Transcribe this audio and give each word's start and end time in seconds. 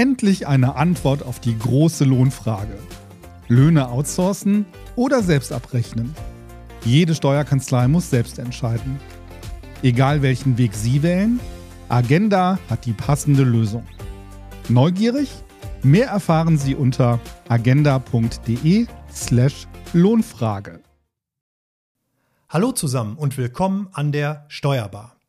endlich 0.00 0.48
eine 0.48 0.76
Antwort 0.76 1.22
auf 1.22 1.40
die 1.40 1.58
große 1.58 2.04
Lohnfrage. 2.04 2.78
Löhne 3.48 3.90
outsourcen 3.90 4.64
oder 4.96 5.22
selbst 5.22 5.52
abrechnen? 5.52 6.14
Jede 6.86 7.14
Steuerkanzlei 7.14 7.86
muss 7.86 8.08
selbst 8.08 8.38
entscheiden. 8.38 8.98
Egal 9.82 10.22
welchen 10.22 10.56
Weg 10.56 10.72
Sie 10.72 11.02
wählen, 11.02 11.38
Agenda 11.90 12.58
hat 12.70 12.86
die 12.86 12.94
passende 12.94 13.42
Lösung. 13.42 13.86
Neugierig? 14.70 15.28
Mehr 15.82 16.08
erfahren 16.08 16.56
Sie 16.56 16.74
unter 16.74 17.20
agenda.de/slash 17.50 19.66
Lohnfrage. 19.92 20.80
Hallo 22.48 22.72
zusammen 22.72 23.18
und 23.18 23.36
willkommen 23.36 23.88
an 23.92 24.12
der 24.12 24.46
Steuerbar. 24.48 25.19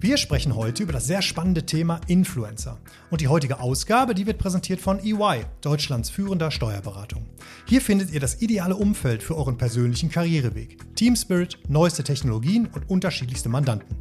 Wir 0.00 0.16
sprechen 0.16 0.54
heute 0.54 0.84
über 0.84 0.92
das 0.92 1.08
sehr 1.08 1.22
spannende 1.22 1.66
Thema 1.66 2.00
Influencer. 2.06 2.78
Und 3.10 3.20
die 3.20 3.26
heutige 3.26 3.58
Ausgabe, 3.58 4.14
die 4.14 4.26
wird 4.26 4.38
präsentiert 4.38 4.80
von 4.80 5.00
EY, 5.00 5.44
Deutschlands 5.60 6.08
führender 6.08 6.52
Steuerberatung. 6.52 7.26
Hier 7.66 7.80
findet 7.80 8.12
ihr 8.12 8.20
das 8.20 8.40
ideale 8.40 8.76
Umfeld 8.76 9.24
für 9.24 9.36
euren 9.36 9.58
persönlichen 9.58 10.08
Karriereweg. 10.08 10.94
Team 10.94 11.16
Spirit, 11.16 11.58
neueste 11.66 12.04
Technologien 12.04 12.68
und 12.68 12.88
unterschiedlichste 12.88 13.48
Mandanten. 13.48 13.96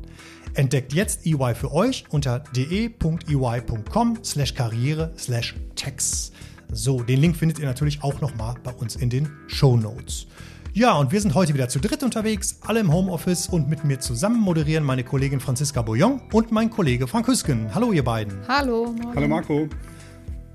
Entdeckt 0.54 0.94
jetzt 0.94 1.26
EY 1.26 1.56
für 1.56 1.74
euch 1.74 2.04
unter 2.12 2.44
de.ey.com 2.56 4.20
slash 4.24 4.54
karriere 4.54 5.14
slash 5.18 5.56
tax. 5.76 6.32
So, 6.72 7.02
den 7.02 7.22
Link 7.22 7.36
findet 7.38 7.58
ihr 7.58 7.66
natürlich 7.66 8.04
auch 8.04 8.22
nochmal 8.22 8.54
bei 8.64 8.72
uns 8.72 8.96
in 8.98 9.10
den 9.10 9.30
Show 9.48 9.76
Notes. 9.76 10.28
Ja, 10.78 10.94
und 10.94 11.12
wir 11.12 11.20
sind 11.20 11.34
heute 11.34 11.56
wieder 11.56 11.70
zu 11.70 11.80
dritt 11.80 12.04
unterwegs, 12.04 12.60
alle 12.62 12.82
im 12.82 12.94
Homeoffice 12.94 13.48
und 13.48 13.68
mit 13.68 13.84
mir 13.84 14.00
zusammen 14.00 14.40
moderieren 14.40 14.84
meine 14.84 15.04
Kollegin 15.04 15.40
Franziska 15.40 15.82
Bouillon 15.82 16.22
und 16.32 16.52
mein 16.52 16.70
Kollege 16.70 17.08
Frank 17.08 17.28
Hüsken. 17.28 17.74
Hallo 17.74 17.94
ihr 17.94 18.04
beiden. 18.04 18.48
Hallo. 18.48 18.94
Hallo 19.16 19.28
Marco. 19.28 19.68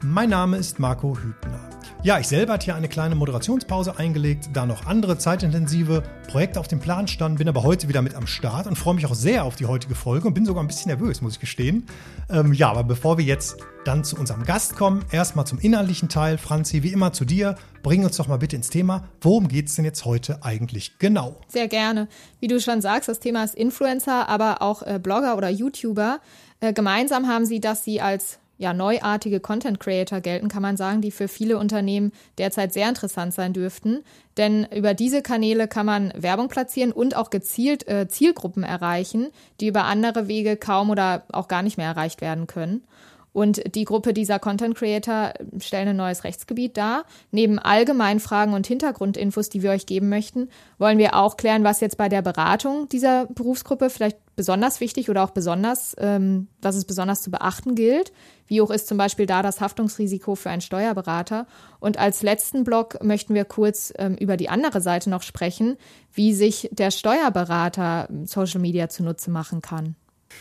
Mein 0.00 0.30
Name 0.30 0.58
ist 0.58 0.78
Marco 0.78 1.18
Hübner. 1.18 1.71
Ja, 2.04 2.18
ich 2.18 2.26
selber 2.26 2.54
hatte 2.54 2.64
hier 2.64 2.74
eine 2.74 2.88
kleine 2.88 3.14
Moderationspause 3.14 3.96
eingelegt, 3.96 4.50
da 4.54 4.66
noch 4.66 4.86
andere 4.86 5.18
zeitintensive 5.18 6.02
Projekte 6.26 6.58
auf 6.58 6.66
dem 6.66 6.80
Plan 6.80 7.06
standen, 7.06 7.38
bin 7.38 7.48
aber 7.48 7.62
heute 7.62 7.86
wieder 7.86 8.02
mit 8.02 8.16
am 8.16 8.26
Start 8.26 8.66
und 8.66 8.74
freue 8.74 8.94
mich 8.94 9.06
auch 9.06 9.14
sehr 9.14 9.44
auf 9.44 9.54
die 9.54 9.66
heutige 9.66 9.94
Folge 9.94 10.26
und 10.26 10.34
bin 10.34 10.44
sogar 10.44 10.64
ein 10.64 10.66
bisschen 10.66 10.88
nervös, 10.88 11.20
muss 11.20 11.34
ich 11.34 11.40
gestehen. 11.40 11.86
Ähm, 12.28 12.54
ja, 12.54 12.70
aber 12.70 12.82
bevor 12.82 13.18
wir 13.18 13.24
jetzt 13.24 13.58
dann 13.84 14.02
zu 14.02 14.16
unserem 14.16 14.42
Gast 14.42 14.74
kommen, 14.74 15.04
erstmal 15.12 15.46
zum 15.46 15.60
inhaltlichen 15.60 16.08
Teil. 16.08 16.38
Franzi, 16.38 16.82
wie 16.82 16.92
immer 16.92 17.12
zu 17.12 17.24
dir. 17.24 17.54
Bring 17.84 18.04
uns 18.04 18.16
doch 18.16 18.26
mal 18.26 18.38
bitte 18.38 18.56
ins 18.56 18.68
Thema. 18.68 19.04
Worum 19.20 19.46
geht 19.46 19.68
es 19.68 19.76
denn 19.76 19.84
jetzt 19.84 20.04
heute 20.04 20.42
eigentlich 20.42 20.98
genau? 20.98 21.36
Sehr 21.46 21.68
gerne. 21.68 22.08
Wie 22.40 22.48
du 22.48 22.58
schon 22.58 22.80
sagst, 22.80 23.08
das 23.08 23.20
Thema 23.20 23.44
ist 23.44 23.54
Influencer, 23.54 24.28
aber 24.28 24.60
auch 24.60 24.82
äh, 24.82 24.98
Blogger 25.00 25.36
oder 25.36 25.50
YouTuber. 25.50 26.18
Äh, 26.58 26.72
gemeinsam 26.72 27.28
haben 27.28 27.46
sie, 27.46 27.60
dass 27.60 27.84
sie 27.84 28.00
als 28.00 28.40
ja, 28.62 28.72
neuartige 28.72 29.40
Content 29.40 29.80
Creator 29.80 30.20
gelten, 30.20 30.46
kann 30.46 30.62
man 30.62 30.76
sagen, 30.76 31.00
die 31.00 31.10
für 31.10 31.26
viele 31.26 31.58
Unternehmen 31.58 32.12
derzeit 32.38 32.72
sehr 32.72 32.88
interessant 32.88 33.34
sein 33.34 33.52
dürften. 33.52 34.04
Denn 34.36 34.68
über 34.72 34.94
diese 34.94 35.20
Kanäle 35.20 35.66
kann 35.66 35.84
man 35.84 36.12
Werbung 36.16 36.46
platzieren 36.46 36.92
und 36.92 37.16
auch 37.16 37.30
gezielt 37.30 37.88
äh, 37.88 38.06
Zielgruppen 38.06 38.62
erreichen, 38.62 39.30
die 39.60 39.66
über 39.66 39.84
andere 39.84 40.28
Wege 40.28 40.56
kaum 40.56 40.90
oder 40.90 41.24
auch 41.32 41.48
gar 41.48 41.62
nicht 41.62 41.76
mehr 41.76 41.88
erreicht 41.88 42.20
werden 42.20 42.46
können. 42.46 42.84
Und 43.32 43.74
die 43.74 43.84
Gruppe 43.84 44.12
dieser 44.12 44.38
Content 44.38 44.74
Creator 44.76 45.32
stellen 45.58 45.88
ein 45.88 45.96
neues 45.96 46.24
Rechtsgebiet 46.24 46.76
dar. 46.76 47.04
Neben 47.30 47.58
allgemeinen 47.58 48.20
Fragen 48.20 48.52
und 48.52 48.66
Hintergrundinfos, 48.66 49.48
die 49.48 49.62
wir 49.62 49.70
euch 49.70 49.86
geben 49.86 50.10
möchten, 50.10 50.50
wollen 50.78 50.98
wir 50.98 51.16
auch 51.16 51.36
klären, 51.36 51.64
was 51.64 51.80
jetzt 51.80 51.96
bei 51.96 52.08
der 52.08 52.20
Beratung 52.20 52.88
dieser 52.90 53.26
Berufsgruppe 53.26 53.88
vielleicht 53.88 54.18
besonders 54.36 54.80
wichtig 54.80 55.08
oder 55.08 55.24
auch 55.24 55.30
besonders, 55.30 55.94
ähm, 55.98 56.48
was 56.60 56.76
es 56.76 56.84
besonders 56.84 57.22
zu 57.22 57.30
beachten 57.30 57.74
gilt. 57.74 58.12
Wie 58.46 58.60
hoch 58.60 58.70
ist 58.70 58.86
zum 58.86 58.98
Beispiel 58.98 59.24
da 59.24 59.42
das 59.42 59.60
Haftungsrisiko 59.60 60.34
für 60.34 60.50
einen 60.50 60.60
Steuerberater? 60.60 61.46
Und 61.80 61.98
als 61.98 62.22
letzten 62.22 62.64
Block 62.64 63.02
möchten 63.02 63.34
wir 63.34 63.46
kurz 63.46 63.94
ähm, 63.96 64.14
über 64.16 64.36
die 64.36 64.50
andere 64.50 64.82
Seite 64.82 65.08
noch 65.08 65.22
sprechen, 65.22 65.76
wie 66.12 66.34
sich 66.34 66.68
der 66.72 66.90
Steuerberater 66.90 68.08
Social 68.24 68.60
Media 68.60 68.90
zunutze 68.90 69.30
machen 69.30 69.62
kann. 69.62 69.96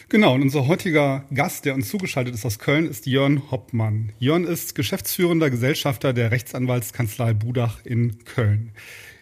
Genau, 0.09 0.35
und 0.35 0.41
unser 0.41 0.67
heutiger 0.67 1.25
Gast, 1.33 1.65
der 1.65 1.73
uns 1.73 1.89
zugeschaltet 1.89 2.35
ist 2.35 2.45
aus 2.45 2.59
Köln, 2.59 2.87
ist 2.87 3.05
Jörn 3.05 3.49
Hoppmann. 3.51 4.11
Jörn 4.19 4.43
ist 4.43 4.75
geschäftsführender 4.75 5.49
Gesellschafter 5.49 6.13
der 6.13 6.31
Rechtsanwaltskanzlei 6.31 7.33
Budach 7.33 7.79
in 7.85 8.23
Köln. 8.25 8.71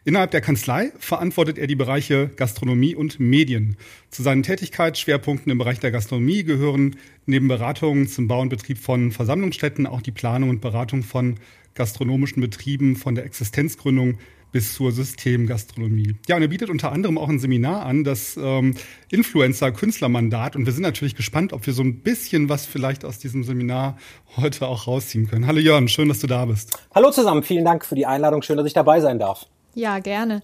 Innerhalb 0.05 0.31
der 0.31 0.41
Kanzlei 0.41 0.91
verantwortet 0.97 1.57
er 1.57 1.67
die 1.67 1.75
Bereiche 1.75 2.31
Gastronomie 2.35 2.95
und 2.95 3.19
Medien. 3.19 3.77
Zu 4.09 4.23
seinen 4.23 4.43
Tätigkeitsschwerpunkten 4.43 5.51
im 5.51 5.57
Bereich 5.57 5.79
der 5.79 5.91
Gastronomie 5.91 6.43
gehören 6.43 6.95
neben 7.25 7.47
Beratungen 7.47 8.07
zum 8.07 8.27
Bau 8.27 8.41
und 8.41 8.49
Betrieb 8.49 8.79
von 8.79 9.11
Versammlungsstätten 9.11 9.85
auch 9.85 10.01
die 10.01 10.11
Planung 10.11 10.49
und 10.49 10.61
Beratung 10.61 11.03
von 11.03 11.35
gastronomischen 11.75 12.41
Betrieben 12.41 12.95
von 12.95 13.15
der 13.15 13.25
Existenzgründung 13.25 14.17
bis 14.51 14.73
zur 14.73 14.91
Systemgastronomie. 14.91 16.15
Ja, 16.27 16.35
und 16.35 16.41
er 16.41 16.47
bietet 16.47 16.69
unter 16.69 16.91
anderem 16.91 17.17
auch 17.17 17.29
ein 17.29 17.39
Seminar 17.39 17.85
an, 17.85 18.03
das 18.03 18.37
ähm, 18.37 18.75
Influencer-Künstlermandat. 19.11 20.55
Und 20.55 20.65
wir 20.65 20.73
sind 20.73 20.83
natürlich 20.83 21.15
gespannt, 21.15 21.53
ob 21.53 21.65
wir 21.65 21.73
so 21.73 21.83
ein 21.83 21.99
bisschen 22.01 22.49
was 22.49 22.65
vielleicht 22.65 23.05
aus 23.05 23.19
diesem 23.19 23.43
Seminar 23.43 23.97
heute 24.37 24.67
auch 24.67 24.87
rausziehen 24.87 25.27
können. 25.27 25.47
Hallo 25.47 25.59
Jörn, 25.59 25.87
schön, 25.87 26.09
dass 26.09 26.19
du 26.19 26.27
da 26.27 26.45
bist. 26.45 26.77
Hallo 26.93 27.11
zusammen, 27.11 27.43
vielen 27.43 27.65
Dank 27.65 27.85
für 27.85 27.95
die 27.95 28.05
Einladung. 28.05 28.41
Schön, 28.41 28.57
dass 28.57 28.65
ich 28.65 28.73
dabei 28.73 29.01
sein 29.01 29.19
darf. 29.19 29.45
Ja, 29.75 29.99
gerne. 29.99 30.41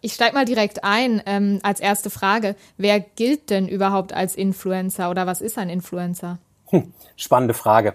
Ich 0.00 0.12
steige 0.12 0.34
mal 0.34 0.44
direkt 0.44 0.84
ein 0.84 1.20
ähm, 1.26 1.58
als 1.62 1.80
erste 1.80 2.08
Frage. 2.08 2.54
Wer 2.76 3.00
gilt 3.00 3.50
denn 3.50 3.66
überhaupt 3.66 4.12
als 4.12 4.36
Influencer 4.36 5.10
oder 5.10 5.26
was 5.26 5.40
ist 5.40 5.58
ein 5.58 5.68
Influencer? 5.68 6.38
Hm, 6.66 6.92
spannende 7.16 7.54
Frage. 7.54 7.94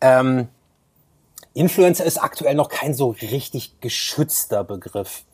Ähm, 0.00 0.48
Influencer 1.54 2.04
ist 2.04 2.18
aktuell 2.18 2.54
noch 2.54 2.68
kein 2.68 2.94
so 2.94 3.14
richtig 3.20 3.80
geschützter 3.80 4.64
Begriff. 4.64 5.24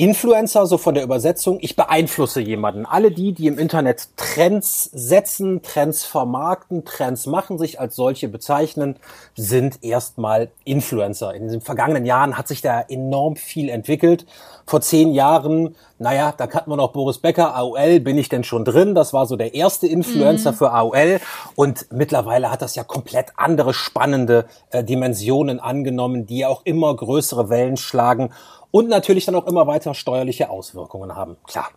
Influencer, 0.00 0.64
so 0.64 0.78
von 0.78 0.94
der 0.94 1.04
Übersetzung, 1.04 1.58
ich 1.60 1.76
beeinflusse 1.76 2.40
jemanden. 2.40 2.86
Alle 2.86 3.10
die, 3.10 3.32
die 3.32 3.46
im 3.48 3.58
Internet 3.58 4.08
Trends 4.16 4.84
setzen, 4.84 5.60
Trends 5.60 6.06
vermarkten, 6.06 6.86
Trends 6.86 7.26
machen, 7.26 7.58
sich 7.58 7.78
als 7.78 7.96
solche 7.96 8.28
bezeichnen, 8.28 8.96
sind 9.36 9.84
erstmal 9.84 10.48
Influencer. 10.64 11.34
In 11.34 11.48
den 11.48 11.60
vergangenen 11.60 12.06
Jahren 12.06 12.38
hat 12.38 12.48
sich 12.48 12.62
da 12.62 12.80
enorm 12.80 13.36
viel 13.36 13.68
entwickelt. 13.68 14.24
Vor 14.64 14.80
zehn 14.80 15.12
Jahren, 15.12 15.76
naja, 15.98 16.32
da 16.34 16.46
kannten 16.46 16.70
wir 16.70 16.76
noch 16.76 16.92
Boris 16.92 17.18
Becker, 17.18 17.54
AOL, 17.54 18.00
bin 18.00 18.16
ich 18.16 18.30
denn 18.30 18.44
schon 18.44 18.64
drin? 18.64 18.94
Das 18.94 19.12
war 19.12 19.26
so 19.26 19.36
der 19.36 19.52
erste 19.52 19.86
Influencer 19.86 20.52
mhm. 20.52 20.56
für 20.56 20.72
AOL. 20.72 21.20
Und 21.56 21.92
mittlerweile 21.92 22.50
hat 22.50 22.62
das 22.62 22.74
ja 22.74 22.84
komplett 22.84 23.32
andere 23.36 23.74
spannende 23.74 24.46
äh, 24.70 24.82
Dimensionen 24.82 25.60
angenommen, 25.60 26.24
die 26.24 26.38
ja 26.38 26.48
auch 26.48 26.62
immer 26.64 26.96
größere 26.96 27.50
Wellen 27.50 27.76
schlagen 27.76 28.30
und 28.70 28.88
natürlich 28.88 29.24
dann 29.24 29.34
auch 29.34 29.46
immer 29.46 29.66
weiter 29.66 29.94
steuerliche 29.94 30.50
Auswirkungen 30.50 31.14
haben. 31.16 31.36
Klar. 31.46 31.70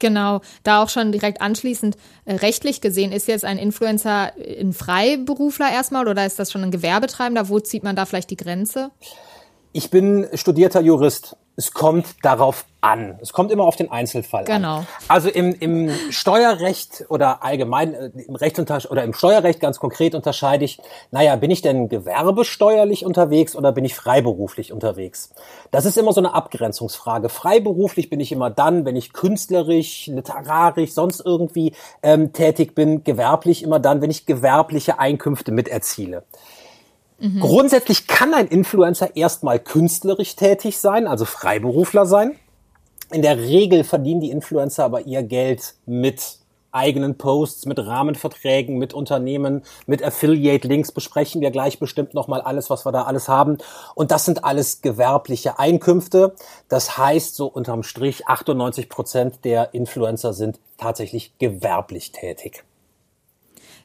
Genau, 0.00 0.40
da 0.64 0.82
auch 0.82 0.88
schon 0.88 1.12
direkt 1.12 1.40
anschließend 1.40 1.96
äh, 2.24 2.34
rechtlich 2.34 2.80
gesehen, 2.80 3.12
ist 3.12 3.28
jetzt 3.28 3.44
ein 3.44 3.58
Influencer 3.58 4.32
ein 4.60 4.72
Freiberufler 4.72 5.70
erstmal 5.72 6.08
oder 6.08 6.26
ist 6.26 6.38
das 6.38 6.50
schon 6.50 6.62
ein 6.62 6.70
Gewerbetreibender? 6.70 7.48
Wo 7.48 7.60
zieht 7.60 7.84
man 7.84 7.96
da 7.96 8.04
vielleicht 8.04 8.30
die 8.30 8.36
Grenze? 8.36 8.90
Ich 9.72 9.90
bin 9.90 10.28
studierter 10.34 10.80
Jurist 10.80 11.36
es 11.56 11.72
kommt 11.72 12.06
darauf 12.22 12.64
an. 12.80 13.18
Es 13.22 13.32
kommt 13.32 13.50
immer 13.50 13.64
auf 13.64 13.76
den 13.76 13.90
Einzelfall 13.90 14.44
genau. 14.44 14.78
an. 14.78 14.86
Also 15.08 15.28
im, 15.28 15.54
im 15.54 15.90
Steuerrecht 16.10 17.06
oder 17.08 17.42
allgemein 17.44 17.94
äh, 17.94 18.10
im 18.26 18.34
Recht 18.34 18.58
oder 18.58 19.04
im 19.04 19.14
Steuerrecht 19.14 19.60
ganz 19.60 19.78
konkret 19.78 20.14
unterscheide 20.14 20.64
ich, 20.64 20.78
naja, 21.10 21.36
bin 21.36 21.50
ich 21.50 21.62
denn 21.62 21.88
gewerbesteuerlich 21.88 23.06
unterwegs 23.06 23.54
oder 23.56 23.72
bin 23.72 23.84
ich 23.84 23.94
freiberuflich 23.94 24.72
unterwegs? 24.72 25.30
Das 25.70 25.86
ist 25.86 25.96
immer 25.96 26.12
so 26.12 26.20
eine 26.20 26.34
Abgrenzungsfrage. 26.34 27.28
Freiberuflich 27.28 28.10
bin 28.10 28.20
ich 28.20 28.32
immer 28.32 28.50
dann, 28.50 28.84
wenn 28.84 28.96
ich 28.96 29.12
künstlerisch, 29.12 30.08
literarisch, 30.08 30.92
sonst 30.92 31.20
irgendwie 31.24 31.72
ähm, 32.02 32.32
tätig 32.32 32.74
bin. 32.74 33.04
Gewerblich 33.04 33.62
immer 33.62 33.78
dann, 33.78 34.02
wenn 34.02 34.10
ich 34.10 34.26
gewerbliche 34.26 34.98
Einkünfte 34.98 35.52
miterziele. 35.52 36.24
Mhm. 37.24 37.40
Grundsätzlich 37.40 38.06
kann 38.06 38.34
ein 38.34 38.48
Influencer 38.48 39.16
erstmal 39.16 39.58
künstlerisch 39.58 40.36
tätig 40.36 40.78
sein, 40.78 41.06
also 41.06 41.24
Freiberufler 41.24 42.04
sein. 42.04 42.36
In 43.10 43.22
der 43.22 43.38
Regel 43.38 43.82
verdienen 43.82 44.20
die 44.20 44.30
Influencer 44.30 44.84
aber 44.84 45.06
ihr 45.06 45.22
Geld 45.22 45.74
mit 45.86 46.38
eigenen 46.70 47.16
Posts, 47.16 47.64
mit 47.64 47.78
Rahmenverträgen, 47.78 48.76
mit 48.76 48.92
Unternehmen, 48.92 49.62
mit 49.86 50.02
Affiliate-Links 50.02 50.92
besprechen 50.92 51.40
wir 51.40 51.50
gleich 51.50 51.78
bestimmt 51.78 52.12
nochmal 52.12 52.42
alles, 52.42 52.68
was 52.68 52.84
wir 52.84 52.92
da 52.92 53.04
alles 53.04 53.28
haben. 53.28 53.58
Und 53.94 54.10
das 54.10 54.26
sind 54.26 54.44
alles 54.44 54.82
gewerbliche 54.82 55.58
Einkünfte. 55.58 56.34
Das 56.68 56.98
heißt, 56.98 57.36
so 57.36 57.46
unterm 57.46 57.84
Strich 57.84 58.26
98 58.26 58.90
Prozent 58.90 59.44
der 59.44 59.72
Influencer 59.72 60.34
sind 60.34 60.58
tatsächlich 60.76 61.38
gewerblich 61.38 62.12
tätig. 62.12 62.64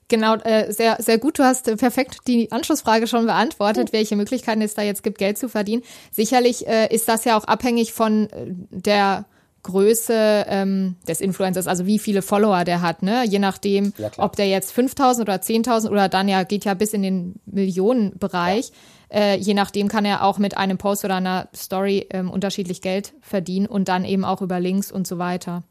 Genau, 0.10 0.36
äh, 0.38 0.72
sehr, 0.74 0.98
sehr 1.00 1.20
gut. 1.20 1.40
Du 1.40 1.44
hast 1.44 1.66
perfekt 1.78 2.28
die 2.28 2.52
Anschlussfrage 2.52 3.08
schon 3.08 3.28
beantwortet, 3.28 3.94
welche 3.94 4.16
Möglichkeiten 4.16 4.62
es 4.62 4.74
da 4.74 4.82
jetzt 4.82 5.04
gibt, 5.04 5.20
Geld 5.20 5.38
zu 5.38 5.48
verdienen. 5.48 5.84
Sicherlich 6.12 6.68
äh, 6.68 6.94
ist 6.94 7.08
das 7.08 7.26
ja 7.26 7.38
auch 7.38 7.46
abhängig 7.46 7.94
von 7.94 8.30
äh, 8.32 8.48
der 8.72 9.26
Größe 9.64 10.46
ähm, 10.48 10.96
des 11.08 11.22
Influencers, 11.22 11.68
also 11.68 11.86
wie 11.86 12.00
viele 12.00 12.22
Follower 12.22 12.64
der 12.64 12.82
hat, 12.82 13.04
ne? 13.04 13.26
Je 13.26 13.40
nachdem, 13.40 13.94
ja, 13.98 14.10
ob 14.18 14.36
der 14.36 14.48
jetzt 14.48 14.72
5000 14.72 15.28
oder 15.28 15.38
10.000 15.38 15.90
oder 15.90 16.10
dann 16.10 16.28
ja 16.28 16.44
geht 16.44 16.66
ja 16.66 16.74
bis 16.74 16.94
in 16.94 17.04
den 17.04 17.36
Millionenbereich. 17.46 18.72
Ja. 19.12 19.20
Äh, 19.20 19.38
je 19.38 19.54
nachdem 19.54 19.88
kann 19.88 20.06
er 20.06 20.24
auch 20.24 20.38
mit 20.38 20.56
einem 20.56 20.78
Post 20.78 21.04
oder 21.04 21.16
einer 21.16 21.50
Story 21.56 22.08
ähm, 22.12 22.32
unterschiedlich 22.32 22.82
Geld 22.82 23.14
verdienen 23.22 23.66
und 23.66 23.90
dann 23.90 24.06
eben 24.06 24.24
auch 24.24 24.42
über 24.42 24.60
Links 24.60 24.92
und 24.92 25.08
so 25.08 25.18
weiter. 25.18 25.64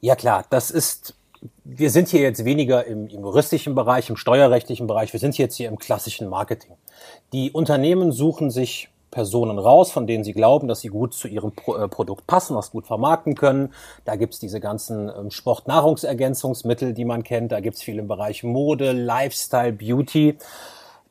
Ja 0.00 0.16
klar, 0.16 0.44
das 0.48 0.70
ist 0.70 1.14
wir 1.64 1.90
sind 1.90 2.08
hier 2.08 2.20
jetzt 2.20 2.44
weniger 2.44 2.84
im, 2.86 3.08
im, 3.08 3.22
juristischen 3.22 3.74
Bereich, 3.74 4.10
im 4.10 4.16
steuerrechtlichen 4.16 4.86
Bereich, 4.86 5.12
wir 5.12 5.20
sind 5.20 5.36
jetzt 5.38 5.56
hier 5.56 5.68
im 5.68 5.78
klassischen 5.78 6.28
Marketing. 6.28 6.72
Die 7.32 7.50
Unternehmen 7.50 8.12
suchen 8.12 8.50
sich 8.50 8.88
Personen 9.10 9.58
raus, 9.58 9.90
von 9.90 10.06
denen 10.06 10.22
sie 10.24 10.32
glauben, 10.32 10.68
dass 10.68 10.80
sie 10.80 10.88
gut 10.88 11.14
zu 11.14 11.28
ihrem 11.28 11.52
Pro 11.52 11.76
äh, 11.76 11.88
Produkt 11.88 12.26
passen, 12.26 12.54
das 12.54 12.70
gut 12.70 12.86
vermarkten 12.86 13.34
können. 13.34 13.72
Da 14.04 14.16
gibt's 14.16 14.38
diese 14.38 14.60
ganzen 14.60 15.08
ähm, 15.08 15.30
Sportnahrungsergänzungsmittel, 15.30 16.92
die 16.92 17.04
man 17.04 17.22
kennt. 17.22 17.52
Da 17.52 17.60
gibt's 17.60 17.82
viel 17.82 17.98
im 17.98 18.08
Bereich 18.08 18.44
Mode, 18.44 18.92
Lifestyle, 18.92 19.72
Beauty. 19.72 20.36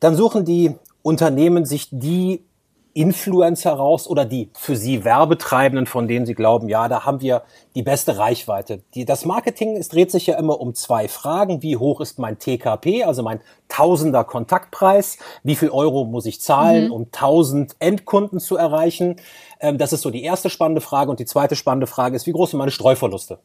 Dann 0.00 0.14
suchen 0.14 0.44
die 0.44 0.76
Unternehmen 1.02 1.64
sich 1.64 1.88
die 1.90 2.44
Influencer 2.94 3.72
raus 3.72 4.08
oder 4.08 4.24
die 4.24 4.50
für 4.54 4.76
sie 4.76 5.04
Werbetreibenden, 5.04 5.86
von 5.86 6.08
denen 6.08 6.26
sie 6.26 6.34
glauben, 6.34 6.68
ja, 6.68 6.88
da 6.88 7.04
haben 7.04 7.20
wir 7.20 7.42
die 7.74 7.82
beste 7.82 8.18
Reichweite. 8.18 8.82
Die, 8.94 9.04
das 9.04 9.24
Marketing 9.24 9.76
es 9.76 9.88
dreht 9.88 10.10
sich 10.10 10.26
ja 10.26 10.36
immer 10.36 10.60
um 10.60 10.74
zwei 10.74 11.08
Fragen. 11.08 11.62
Wie 11.62 11.76
hoch 11.76 12.00
ist 12.00 12.18
mein 12.18 12.38
TKP, 12.38 13.04
also 13.04 13.22
mein 13.22 13.40
Tausender 13.68 14.24
Kontaktpreis? 14.24 15.18
Wie 15.42 15.54
viel 15.54 15.70
Euro 15.70 16.04
muss 16.04 16.26
ich 16.26 16.40
zahlen, 16.40 16.86
mhm. 16.86 16.92
um 16.92 17.02
1000 17.04 17.76
Endkunden 17.78 18.40
zu 18.40 18.56
erreichen? 18.56 19.16
Ähm, 19.60 19.78
das 19.78 19.92
ist 19.92 20.02
so 20.02 20.10
die 20.10 20.22
erste 20.22 20.50
spannende 20.50 20.80
Frage. 20.80 21.10
Und 21.10 21.20
die 21.20 21.26
zweite 21.26 21.56
spannende 21.56 21.86
Frage 21.86 22.16
ist, 22.16 22.26
wie 22.26 22.32
groß 22.32 22.50
sind 22.50 22.58
meine 22.58 22.70
Streuverluste? 22.70 23.38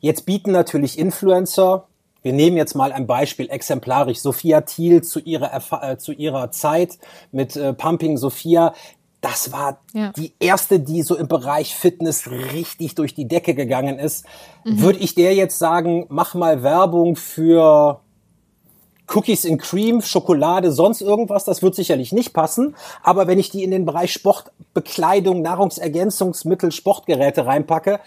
Jetzt 0.00 0.26
bieten 0.26 0.52
natürlich 0.52 0.98
Influencer 0.98 1.86
wir 2.22 2.32
nehmen 2.32 2.56
jetzt 2.56 2.74
mal 2.74 2.92
ein 2.92 3.06
Beispiel 3.06 3.50
exemplarisch. 3.50 4.20
Sophia 4.20 4.62
Thiel 4.62 5.02
zu 5.02 5.20
ihrer, 5.20 5.46
Erfa 5.46 5.92
äh, 5.92 5.98
zu 5.98 6.12
ihrer 6.12 6.50
Zeit 6.50 6.98
mit 7.32 7.56
äh, 7.56 7.72
Pumping 7.72 8.16
Sophia. 8.16 8.74
Das 9.20 9.52
war 9.52 9.78
ja. 9.92 10.12
die 10.16 10.34
erste, 10.40 10.80
die 10.80 11.02
so 11.02 11.16
im 11.16 11.28
Bereich 11.28 11.74
Fitness 11.74 12.28
richtig 12.30 12.96
durch 12.96 13.14
die 13.14 13.28
Decke 13.28 13.54
gegangen 13.54 13.98
ist. 13.98 14.24
Mhm. 14.64 14.80
Würde 14.80 14.98
ich 14.98 15.14
der 15.14 15.34
jetzt 15.34 15.58
sagen, 15.58 16.06
mach 16.08 16.34
mal 16.34 16.62
Werbung 16.62 17.16
für 17.16 18.00
Cookies 19.08 19.44
in 19.44 19.58
Cream, 19.58 20.00
Schokolade, 20.00 20.72
sonst 20.72 21.02
irgendwas, 21.02 21.44
das 21.44 21.62
wird 21.62 21.74
sicherlich 21.74 22.12
nicht 22.12 22.32
passen. 22.32 22.74
Aber 23.02 23.26
wenn 23.26 23.38
ich 23.38 23.50
die 23.50 23.62
in 23.62 23.70
den 23.70 23.84
Bereich 23.84 24.12
Sportbekleidung, 24.12 25.42
Nahrungsergänzungsmittel, 25.42 26.72
Sportgeräte 26.72 27.46
reinpacke, 27.46 28.00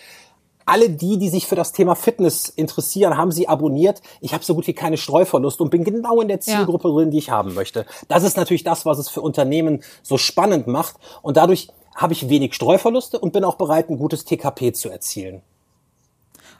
alle 0.65 0.89
die, 0.89 1.17
die 1.17 1.29
sich 1.29 1.45
für 1.47 1.55
das 1.55 1.71
Thema 1.71 1.95
Fitness 1.95 2.49
interessieren, 2.49 3.17
haben 3.17 3.31
sie 3.31 3.47
abonniert. 3.47 4.01
Ich 4.21 4.33
habe 4.33 4.43
so 4.43 4.55
gut 4.55 4.67
wie 4.67 4.73
keine 4.73 4.97
Streuverlust 4.97 5.61
und 5.61 5.69
bin 5.69 5.83
genau 5.83 6.21
in 6.21 6.27
der 6.27 6.41
Zielgruppe 6.41 6.89
ja. 6.89 6.95
drin, 6.95 7.11
die 7.11 7.19
ich 7.19 7.29
haben 7.29 7.53
möchte. 7.53 7.85
Das 8.07 8.23
ist 8.23 8.37
natürlich 8.37 8.63
das, 8.63 8.85
was 8.85 8.97
es 8.97 9.09
für 9.09 9.21
Unternehmen 9.21 9.83
so 10.01 10.17
spannend 10.17 10.67
macht. 10.67 10.95
Und 11.21 11.37
dadurch 11.37 11.69
habe 11.95 12.13
ich 12.13 12.29
wenig 12.29 12.53
Streuverluste 12.53 13.19
und 13.19 13.31
bin 13.31 13.43
auch 13.43 13.55
bereit, 13.55 13.89
ein 13.89 13.97
gutes 13.97 14.25
TKP 14.25 14.73
zu 14.73 14.89
erzielen. 14.89 15.41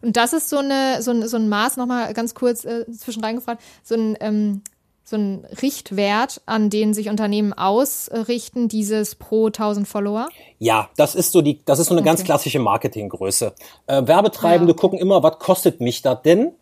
Und 0.02 0.18
das 0.18 0.34
ist 0.34 0.50
so 0.50 0.58
eine 0.58 1.02
so 1.02 1.12
ein, 1.12 1.28
so 1.28 1.38
ein 1.38 1.50
Maß 1.50 1.78
nochmal 1.78 2.14
ganz 2.14 2.36
kurz 2.36 2.64
äh, 2.64 2.86
zwischen 2.92 3.24
reingefragt, 3.24 3.62
so 3.84 3.96
ein 3.96 4.18
ähm, 4.20 4.62
so 5.08 5.18
ein 5.18 5.46
Richtwert, 5.62 6.42
an 6.48 6.72
den 6.72 6.96
sich 6.96 7.10
Unternehmen 7.10 7.54
ausrichten, 7.54 8.68
dieses 8.68 9.14
pro 9.14 9.48
1000 9.48 9.88
Follower? 9.88 10.28
Ja, 10.58 10.90
das 10.98 11.14
ist 11.14 11.32
so 11.32 11.44
die, 11.44 11.64
das 11.64 11.78
ist 11.78 11.88
so 11.88 11.94
eine 11.94 12.02
okay. 12.02 12.10
ganz 12.10 12.24
klassische 12.24 12.58
Marketinggröße. 12.60 13.54
Äh, 13.86 14.08
Werbetreibende 14.08 14.74
ja. 14.74 14.78
gucken 14.78 14.98
immer, 14.98 15.22
was 15.22 15.38
kostet 15.38 15.80
mich 15.80 16.02
das 16.02 16.24
denn? 16.24 16.54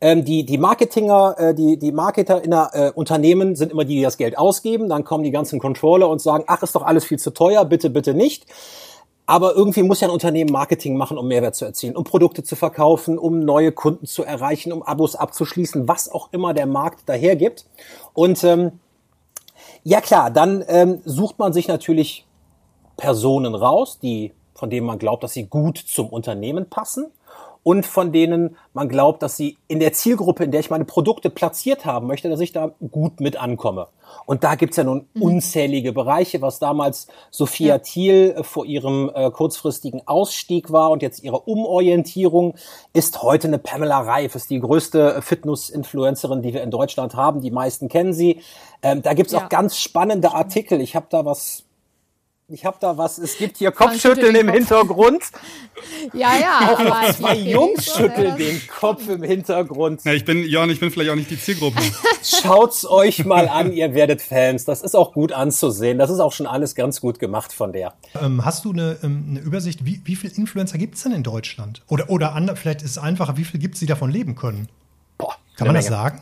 Ähm, 0.00 0.24
die, 0.24 0.44
die 0.44 0.58
Marketinger, 0.58 1.36
äh, 1.38 1.54
die, 1.54 1.78
die 1.78 1.92
Marketer 1.92 2.42
in 2.42 2.50
der 2.50 2.70
äh, 2.72 2.90
Unternehmen 2.92 3.54
sind 3.54 3.70
immer 3.70 3.84
die, 3.84 3.94
die 3.94 4.02
das 4.02 4.16
Geld 4.16 4.36
ausgeben. 4.36 4.88
Dann 4.88 5.04
kommen 5.04 5.22
die 5.22 5.30
ganzen 5.30 5.60
Controller 5.60 6.08
und 6.08 6.20
sagen, 6.20 6.42
ach, 6.48 6.64
ist 6.64 6.74
doch 6.74 6.82
alles 6.82 7.04
viel 7.04 7.20
zu 7.20 7.30
teuer, 7.30 7.64
bitte, 7.64 7.88
bitte 7.88 8.12
nicht. 8.12 8.46
Aber 9.24 9.54
irgendwie 9.54 9.82
muss 9.82 10.00
ja 10.00 10.08
ein 10.08 10.12
Unternehmen 10.12 10.50
Marketing 10.50 10.96
machen, 10.96 11.16
um 11.16 11.28
Mehrwert 11.28 11.54
zu 11.54 11.64
erzielen, 11.64 11.96
um 11.96 12.04
Produkte 12.04 12.42
zu 12.42 12.56
verkaufen, 12.56 13.18
um 13.18 13.40
neue 13.40 13.72
Kunden 13.72 14.06
zu 14.06 14.24
erreichen, 14.24 14.72
um 14.72 14.82
Abos 14.82 15.14
abzuschließen, 15.14 15.86
was 15.86 16.10
auch 16.10 16.28
immer 16.32 16.54
der 16.54 16.66
Markt 16.66 17.08
dahergibt. 17.08 17.66
Und 18.14 18.42
ähm, 18.42 18.80
ja 19.84 20.00
klar, 20.00 20.30
dann 20.30 20.64
ähm, 20.66 21.00
sucht 21.04 21.38
man 21.38 21.52
sich 21.52 21.68
natürlich 21.68 22.26
Personen 22.96 23.54
raus, 23.54 23.98
die 24.00 24.32
von 24.54 24.70
denen 24.70 24.86
man 24.86 24.98
glaubt, 24.98 25.24
dass 25.24 25.32
sie 25.32 25.46
gut 25.46 25.76
zum 25.78 26.08
Unternehmen 26.08 26.66
passen 26.66 27.06
und 27.62 27.86
von 27.86 28.12
denen 28.12 28.56
man 28.74 28.88
glaubt, 28.88 29.22
dass 29.22 29.36
sie 29.36 29.56
in 29.68 29.80
der 29.80 29.92
Zielgruppe, 29.92 30.44
in 30.44 30.50
der 30.50 30.60
ich 30.60 30.70
meine 30.70 30.84
Produkte 30.84 31.30
platziert 31.30 31.84
haben 31.84 32.06
möchte, 32.06 32.28
dass 32.28 32.40
ich 32.40 32.52
da 32.52 32.72
gut 32.90 33.20
mit 33.20 33.36
ankomme. 33.36 33.88
Und 34.26 34.44
da 34.44 34.56
gibt's 34.56 34.76
ja 34.76 34.84
nun 34.84 35.06
mhm. 35.14 35.22
unzählige 35.22 35.92
Bereiche, 35.92 36.42
was 36.42 36.58
damals 36.58 37.06
Sophia 37.30 37.74
ja. 37.74 37.78
Thiel 37.78 38.34
äh, 38.36 38.42
vor 38.42 38.66
ihrem 38.66 39.10
äh, 39.14 39.30
kurzfristigen 39.30 40.06
Ausstieg 40.06 40.72
war 40.72 40.90
und 40.90 41.02
jetzt 41.02 41.22
ihre 41.22 41.40
Umorientierung 41.40 42.54
ist 42.92 43.22
heute 43.22 43.48
eine 43.48 43.58
Pamela 43.58 44.00
Reif, 44.00 44.34
ist 44.34 44.50
die 44.50 44.60
größte 44.60 45.22
Fitness-Influencerin, 45.22 46.42
die 46.42 46.52
wir 46.54 46.62
in 46.62 46.70
Deutschland 46.70 47.14
haben. 47.14 47.40
Die 47.40 47.50
meisten 47.50 47.88
kennen 47.88 48.12
sie. 48.12 48.40
Ähm, 48.82 49.02
da 49.02 49.14
gibt's 49.14 49.32
ja. 49.32 49.44
auch 49.44 49.48
ganz 49.48 49.78
spannende 49.78 50.34
Artikel. 50.34 50.80
Ich 50.80 50.96
habe 50.96 51.06
da 51.08 51.24
was 51.24 51.64
ich 52.48 52.64
habe 52.64 52.76
da 52.80 52.98
was, 52.98 53.18
es 53.18 53.38
gibt 53.38 53.56
hier 53.56 53.70
Kopfschütteln 53.72 54.34
im 54.34 54.46
Kopf. 54.46 54.56
Hintergrund. 54.56 55.22
Ja, 56.12 56.36
ja. 56.38 56.76
Auch 56.76 57.12
zwei 57.12 57.34
Jungs 57.34 57.86
schütteln 57.96 58.36
den 58.36 58.60
Kopf 58.68 59.08
im 59.08 59.22
Hintergrund. 59.24 60.04
Ja, 60.04 60.12
ich 60.12 60.24
bin, 60.24 60.44
Jörn, 60.44 60.70
ich 60.70 60.78
bin 60.78 60.92
vielleicht 60.92 61.10
auch 61.10 61.16
nicht 61.16 61.30
die 61.30 61.38
Zielgruppe. 61.38 61.80
Schaut's 62.22 62.86
euch 62.86 63.24
mal 63.24 63.48
an, 63.48 63.72
ihr 63.72 63.92
werdet 63.92 64.22
Fans. 64.22 64.64
Das 64.64 64.82
ist 64.82 64.94
auch 64.94 65.12
gut 65.12 65.32
anzusehen. 65.32 65.98
Das 65.98 66.08
ist 66.08 66.20
auch 66.20 66.32
schon 66.32 66.46
alles 66.46 66.76
ganz 66.76 67.00
gut 67.00 67.18
gemacht 67.18 67.52
von 67.52 67.72
der. 67.72 67.94
Ähm, 68.20 68.44
hast 68.44 68.64
du 68.64 68.72
eine, 68.72 68.98
ähm, 69.02 69.26
eine 69.30 69.40
Übersicht, 69.40 69.84
wie, 69.84 70.00
wie 70.04 70.14
viele 70.14 70.34
Influencer 70.34 70.78
gibt's 70.78 71.02
denn 71.02 71.12
in 71.12 71.24
Deutschland? 71.24 71.82
Oder, 71.88 72.10
oder 72.10 72.34
andere, 72.34 72.56
vielleicht 72.56 72.82
ist 72.82 72.92
es 72.92 72.98
einfacher, 72.98 73.36
wie 73.36 73.44
viel 73.44 73.58
gibt's, 73.58 73.80
die 73.80 73.86
davon 73.86 74.10
leben 74.10 74.36
können? 74.36 74.68
Boah, 75.18 75.34
Kann 75.56 75.66
man 75.66 75.74
das 75.74 75.86
sagen? 75.86 76.20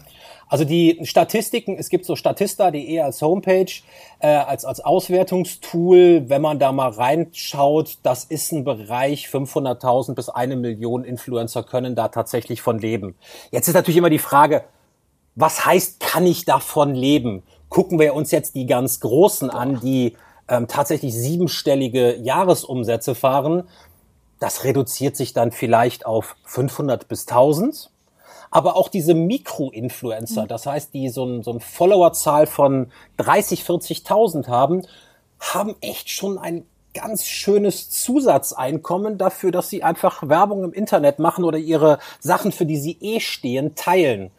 Also 0.51 0.65
die 0.65 0.99
Statistiken, 1.05 1.77
es 1.79 1.91
gibt 1.91 2.05
so 2.05 2.17
statista.de 2.17 3.01
als 3.01 3.23
Homepage, 3.23 3.71
äh, 4.19 4.27
als, 4.27 4.65
als 4.65 4.81
Auswertungstool. 4.81 6.29
Wenn 6.29 6.43
man 6.43 6.59
da 6.59 6.73
mal 6.73 6.91
reinschaut, 6.91 7.99
das 8.03 8.25
ist 8.25 8.51
ein 8.51 8.65
Bereich, 8.65 9.29
500.000 9.29 10.15
bis 10.15 10.29
eine 10.29 10.57
Million 10.57 11.05
Influencer 11.05 11.63
können 11.63 11.95
da 11.95 12.09
tatsächlich 12.09 12.63
von 12.63 12.81
leben. 12.81 13.15
Jetzt 13.53 13.69
ist 13.69 13.75
natürlich 13.75 13.99
immer 13.99 14.11
die 14.11 14.19
Frage, 14.19 14.65
was 15.37 15.65
heißt, 15.65 16.01
kann 16.01 16.27
ich 16.27 16.47
davon 16.47 16.97
leben? 16.97 17.45
Gucken 17.69 18.01
wir 18.01 18.15
uns 18.15 18.33
jetzt 18.33 18.57
die 18.57 18.67
ganz 18.67 18.99
Großen 18.99 19.51
an, 19.51 19.79
die 19.81 20.17
ähm, 20.49 20.67
tatsächlich 20.67 21.15
siebenstellige 21.15 22.17
Jahresumsätze 22.17 23.15
fahren. 23.15 23.69
Das 24.41 24.65
reduziert 24.65 25.17
sich 25.17 25.33
dann 25.33 25.53
vielleicht 25.53 26.07
auf 26.07 26.35
500 26.47 27.07
bis 27.07 27.29
1000 27.29 27.89
aber 28.51 28.77
auch 28.77 28.89
diese 28.89 29.15
Mikro-Influencer, 29.15 30.47
das 30.47 30.67
heißt, 30.67 30.93
die 30.93 31.09
so 31.09 31.25
ein, 31.25 31.43
so 31.43 31.53
ein 31.53 31.61
Followerzahl 31.61 32.47
von 32.47 32.91
30, 33.19 33.63
40.000 33.63 34.49
haben, 34.49 34.87
haben 35.39 35.77
echt 35.81 36.11
schon 36.11 36.39
ein 36.39 36.65
ganz 36.93 37.25
schönes 37.25 37.91
Zusatzeinkommen 37.91 39.17
dafür, 39.17 39.53
dass 39.53 39.69
sie 39.69 39.83
einfach 39.83 40.29
Werbung 40.29 40.65
im 40.65 40.73
Internet 40.73 41.21
machen 41.21 41.45
oder 41.45 41.59
ihre 41.59 41.99
Sachen, 42.19 42.51
für 42.51 42.67
die 42.67 42.79
sie 42.79 42.99
eh 43.01 43.21
stehen, 43.21 43.77
teilen. 43.77 44.31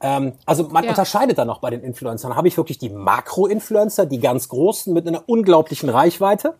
Ähm, 0.00 0.34
also 0.46 0.64
man 0.64 0.84
ja. 0.84 0.90
unterscheidet 0.90 1.38
da 1.38 1.44
noch 1.44 1.58
bei 1.58 1.70
den 1.70 1.82
Influencern. 1.82 2.36
Habe 2.36 2.46
ich 2.46 2.56
wirklich 2.56 2.78
die 2.78 2.90
Makro-Influencer, 2.90 4.06
die 4.06 4.20
ganz 4.20 4.48
großen 4.48 4.92
mit 4.94 5.08
einer 5.08 5.24
unglaublichen 5.26 5.88
Reichweite. 5.88 6.54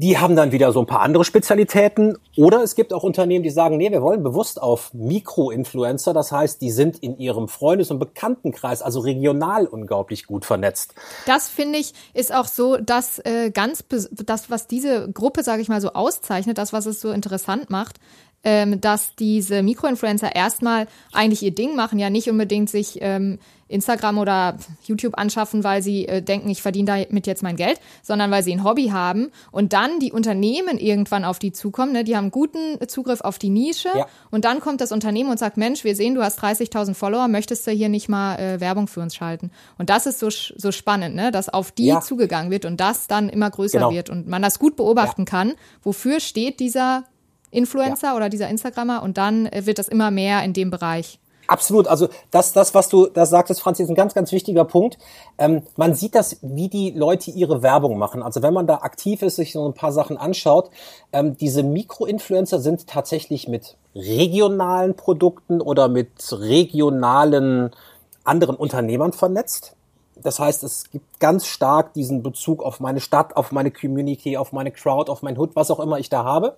Die 0.00 0.16
haben 0.16 0.34
dann 0.34 0.50
wieder 0.50 0.72
so 0.72 0.80
ein 0.80 0.86
paar 0.86 1.02
andere 1.02 1.24
Spezialitäten. 1.24 2.16
Oder 2.34 2.62
es 2.62 2.74
gibt 2.74 2.94
auch 2.94 3.02
Unternehmen, 3.02 3.42
die 3.42 3.50
sagen, 3.50 3.76
nee, 3.76 3.90
wir 3.90 4.00
wollen 4.00 4.22
bewusst 4.22 4.60
auf 4.60 4.94
Mikroinfluencer. 4.94 6.14
Das 6.14 6.32
heißt, 6.32 6.62
die 6.62 6.70
sind 6.70 6.96
in 7.02 7.18
ihrem 7.18 7.48
Freundes- 7.48 7.90
und 7.90 7.98
Bekanntenkreis, 7.98 8.80
also 8.80 9.00
regional 9.00 9.66
unglaublich 9.66 10.26
gut 10.26 10.46
vernetzt. 10.46 10.94
Das 11.26 11.50
finde 11.50 11.78
ich 11.78 11.92
ist 12.14 12.34
auch 12.34 12.46
so, 12.46 12.78
dass 12.78 13.18
äh, 13.18 13.50
ganz 13.50 13.84
das, 14.10 14.48
was 14.48 14.66
diese 14.66 15.12
Gruppe, 15.12 15.42
sage 15.42 15.60
ich 15.60 15.68
mal, 15.68 15.82
so 15.82 15.92
auszeichnet, 15.92 16.56
das, 16.56 16.72
was 16.72 16.86
es 16.86 17.02
so 17.02 17.10
interessant 17.10 17.68
macht, 17.68 17.96
ähm, 18.44 18.80
dass 18.80 19.14
diese 19.16 19.62
Mikroinfluencer 19.62 20.34
erstmal 20.34 20.86
eigentlich 21.12 21.42
ihr 21.42 21.54
Ding 21.54 21.76
machen, 21.76 21.98
ja 21.98 22.10
nicht 22.10 22.30
unbedingt 22.30 22.70
sich 22.70 22.98
ähm, 23.00 23.38
Instagram 23.70 24.18
oder 24.18 24.56
YouTube 24.84 25.16
anschaffen, 25.16 25.64
weil 25.64 25.82
sie 25.82 26.06
äh, 26.06 26.22
denken, 26.22 26.50
ich 26.50 26.62
verdiene 26.62 27.06
damit 27.08 27.26
jetzt 27.26 27.42
mein 27.42 27.56
Geld, 27.56 27.80
sondern 28.02 28.30
weil 28.30 28.42
sie 28.42 28.52
ein 28.52 28.64
Hobby 28.64 28.88
haben 28.88 29.30
und 29.52 29.72
dann 29.72 30.00
die 30.00 30.12
Unternehmen 30.12 30.78
irgendwann 30.78 31.24
auf 31.24 31.38
die 31.38 31.52
zukommen. 31.52 31.92
Ne? 31.92 32.04
Die 32.04 32.16
haben 32.16 32.30
guten 32.30 32.78
Zugriff 32.88 33.20
auf 33.20 33.38
die 33.38 33.50
Nische 33.50 33.90
ja. 33.94 34.06
und 34.30 34.44
dann 34.44 34.60
kommt 34.60 34.80
das 34.80 34.92
Unternehmen 34.92 35.30
und 35.30 35.38
sagt, 35.38 35.56
Mensch, 35.56 35.84
wir 35.84 35.94
sehen, 35.94 36.14
du 36.14 36.22
hast 36.22 36.42
30.000 36.42 36.94
Follower, 36.94 37.28
möchtest 37.28 37.66
du 37.66 37.70
hier 37.70 37.88
nicht 37.88 38.08
mal 38.08 38.36
äh, 38.38 38.60
Werbung 38.60 38.88
für 38.88 39.00
uns 39.00 39.14
schalten? 39.14 39.50
Und 39.78 39.90
das 39.90 40.06
ist 40.06 40.18
so, 40.18 40.30
so 40.30 40.72
spannend, 40.72 41.14
ne? 41.14 41.30
dass 41.30 41.48
auf 41.48 41.70
die 41.70 41.86
ja. 41.86 42.00
zugegangen 42.00 42.50
wird 42.50 42.64
und 42.64 42.80
das 42.80 43.06
dann 43.06 43.28
immer 43.28 43.50
größer 43.50 43.78
genau. 43.78 43.92
wird 43.92 44.10
und 44.10 44.26
man 44.26 44.42
das 44.42 44.58
gut 44.58 44.76
beobachten 44.76 45.22
ja. 45.22 45.26
kann. 45.26 45.52
Wofür 45.82 46.20
steht 46.20 46.60
dieser 46.60 47.04
Influencer 47.50 48.08
ja. 48.08 48.16
oder 48.16 48.28
dieser 48.28 48.48
Instagrammer 48.48 49.02
und 49.02 49.18
dann 49.18 49.46
äh, 49.46 49.66
wird 49.66 49.78
das 49.78 49.88
immer 49.88 50.10
mehr 50.10 50.42
in 50.44 50.52
dem 50.52 50.70
Bereich. 50.70 51.18
Absolut. 51.50 51.88
Also 51.88 52.08
das, 52.30 52.52
das, 52.52 52.74
was 52.74 52.88
du 52.88 53.08
da 53.08 53.26
sagtest, 53.26 53.60
Franz, 53.60 53.80
ist 53.80 53.88
ein 53.88 53.96
ganz, 53.96 54.14
ganz 54.14 54.30
wichtiger 54.30 54.64
Punkt. 54.64 54.98
Ähm, 55.36 55.62
man 55.74 55.94
sieht 55.94 56.14
das, 56.14 56.36
wie 56.42 56.68
die 56.68 56.92
Leute 56.92 57.32
ihre 57.32 57.60
Werbung 57.60 57.98
machen. 57.98 58.22
Also 58.22 58.40
wenn 58.42 58.54
man 58.54 58.68
da 58.68 58.76
aktiv 58.76 59.20
ist, 59.22 59.34
sich 59.34 59.52
so 59.52 59.66
ein 59.66 59.74
paar 59.74 59.90
Sachen 59.90 60.16
anschaut, 60.16 60.70
ähm, 61.12 61.36
diese 61.36 61.64
Mikroinfluencer 61.64 62.60
sind 62.60 62.86
tatsächlich 62.86 63.48
mit 63.48 63.76
regionalen 63.96 64.94
Produkten 64.94 65.60
oder 65.60 65.88
mit 65.88 66.12
regionalen 66.30 67.72
anderen 68.22 68.54
Unternehmern 68.54 69.12
vernetzt. 69.12 69.74
Das 70.22 70.38
heißt, 70.38 70.62
es 70.62 70.88
gibt 70.90 71.18
ganz 71.18 71.46
stark 71.46 71.94
diesen 71.94 72.22
Bezug 72.22 72.62
auf 72.62 72.78
meine 72.78 73.00
Stadt, 73.00 73.36
auf 73.36 73.50
meine 73.50 73.72
Community, 73.72 74.36
auf 74.36 74.52
meine 74.52 74.70
Crowd, 74.70 75.10
auf 75.10 75.22
mein 75.22 75.36
Hood, 75.36 75.56
was 75.56 75.72
auch 75.72 75.80
immer 75.80 75.98
ich 75.98 76.10
da 76.10 76.22
habe. 76.22 76.56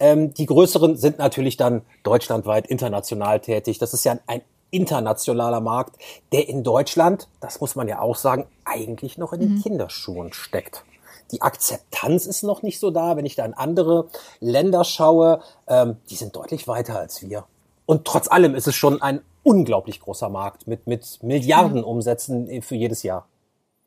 Ähm, 0.00 0.34
die 0.34 0.46
größeren 0.46 0.96
sind 0.96 1.18
natürlich 1.18 1.56
dann 1.56 1.82
deutschlandweit 2.02 2.66
international 2.66 3.40
tätig. 3.40 3.78
Das 3.78 3.94
ist 3.94 4.04
ja 4.04 4.18
ein 4.26 4.42
internationaler 4.70 5.60
Markt, 5.60 5.96
der 6.32 6.48
in 6.48 6.62
Deutschland, 6.62 7.28
das 7.40 7.60
muss 7.60 7.74
man 7.74 7.88
ja 7.88 8.00
auch 8.00 8.16
sagen, 8.16 8.46
eigentlich 8.64 9.18
noch 9.18 9.32
in 9.32 9.40
den 9.40 9.54
mhm. 9.54 9.62
Kinderschuhen 9.62 10.32
steckt. 10.32 10.84
Die 11.30 11.42
Akzeptanz 11.42 12.26
ist 12.26 12.42
noch 12.42 12.62
nicht 12.62 12.78
so 12.78 12.90
da. 12.90 13.16
Wenn 13.16 13.26
ich 13.26 13.34
da 13.34 13.44
in 13.44 13.54
andere 13.54 14.08
Länder 14.40 14.84
schaue, 14.84 15.42
ähm, 15.66 15.96
die 16.10 16.14
sind 16.14 16.34
deutlich 16.36 16.68
weiter 16.68 16.98
als 16.98 17.22
wir. 17.22 17.44
Und 17.86 18.06
trotz 18.06 18.28
allem 18.28 18.54
ist 18.54 18.66
es 18.66 18.74
schon 18.74 19.00
ein 19.02 19.20
unglaublich 19.42 20.00
großer 20.00 20.28
Markt 20.28 20.66
mit, 20.66 20.86
mit 20.86 21.22
Milliarden 21.22 21.84
Umsätzen 21.84 22.62
für 22.62 22.74
jedes 22.74 23.02
Jahr. 23.02 23.26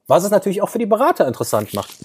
Was 0.07 0.23
es 0.23 0.31
natürlich 0.31 0.61
auch 0.61 0.69
für 0.69 0.79
die 0.79 0.85
Berater 0.85 1.27
interessant 1.27 1.73
macht. 1.73 1.95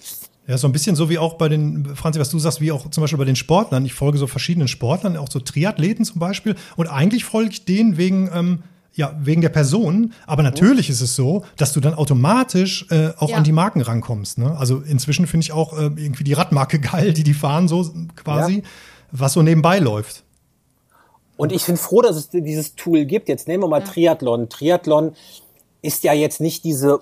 Ja, 0.49 0.57
so 0.59 0.69
ein 0.69 0.73
bisschen 0.73 0.95
so 0.95 1.11
wie 1.11 1.19
auch 1.19 1.35
bei 1.35 1.49
den, 1.49 1.97
Franzi, 1.97 2.21
was 2.21 2.31
du 2.31 2.39
sagst, 2.39 2.61
wie 2.61 2.71
auch 2.71 2.89
zum 2.91 3.01
Beispiel 3.01 3.19
bei 3.19 3.25
den 3.25 3.35
Sportlern. 3.35 3.85
Ich 3.85 3.95
folge 3.95 4.17
so 4.17 4.29
verschiedenen 4.29 4.69
Sportlern, 4.69 5.17
auch 5.17 5.31
so 5.31 5.41
Triathleten 5.41 6.05
zum 6.05 6.21
Beispiel. 6.21 6.55
Und 6.77 6.87
eigentlich 6.87 7.25
folge 7.25 7.51
ich 7.51 7.65
denen 7.65 7.97
wegen, 7.97 8.31
ähm, 8.33 8.63
ja, 8.95 9.15
wegen 9.21 9.43
der 9.43 9.49
Person. 9.49 10.13
Aber 10.27 10.45
natürlich 10.45 10.89
ist 10.89 11.01
es 11.01 11.17
so, 11.17 11.45
dass 11.57 11.73
du 11.73 11.81
dann 11.81 11.95
automatisch 11.95 12.87
äh, 12.91 13.11
auch 13.19 13.31
ja. 13.31 13.37
an 13.39 13.45
die 13.45 13.53
Marken 13.53 13.81
rankommst. 13.81 14.39
Ne? 14.39 14.57
Also 14.57 14.79
inzwischen 14.79 15.27
finde 15.27 15.45
ich 15.45 15.53
auch 15.53 15.77
äh, 15.77 15.87
irgendwie 15.97 16.23
die 16.23 16.33
Radmarke 16.33 16.79
geil, 16.81 17.13
die 17.13 17.25
die 17.25 17.35
fahren 17.35 17.67
so 17.67 17.93
quasi, 18.15 18.59
ja. 18.59 18.63
was 19.11 19.33
so 19.33 19.43
nebenbei 19.43 19.81
läuft. 19.81 20.23
Und 21.37 21.53
ich 21.53 21.67
bin 21.67 21.77
froh, 21.77 22.03
dass 22.03 22.17
es 22.17 22.31
dieses 22.31 22.77
Tool 22.77 23.05
gibt. 23.05 23.29
Jetzt 23.29 23.49
nehmen 23.49 23.65
wir 23.65 23.69
mal 23.69 23.81
ja. 23.81 23.87
Triathlon. 23.87 24.49
Triathlon 24.49 25.13
ist 25.83 26.05
ja 26.05 26.13
jetzt 26.13 26.41
nicht 26.41 26.65
diese 26.65 27.01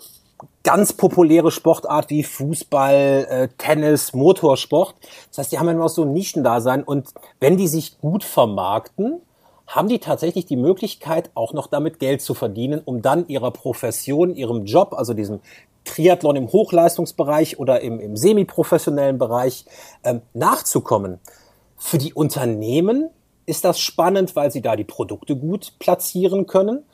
ganz 0.63 0.93
populäre 0.93 1.51
Sportart 1.51 2.11
wie 2.11 2.23
Fußball, 2.23 3.27
äh, 3.29 3.49
Tennis, 3.59 4.13
Motorsport. 4.15 4.95
Das 5.29 5.39
heißt, 5.39 5.53
die 5.53 5.59
haben 5.59 5.67
ja 5.67 5.75
nur 5.75 5.89
so 5.89 6.03
ein 6.03 6.13
Nischendasein 6.13 6.83
und 6.83 7.09
wenn 7.41 7.57
die 7.57 7.69
sich 7.69 7.99
gut 7.99 8.25
vermarkten, 8.25 9.21
haben 9.67 9.89
die 9.89 9.99
tatsächlich 9.99 10.47
die 10.47 10.57
Möglichkeit, 10.57 11.31
auch 11.35 11.53
noch 11.53 11.67
damit 11.67 11.99
Geld 11.99 12.21
zu 12.21 12.35
verdienen, 12.35 12.83
um 12.85 13.03
dann 13.03 13.29
ihrer 13.29 13.51
Profession, 13.51 14.35
ihrem 14.35 14.65
Job, 14.65 14.93
also 14.93 15.15
diesem 15.15 15.41
Triathlon 15.85 16.37
im 16.37 16.53
Hochleistungsbereich 16.53 17.59
oder 17.59 17.81
im, 17.81 18.01
im 18.01 18.17
semiprofessionellen 18.17 19.19
Bereich 19.19 19.65
ähm, 20.03 20.23
nachzukommen. 20.33 21.19
Für 21.77 21.99
die 21.99 22.15
Unternehmen 22.15 23.11
ist 23.47 23.65
das 23.65 23.79
spannend, 23.79 24.37
weil 24.37 24.51
sie 24.51 24.63
da 24.63 24.77
die 24.77 24.85
Produkte 24.85 25.37
gut 25.37 25.75
platzieren 25.79 26.47
können. 26.47 26.85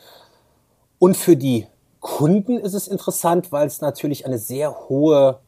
Und 0.99 1.17
für 1.17 1.37
die 1.37 1.67
Kunden 2.01 2.59
ist 2.59 2.75
es 2.75 2.89
interessant, 2.89 3.53
weil 3.53 3.67
es 3.67 3.81
natürlich 3.81 4.27
eine 4.27 4.39
sehr 4.39 4.89
hohe 4.89 5.41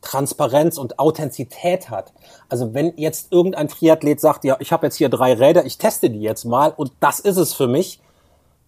Transparenz 0.00 0.78
und 0.78 0.98
Authentizität 0.98 1.90
hat. 1.90 2.12
Also 2.48 2.72
wenn 2.72 2.92
jetzt 2.96 3.32
irgendein 3.32 3.68
Triathlet 3.68 4.20
sagt, 4.20 4.44
ja, 4.44 4.56
ich 4.60 4.72
habe 4.72 4.86
jetzt 4.86 4.96
hier 4.96 5.08
drei 5.08 5.34
Räder, 5.34 5.66
ich 5.66 5.78
teste 5.78 6.08
die 6.08 6.20
jetzt 6.20 6.44
mal 6.44 6.72
und 6.76 6.92
das 7.00 7.18
ist 7.18 7.36
es 7.36 7.52
für 7.52 7.66
mich, 7.66 8.00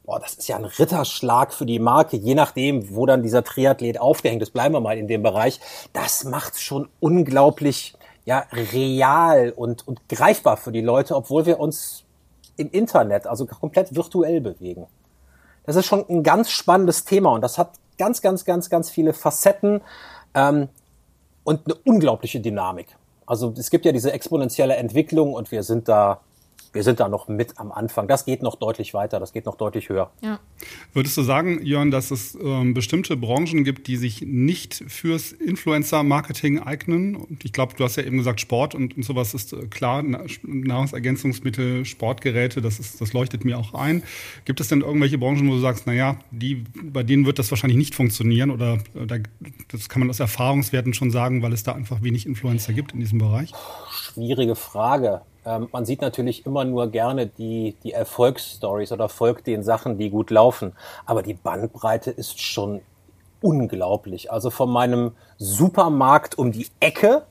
boah, 0.05 0.19
das 0.19 0.35
ist 0.35 0.49
ja 0.49 0.57
ein 0.57 0.65
Ritterschlag 0.65 1.53
für 1.53 1.67
die 1.67 1.79
Marke, 1.79 2.17
je 2.17 2.35
nachdem, 2.35 2.97
wo 2.97 3.07
dann 3.07 3.23
dieser 3.23 3.45
Triathlet 3.45 4.01
aufgehängt 4.01 4.43
ist, 4.43 4.53
bleiben 4.53 4.75
wir 4.75 4.81
mal 4.81 4.99
in 4.99 5.07
dem 5.07 5.23
Bereich. 5.23 5.61
Das 5.93 6.25
macht 6.25 6.59
schon 6.59 6.89
unglaublich 6.99 7.95
ja, 8.25 8.45
real 8.73 9.53
und, 9.55 9.87
und 9.87 10.09
greifbar 10.09 10.57
für 10.57 10.73
die 10.73 10.81
Leute, 10.81 11.15
obwohl 11.15 11.47
wir 11.47 11.61
uns 11.61 12.05
im 12.57 12.71
Internet, 12.71 13.27
also 13.27 13.47
komplett 13.47 13.95
virtuell 13.95 14.41
bewegen. 14.41 14.87
Das 15.65 15.77
ist 15.77 15.87
schon 15.87 16.05
ein 16.09 16.23
ganz 16.23 16.51
spannendes 16.51 17.05
Thema 17.05 17.33
und 17.33 17.43
das 17.43 17.59
hat 17.59 17.73
ganz, 17.99 18.23
ganz, 18.23 18.45
ganz, 18.45 18.71
ganz 18.71 18.91
viele 18.91 19.13
Facetten 19.13 19.83
ähm, 20.35 20.69
und 21.45 21.67
eine 21.67 21.75
unglaubliche 21.85 22.41
Dynamik. 22.41 22.97
Also 23.27 23.55
es 23.57 23.71
gibt 23.71 23.85
ja 23.85 23.93
diese 23.93 24.13
exponentielle 24.13 24.77
Entwicklung 24.77 25.35
und 25.35 25.53
wir 25.53 25.63
sind 25.63 25.89
da 25.89 26.21
wir 26.73 26.85
sind 26.85 27.01
da 27.01 27.09
noch 27.09 27.29
mit 27.29 27.59
am 27.59 27.73
Anfang. 27.73 28.07
Das 28.07 28.25
geht 28.25 28.43
noch 28.43 28.55
deutlich 28.55 28.95
weiter, 28.95 29.19
das 29.19 29.33
geht 29.33 29.47
noch 29.47 29.57
deutlich 29.57 29.89
höher. 29.89 30.11
Ja. 30.23 30.39
Würdest 30.93 31.17
du 31.17 31.23
sagen, 31.23 31.65
Jörn, 31.65 31.91
dass 31.91 32.11
es 32.11 32.37
ähm, 32.41 32.75
bestimmte 32.75 33.17
Branchen 33.17 33.65
gibt, 33.65 33.89
die 33.89 33.97
sich 33.97 34.23
nicht 34.23 34.85
fürs 34.87 35.33
Influencer-Marketing 35.33 36.61
eignen? 36.61 37.17
Und 37.17 37.45
ich 37.45 37.53
glaube, 37.53 37.75
du 37.77 37.83
hast 37.85 37.97
ja 37.97 38.05
eben 38.05 38.19
gesagt, 38.19 38.41
Sport 38.41 38.75
und, 38.75 38.97
und 38.97 39.05
sowas 39.05 39.35
ist 39.35 39.53
äh, 39.53 39.67
klar, 39.67 40.03
Nahrungsergänzungsmittel, 40.43 41.85
Sportgeräte, 41.85 42.61
das, 42.61 42.79
ist, 42.79 43.01
das 43.01 43.13
leuchtet 43.13 43.45
mir 43.45 43.59
auch 43.59 43.75
ein. 43.75 44.03
Gibt 44.45 44.61
es 44.61 44.69
denn 44.69 44.83
irgendwelche 44.83 45.19
Branchen, 45.19 45.49
wo 45.49 45.55
du 45.55 45.61
sagst, 45.61 45.87
naja, 45.87 46.17
die, 46.31 46.65
bei 46.83 47.03
denen 47.03 47.27
wird 47.27 47.39
das 47.39 47.51
wahrscheinlich 47.51 47.79
nicht 47.79 47.95
funktionieren 47.95 48.51
oder 48.51 48.75
äh, 48.95 49.07
da, 49.07 49.17
das 49.69 49.89
kann 49.89 50.01
man 50.01 50.11
aus 50.11 50.21
Erfahrungswerten 50.21 50.95
schon 50.95 51.11
sagen, 51.11 51.43
weil 51.43 51.53
es 51.53 51.65
da 51.65 51.73
einfach 51.73 52.03
wenig 52.03 52.27
Influencer 52.27 52.73
gibt 52.73 52.93
in 52.93 53.01
diesem 53.01 53.19
Bereich? 53.19 53.53
Schwierige 54.13 54.57
Frage. 54.57 55.21
Ähm, 55.45 55.69
man 55.71 55.85
sieht 55.85 56.01
natürlich 56.01 56.45
immer 56.45 56.65
nur 56.65 56.91
gerne 56.91 57.27
die, 57.27 57.77
die 57.85 57.93
Erfolgsstories 57.93 58.91
oder 58.91 59.09
folgt 59.09 59.47
den 59.47 59.63
Sachen, 59.63 59.99
die 59.99 60.11
gut 60.11 60.31
laufen. 60.31 60.73
Aber 61.07 61.23
die 61.23 61.35
Bandbreite 61.35 62.11
ist 62.11 62.41
schon 62.41 62.81
unglaublich. 63.41 64.33
Also 64.33 64.51
von 64.51 64.69
meinem 64.69 65.13
Supermarkt 65.39 66.37
um 66.37 66.51
die 66.51 66.67
Ecke, 66.81 67.23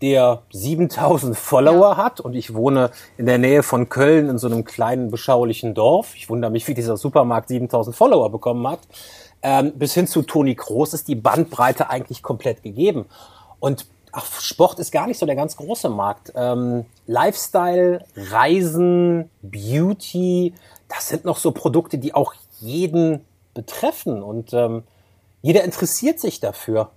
der 0.00 0.42
7000 0.52 1.36
Follower 1.36 1.98
hat 1.98 2.18
und 2.18 2.34
ich 2.34 2.54
wohne 2.54 2.90
in 3.18 3.26
der 3.26 3.38
Nähe 3.38 3.62
von 3.62 3.90
Köln 3.90 4.30
in 4.30 4.38
so 4.38 4.46
einem 4.46 4.64
kleinen 4.64 5.10
beschaulichen 5.10 5.74
Dorf. 5.74 6.14
Ich 6.16 6.30
wundere 6.30 6.50
mich, 6.50 6.66
wie 6.66 6.74
dieser 6.74 6.96
Supermarkt 6.96 7.48
7000 7.48 7.94
Follower 7.94 8.30
bekommen 8.30 8.66
hat. 8.66 8.80
Ähm, 9.42 9.72
bis 9.74 9.92
hin 9.92 10.06
zu 10.06 10.22
Toni 10.22 10.54
Groß 10.54 10.94
ist 10.94 11.08
die 11.08 11.14
Bandbreite 11.14 11.90
eigentlich 11.90 12.22
komplett 12.22 12.62
gegeben. 12.62 13.04
Und 13.60 13.86
ach, 14.12 14.40
Sport 14.40 14.78
ist 14.78 14.92
gar 14.92 15.06
nicht 15.06 15.18
so 15.18 15.26
der 15.26 15.34
ganz 15.34 15.56
große 15.56 15.88
Markt. 15.88 16.32
Ähm, 16.36 16.84
Lifestyle, 17.06 18.04
Reisen, 18.14 19.30
Beauty, 19.42 20.54
das 20.88 21.08
sind 21.08 21.24
noch 21.24 21.38
so 21.38 21.52
Produkte, 21.52 21.98
die 21.98 22.14
auch 22.14 22.34
jeden 22.60 23.24
betreffen 23.54 24.22
und 24.22 24.52
ähm, 24.52 24.84
jeder 25.40 25.64
interessiert 25.64 26.20
sich 26.20 26.40
dafür. 26.40 26.90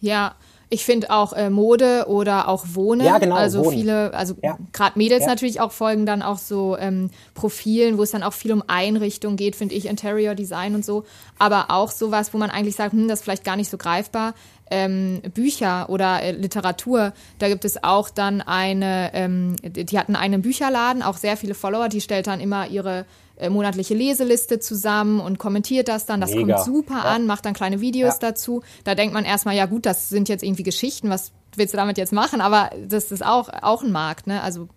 Ja, 0.00 0.36
ich 0.70 0.84
finde 0.84 1.10
auch 1.10 1.32
äh, 1.32 1.50
Mode 1.50 2.06
oder 2.08 2.48
auch 2.48 2.64
Wohnen. 2.72 3.04
Ja, 3.04 3.18
genau. 3.18 3.34
Also 3.34 3.64
Wohnen. 3.64 3.76
viele, 3.76 4.14
also 4.14 4.36
ja. 4.40 4.56
gerade 4.72 4.96
Mädels 4.98 5.22
ja. 5.22 5.28
natürlich 5.28 5.60
auch 5.60 5.72
folgen 5.72 6.06
dann 6.06 6.22
auch 6.22 6.38
so 6.38 6.76
ähm, 6.78 7.10
Profilen, 7.34 7.98
wo 7.98 8.04
es 8.04 8.12
dann 8.12 8.22
auch 8.22 8.32
viel 8.32 8.52
um 8.52 8.62
Einrichtung 8.68 9.36
geht, 9.36 9.56
finde 9.56 9.74
ich, 9.74 9.86
Interior 9.86 10.36
Design 10.36 10.76
und 10.76 10.84
so. 10.84 11.04
Aber 11.38 11.66
auch 11.70 11.90
sowas, 11.90 12.32
wo 12.32 12.38
man 12.38 12.50
eigentlich 12.50 12.76
sagt, 12.76 12.92
hm, 12.92 13.08
das 13.08 13.18
ist 13.18 13.24
vielleicht 13.24 13.44
gar 13.44 13.56
nicht 13.56 13.68
so 13.68 13.76
greifbar 13.76 14.34
ähm, 14.70 15.20
Bücher 15.34 15.90
oder 15.90 16.22
äh, 16.22 16.32
Literatur. 16.32 17.12
Da 17.38 17.48
gibt 17.48 17.64
es 17.64 17.82
auch 17.82 18.08
dann 18.08 18.40
eine, 18.40 19.10
ähm, 19.12 19.56
die 19.62 19.98
hatten 19.98 20.16
einen 20.16 20.42
Bücherladen, 20.42 21.02
auch 21.02 21.16
sehr 21.16 21.36
viele 21.36 21.54
Follower, 21.54 21.88
die 21.88 22.00
stellt 22.00 22.28
dann 22.28 22.40
immer 22.40 22.68
ihre 22.68 23.04
monatliche 23.48 23.94
Leseliste 23.94 24.58
zusammen 24.58 25.20
und 25.20 25.38
kommentiert 25.38 25.88
das 25.88 26.04
dann. 26.04 26.20
Das 26.20 26.34
Mega. 26.34 26.56
kommt 26.56 26.66
super 26.66 27.02
ja. 27.04 27.10
an, 27.10 27.26
macht 27.26 27.46
dann 27.46 27.54
kleine 27.54 27.80
Videos 27.80 28.14
ja. 28.14 28.30
dazu. 28.30 28.62
Da 28.84 28.94
denkt 28.94 29.14
man 29.14 29.24
erstmal, 29.24 29.56
ja 29.56 29.66
gut, 29.66 29.86
das 29.86 30.08
sind 30.08 30.28
jetzt 30.28 30.42
irgendwie 30.42 30.64
Geschichten, 30.64 31.08
was 31.08 31.32
willst 31.56 31.74
du 31.74 31.78
damit 31.78 31.98
jetzt 31.98 32.12
machen? 32.12 32.40
Aber 32.40 32.70
das 32.86 33.10
ist 33.10 33.24
auch, 33.24 33.48
auch 33.62 33.82
ein 33.82 33.92
Markt, 33.92 34.26
ne? 34.26 34.42
Also 34.42 34.68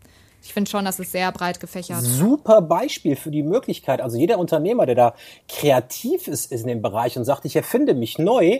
ich 0.43 0.53
finde 0.53 0.69
schon, 0.69 0.83
das 0.83 0.99
ist 0.99 1.13
sehr 1.13 1.31
breit 1.31 1.61
gefächert. 1.61 2.01
Super 2.01 2.61
Beispiel 2.61 3.15
für 3.15 3.31
die 3.31 3.43
Möglichkeit. 3.43 4.01
Also 4.01 4.17
jeder 4.17 4.37
Unternehmer, 4.37 4.85
der 4.85 4.95
da 4.95 5.13
kreativ 5.47 6.27
ist, 6.27 6.51
ist 6.51 6.61
in 6.61 6.67
dem 6.67 6.81
Bereich 6.81 7.17
und 7.17 7.23
sagt, 7.23 7.45
ich 7.45 7.55
erfinde 7.55 7.93
mich 7.93 8.19
neu, 8.19 8.59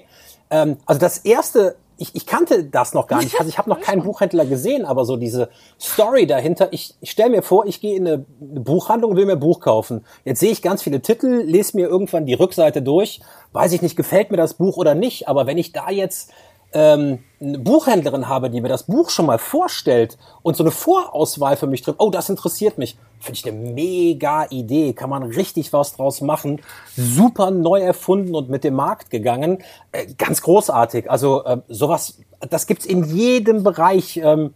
ähm, 0.50 0.78
also 0.86 1.00
das 1.00 1.18
erste, 1.20 1.76
ich, 2.04 2.16
ich 2.16 2.26
kannte 2.26 2.66
das 2.66 2.94
noch 2.94 3.08
gar 3.08 3.24
nicht. 3.24 3.40
Also 3.40 3.48
ich 3.48 3.58
habe 3.58 3.70
noch 3.70 3.80
keinen 3.82 4.04
Buchhändler 4.04 4.46
gesehen, 4.46 4.86
aber 4.86 5.06
so 5.06 5.16
diese 5.16 5.50
Story 5.80 6.28
dahinter. 6.28 6.68
Ich, 6.72 6.96
ich 7.00 7.12
stelle 7.12 7.30
mir 7.30 7.42
vor, 7.42 7.66
ich 7.66 7.80
gehe 7.80 7.96
in 7.96 8.06
eine, 8.06 8.26
eine 8.42 8.60
Buchhandlung 8.60 9.12
und 9.12 9.18
will 9.18 9.26
mir 9.26 9.34
ein 9.34 9.40
Buch 9.40 9.62
kaufen. 9.62 10.06
Jetzt 10.26 10.42
sehe 10.42 10.52
ich 10.52 10.62
ganz 10.62 10.84
viele 10.84 11.02
Titel, 11.02 11.28
lese 11.28 11.78
mir 11.78 11.88
irgendwann 11.88 12.26
die 12.26 12.34
Rückseite 12.34 12.82
durch. 12.82 13.22
Weiß 13.54 13.72
ich 13.72 13.82
nicht, 13.82 13.96
gefällt 13.96 14.32
mir 14.32 14.38
das 14.38 14.56
Buch 14.56 14.76
oder 14.76 14.96
nicht. 14.96 15.30
Aber 15.30 15.48
wenn 15.48 15.58
ich 15.58 15.72
da 15.72 15.90
jetzt 15.90 16.32
ähm, 16.74 17.20
eine 17.42 17.60
Buchhändlerin 17.60 18.28
habe, 18.28 18.50
die 18.50 18.62
mir 18.62 18.70
das 18.70 18.84
Buch 18.84 19.10
schon 19.10 19.26
mal 19.26 19.38
vorstellt 19.38 20.18
und 20.42 20.56
so 20.56 20.64
eine 20.64 20.72
Vorauswahl 20.72 21.58
für 21.58 21.68
mich 21.68 21.82
trifft, 21.82 22.00
oh, 22.00 22.10
das 22.10 22.30
interessiert 22.30 22.78
mich, 22.78 22.98
finde 23.20 23.40
ich 23.40 23.48
eine 23.48 23.58
mega 23.58 24.46
Idee, 24.50 24.94
kann 24.94 25.10
man 25.10 25.24
richtig 25.24 25.74
was 25.74 25.96
draus 25.96 26.22
machen, 26.22 26.62
super 26.96 27.52
neu 27.52 27.82
erfunden 27.82 28.36
und 28.36 28.50
mit 28.50 28.64
dem 28.64 28.76
Markt 28.76 29.10
gegangen, 29.10 29.60
äh, 29.92 30.08
ganz 30.18 30.42
großartig. 30.42 31.10
Also 31.10 31.44
äh, 31.44 31.58
sowas, 31.68 32.20
das 32.50 32.68
gibt's 32.68 32.86
in 32.86 33.04
jedem 33.04 33.64
Bereich. 33.64 34.18
Ähm, 34.18 34.54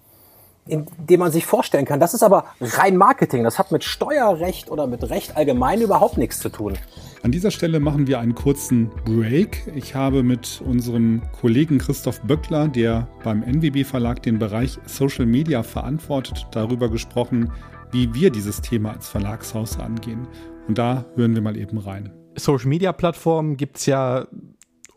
in 0.70 0.86
dem 0.98 1.22
man 1.22 1.32
sich 1.32 1.46
vorstellen 1.46 1.86
kann. 1.86 2.02
Das 2.02 2.14
ist 2.14 2.24
aber 2.24 2.44
rein 2.60 2.98
Marketing. 2.98 3.46
Das 3.46 3.58
hat 3.58 3.72
mit 3.72 3.86
Steuerrecht 3.86 4.70
oder 4.70 4.86
mit 4.86 5.10
Recht 5.10 5.38
allgemein 5.38 5.80
überhaupt 5.80 6.18
nichts 6.18 6.40
zu 6.40 6.50
tun. 6.50 6.78
An 7.24 7.32
dieser 7.32 7.50
Stelle 7.50 7.80
machen 7.80 8.06
wir 8.06 8.20
einen 8.20 8.36
kurzen 8.36 8.90
Break. 9.04 9.72
Ich 9.76 9.96
habe 9.96 10.22
mit 10.22 10.62
unserem 10.64 11.22
Kollegen 11.32 11.80
Christoph 11.80 12.22
Böckler, 12.22 12.68
der 12.68 13.08
beim 13.24 13.42
NWB 13.42 13.84
Verlag 13.84 14.22
den 14.22 14.38
Bereich 14.38 14.78
Social 14.86 15.26
Media 15.26 15.64
verantwortet, 15.64 16.46
darüber 16.52 16.90
gesprochen, 16.90 17.52
wie 17.92 18.14
wir 18.14 18.30
dieses 18.30 18.62
Thema 18.62 18.92
als 18.92 19.10
Verlagshaus 19.10 19.80
angehen. 19.80 20.28
Und 20.68 20.78
da 20.78 21.06
hören 21.16 21.34
wir 21.34 21.42
mal 21.42 21.58
eben 21.58 21.80
rein. 21.80 22.12
Social 22.36 22.68
Media 22.68 22.94
Plattformen 22.94 23.58
gibt 23.58 23.78
es 23.78 23.88
ja 23.88 24.28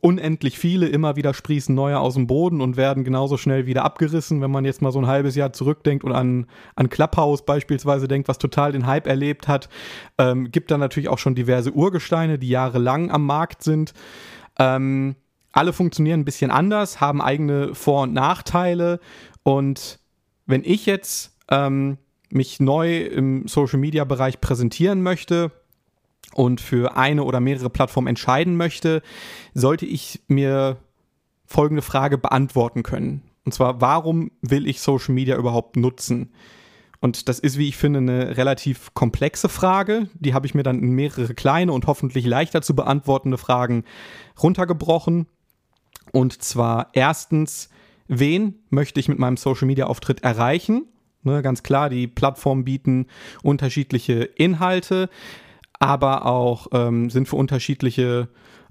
unendlich 0.01 0.59
viele, 0.59 0.87
immer 0.87 1.17
wieder 1.17 1.35
sprießen 1.35 1.75
neue 1.75 1.99
aus 1.99 2.15
dem 2.15 2.27
Boden 2.27 2.61
und 2.61 2.77
werden 2.77 3.05
genauso 3.05 3.37
schnell 3.37 3.67
wieder 3.67 3.85
abgerissen. 3.85 4.41
Wenn 4.41 4.51
man 4.51 4.65
jetzt 4.65 4.83
mal 4.83 4.93
so 4.93 4.99
ein 4.99 5.07
halbes 5.07 5.35
Jahr 5.35 5.53
zurückdenkt 5.53 6.05
und 6.05 6.13
an, 6.13 6.47
an 6.75 6.89
Clubhouse 6.89 7.45
beispielsweise 7.45 8.09
denkt, 8.09 8.29
was 8.29 8.39
total 8.39 8.73
den 8.73 8.87
Hype 8.87 9.07
erlebt 9.07 9.49
hat, 9.49 9.69
ähm, 10.19 10.51
gibt 10.51 10.71
da 10.71 10.79
natürlich 10.79 11.09
auch 11.09 11.19
schon 11.19 11.35
diverse 11.35 11.73
Urgesteine, 11.73 12.39
die 12.39 12.49
jahrelang 12.49 13.11
am 13.11 13.27
Markt 13.27 13.63
sind. 13.63 13.93
Ähm, 14.59 15.17
alle 15.53 15.73
funktionieren 15.73 16.21
ein 16.21 16.25
bisschen 16.25 16.51
anders, 16.51 17.01
haben 17.01 17.21
eigene 17.21 17.75
Vor- 17.75 18.03
und 18.03 18.13
Nachteile. 18.13 19.01
Und 19.43 19.99
wenn 20.47 20.63
ich 20.65 20.87
jetzt 20.87 21.37
ähm, 21.51 21.99
mich 22.31 22.61
neu 22.61 23.01
im 23.01 23.47
Social-Media-Bereich 23.49 24.41
präsentieren 24.41 25.03
möchte, 25.03 25.51
und 26.35 26.61
für 26.61 26.97
eine 26.97 27.25
oder 27.25 27.41
mehrere 27.41 27.71
Plattformen 27.71 28.09
entscheiden 28.09 28.57
möchte, 28.57 29.03
sollte 29.55 29.87
ich 29.87 30.21
mir 30.29 30.79
folgende 31.45 31.83
Frage 31.83 32.19
beantworten 32.19 32.83
können. 32.83 33.23
Und 33.45 33.53
zwar, 33.53 33.81
warum 33.81 34.31
will 34.43 34.69
ich 34.69 34.81
Social 34.81 35.15
Media 35.15 35.37
überhaupt 35.37 35.77
nutzen? 35.77 36.33
Und 37.01 37.29
das 37.29 37.39
ist, 37.39 37.57
wie 37.59 37.69
ich 37.69 37.77
finde, 37.77 37.99
eine 37.99 38.37
relativ 38.37 38.93
komplexe 38.93 39.49
Frage. 39.49 40.09
Die 40.15 40.35
habe 40.35 40.47
ich 40.47 40.55
mir 40.55 40.63
dann 40.63 40.81
in 40.81 40.91
mehrere 40.91 41.35
kleine 41.35 41.73
und 41.73 41.87
hoffentlich 41.87 42.27
leichter 42.27 42.61
zu 42.61 42.77
beantwortende 42.77 43.39
Fragen 43.39 43.85
runtergebrochen. 44.41 45.27
Und 46.13 46.43
zwar 46.43 46.89
erstens, 46.93 47.71
wen 48.07 48.57
möchte 48.69 49.01
ich 49.01 49.09
mit 49.09 49.19
meinem 49.19 49.39
Social 49.39 49.67
Media 49.67 49.87
Auftritt 49.87 50.23
erreichen? 50.23 50.87
Ne, 51.23 51.43
ganz 51.43 51.63
klar, 51.63 51.91
die 51.91 52.07
Plattformen 52.07 52.65
bieten 52.65 53.07
unterschiedliche 53.43 54.23
Inhalte 54.23 55.11
aber 55.81 56.27
auch 56.27 56.69
ähm, 56.73 57.11
sind 57.11 57.27
für 57.27 57.37
unterschiedliche 57.37 58.29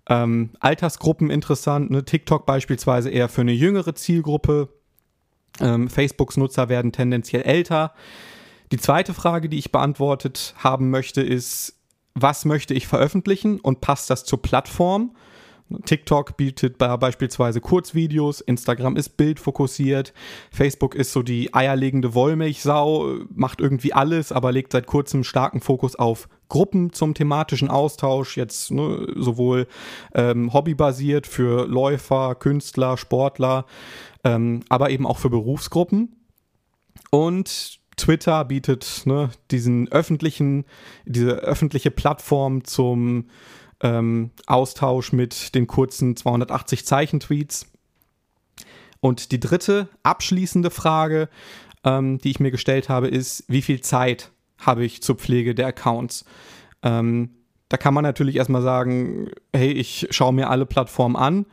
ähm, 0.07 0.51
Altersgruppen 0.59 1.29
interessant. 1.29 1.91
Ne? 1.91 2.05
TikTok 2.05 2.45
beispielsweise 2.45 3.09
eher 3.09 3.27
für 3.27 3.41
eine 3.41 3.51
jüngere 3.51 3.95
Zielgruppe. 3.95 4.69
Ähm, 5.59 5.89
Facebooks 5.89 6.37
Nutzer 6.37 6.69
werden 6.69 6.91
tendenziell 6.91 7.41
älter. 7.41 7.93
Die 8.71 8.77
zweite 8.77 9.13
Frage, 9.13 9.49
die 9.49 9.57
ich 9.57 9.71
beantwortet 9.71 10.53
haben 10.57 10.91
möchte, 10.91 11.21
ist, 11.21 11.75
was 12.13 12.45
möchte 12.45 12.75
ich 12.75 12.87
veröffentlichen 12.87 13.59
und 13.59 13.81
passt 13.81 14.09
das 14.09 14.23
zur 14.23 14.41
Plattform? 14.41 15.15
TikTok 15.85 16.35
bietet 16.35 16.77
beispielsweise 16.77 17.61
Kurzvideos, 17.61 18.41
Instagram 18.41 18.95
ist 18.95 19.17
bildfokussiert, 19.17 20.13
Facebook 20.51 20.95
ist 20.95 21.11
so 21.11 21.21
die 21.21 21.53
eierlegende 21.53 22.15
Wollmilchsau, 22.15 23.19
macht 23.35 23.61
irgendwie 23.61 23.93
alles, 23.93 24.31
aber 24.31 24.51
legt 24.51 24.71
seit 24.71 24.87
kurzem 24.87 25.23
starken 25.23 25.61
Fokus 25.61 25.95
auf 25.95 26.27
Gruppen 26.49 26.91
zum 26.93 27.13
thematischen 27.13 27.69
Austausch, 27.69 28.35
jetzt 28.35 28.71
ne, 28.71 29.07
sowohl 29.15 29.67
ähm, 30.13 30.51
hobbybasiert 30.51 31.27
für 31.27 31.67
Läufer, 31.67 32.35
Künstler, 32.35 32.97
Sportler, 32.97 33.65
ähm, 34.23 34.63
aber 34.67 34.89
eben 34.89 35.05
auch 35.05 35.19
für 35.19 35.29
Berufsgruppen. 35.29 36.15
Und 37.11 37.79
Twitter 37.97 38.45
bietet 38.45 39.03
ne, 39.05 39.29
diesen 39.51 39.91
öffentlichen, 39.91 40.65
diese 41.05 41.31
öffentliche 41.31 41.91
Plattform 41.91 42.63
zum 42.63 43.29
ähm, 43.81 44.31
Austausch 44.47 45.13
mit 45.13 45.55
den 45.55 45.67
kurzen 45.67 46.15
280 46.15 46.85
Zeichen 46.85 47.19
Tweets. 47.19 47.67
Und 49.01 49.31
die 49.31 49.39
dritte 49.39 49.87
abschließende 50.03 50.71
Frage, 50.71 51.29
ähm, 51.83 52.17
die 52.17 52.31
ich 52.31 52.39
mir 52.39 52.51
gestellt 52.51 52.89
habe, 52.89 53.07
ist, 53.07 53.43
wie 53.47 53.61
viel 53.61 53.81
Zeit 53.81 54.31
habe 54.59 54.85
ich 54.85 55.01
zur 55.01 55.15
Pflege 55.15 55.55
der 55.55 55.67
Accounts? 55.67 56.25
Ähm, 56.83 57.31
da 57.69 57.77
kann 57.77 57.93
man 57.93 58.03
natürlich 58.03 58.35
erstmal 58.35 58.61
sagen, 58.61 59.29
hey, 59.55 59.71
ich 59.71 60.07
schaue 60.11 60.33
mir 60.33 60.49
alle 60.49 60.65
Plattformen 60.65 61.15
an. 61.15 61.45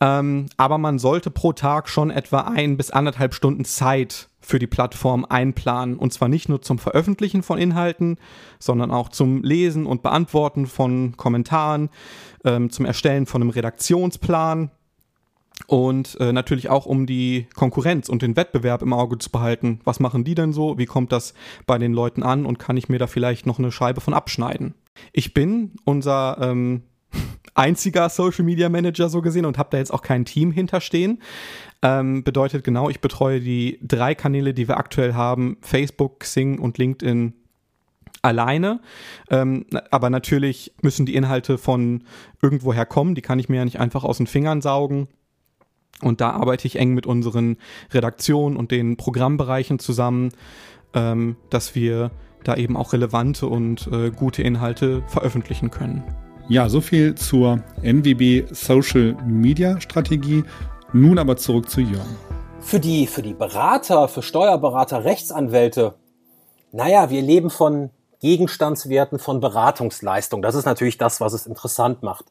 Ähm, 0.00 0.46
aber 0.56 0.78
man 0.78 0.98
sollte 0.98 1.30
pro 1.30 1.52
Tag 1.52 1.88
schon 1.88 2.10
etwa 2.10 2.40
ein 2.40 2.76
bis 2.76 2.90
anderthalb 2.90 3.34
Stunden 3.34 3.64
Zeit 3.64 4.28
für 4.40 4.58
die 4.58 4.66
Plattform 4.66 5.26
einplanen. 5.26 5.96
Und 5.96 6.12
zwar 6.12 6.28
nicht 6.28 6.48
nur 6.48 6.62
zum 6.62 6.78
Veröffentlichen 6.78 7.42
von 7.42 7.58
Inhalten, 7.58 8.16
sondern 8.58 8.90
auch 8.90 9.10
zum 9.10 9.42
Lesen 9.42 9.86
und 9.86 10.02
Beantworten 10.02 10.66
von 10.66 11.16
Kommentaren, 11.18 11.90
ähm, 12.44 12.70
zum 12.70 12.86
Erstellen 12.86 13.26
von 13.26 13.42
einem 13.42 13.50
Redaktionsplan 13.50 14.70
und 15.66 16.18
äh, 16.20 16.32
natürlich 16.32 16.68
auch 16.68 16.86
um 16.86 17.06
die 17.06 17.46
Konkurrenz 17.54 18.08
und 18.08 18.22
den 18.22 18.36
Wettbewerb 18.36 18.82
im 18.82 18.92
Auge 18.92 19.18
zu 19.18 19.30
behalten. 19.30 19.80
Was 19.84 20.00
machen 20.00 20.24
die 20.24 20.34
denn 20.34 20.52
so? 20.52 20.78
Wie 20.78 20.86
kommt 20.86 21.12
das 21.12 21.34
bei 21.66 21.78
den 21.78 21.92
Leuten 21.92 22.22
an? 22.22 22.46
Und 22.46 22.58
kann 22.58 22.76
ich 22.76 22.88
mir 22.88 22.98
da 22.98 23.06
vielleicht 23.06 23.46
noch 23.46 23.58
eine 23.58 23.72
Scheibe 23.72 24.00
von 24.00 24.14
abschneiden? 24.14 24.74
Ich 25.12 25.34
bin 25.34 25.72
unser 25.84 26.38
ähm, 26.40 26.82
einziger 27.54 28.08
Social 28.08 28.44
Media 28.44 28.68
Manager 28.68 29.08
so 29.08 29.22
gesehen 29.22 29.44
und 29.44 29.58
habe 29.58 29.70
da 29.70 29.78
jetzt 29.78 29.92
auch 29.92 30.02
kein 30.02 30.24
Team 30.24 30.52
hinterstehen. 30.52 31.20
Ähm, 31.82 32.24
bedeutet 32.24 32.64
genau, 32.64 32.90
ich 32.90 33.00
betreue 33.00 33.40
die 33.40 33.78
drei 33.82 34.14
Kanäle, 34.14 34.54
die 34.54 34.68
wir 34.68 34.76
aktuell 34.76 35.14
haben, 35.14 35.56
Facebook, 35.62 36.20
Xing 36.20 36.58
und 36.58 36.78
LinkedIn 36.78 37.34
alleine. 38.22 38.80
Ähm, 39.30 39.66
aber 39.90 40.10
natürlich 40.10 40.72
müssen 40.82 41.06
die 41.06 41.14
Inhalte 41.14 41.58
von 41.58 42.04
irgendwoher 42.42 42.86
kommen, 42.86 43.14
die 43.14 43.22
kann 43.22 43.38
ich 43.38 43.48
mir 43.48 43.56
ja 43.56 43.64
nicht 43.64 43.80
einfach 43.80 44.04
aus 44.04 44.18
den 44.18 44.26
Fingern 44.26 44.60
saugen. 44.60 45.08
Und 46.02 46.20
da 46.20 46.30
arbeite 46.30 46.66
ich 46.66 46.76
eng 46.76 46.94
mit 46.94 47.06
unseren 47.06 47.56
Redaktionen 47.92 48.56
und 48.56 48.70
den 48.70 48.96
Programmbereichen 48.96 49.78
zusammen, 49.78 50.32
ähm, 50.94 51.36
dass 51.50 51.74
wir 51.74 52.10
da 52.44 52.56
eben 52.56 52.76
auch 52.76 52.92
relevante 52.92 53.46
und 53.46 53.88
äh, 53.92 54.10
gute 54.10 54.42
Inhalte 54.42 55.02
veröffentlichen 55.08 55.70
können. 55.70 56.02
Ja, 56.48 56.68
so 56.68 56.80
viel 56.80 57.14
zur 57.14 57.62
NWB 57.82 58.52
Social 58.52 59.16
Media 59.24 59.80
Strategie. 59.80 60.44
Nun 60.92 61.18
aber 61.18 61.36
zurück 61.36 61.70
zu 61.70 61.80
Jörn. 61.80 62.16
Für 62.60 62.80
die, 62.80 63.06
für 63.06 63.22
die 63.22 63.34
Berater, 63.34 64.08
für 64.08 64.22
Steuerberater, 64.22 65.04
Rechtsanwälte, 65.04 65.94
naja, 66.72 67.10
wir 67.10 67.22
leben 67.22 67.50
von 67.50 67.90
Gegenstandswerten, 68.20 69.18
von 69.18 69.40
Beratungsleistung. 69.40 70.42
Das 70.42 70.54
ist 70.54 70.66
natürlich 70.66 70.98
das, 70.98 71.20
was 71.20 71.32
es 71.32 71.46
interessant 71.46 72.02
macht. 72.02 72.26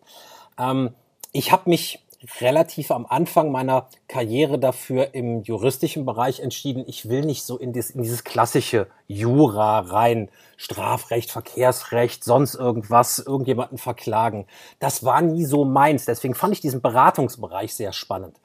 Ähm, 0.58 0.92
ich 1.32 1.52
habe 1.52 1.70
mich 1.70 2.06
relativ 2.42 2.92
am 2.92 3.06
Anfang 3.06 3.52
meiner 3.52 3.88
Karriere 4.08 4.60
dafür 4.60 5.14
im 5.14 5.44
juristischen 5.44 6.06
Bereich 6.06 6.42
entschieden, 6.42 6.84
ich 6.88 7.08
will 7.08 7.22
nicht 7.22 7.44
so 7.44 7.58
in, 7.58 7.72
dieses, 7.72 7.92
in 7.92 8.04
dieses 8.04 8.24
klassische 8.24 8.88
Jura 9.08 9.80
rein, 9.80 10.30
Strafrecht, 10.58 11.32
Verkehrsrecht, 11.32 12.24
sonst 12.24 12.56
irgendwas, 12.56 13.20
irgendjemanden 13.20 13.78
verklagen. 13.78 14.48
Das 14.80 15.04
war 15.06 15.22
nie 15.22 15.46
so 15.46 15.64
meins. 15.64 16.06
Deswegen 16.06 16.36
fand 16.36 16.54
ich 16.54 16.62
diesen 16.62 16.82
Beratungsbereich 16.82 17.74
sehr 17.74 17.94
spannend. 17.94 18.40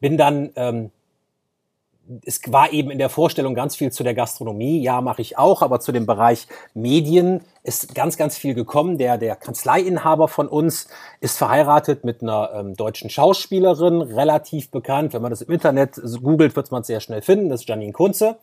Bin 0.00 0.16
dann 0.16 0.50
ähm, 0.56 0.90
es 2.24 2.40
war 2.48 2.72
eben 2.72 2.90
in 2.90 2.98
der 2.98 3.08
Vorstellung 3.08 3.54
ganz 3.54 3.76
viel 3.76 3.92
zu 3.92 4.02
der 4.02 4.14
Gastronomie. 4.14 4.82
Ja, 4.82 5.00
mache 5.00 5.22
ich 5.22 5.38
auch, 5.38 5.62
aber 5.62 5.80
zu 5.80 5.92
dem 5.92 6.06
Bereich 6.06 6.48
Medien 6.74 7.42
ist 7.62 7.94
ganz, 7.94 8.16
ganz 8.16 8.36
viel 8.36 8.54
gekommen. 8.54 8.98
Der, 8.98 9.18
der 9.18 9.36
Kanzleiinhaber 9.36 10.28
von 10.28 10.48
uns 10.48 10.88
ist 11.20 11.38
verheiratet 11.38 12.04
mit 12.04 12.22
einer 12.22 12.50
ähm, 12.54 12.74
deutschen 12.74 13.10
Schauspielerin, 13.10 14.00
relativ 14.00 14.70
bekannt. 14.70 15.12
Wenn 15.12 15.22
man 15.22 15.30
das 15.30 15.42
im 15.42 15.52
Internet 15.52 16.00
googelt, 16.22 16.56
wird 16.56 16.70
man 16.70 16.80
es 16.80 16.88
sehr 16.88 17.00
schnell 17.00 17.22
finden. 17.22 17.48
Das 17.48 17.60
ist 17.60 17.68
Janine 17.68 17.92
Kunze. 17.92 18.38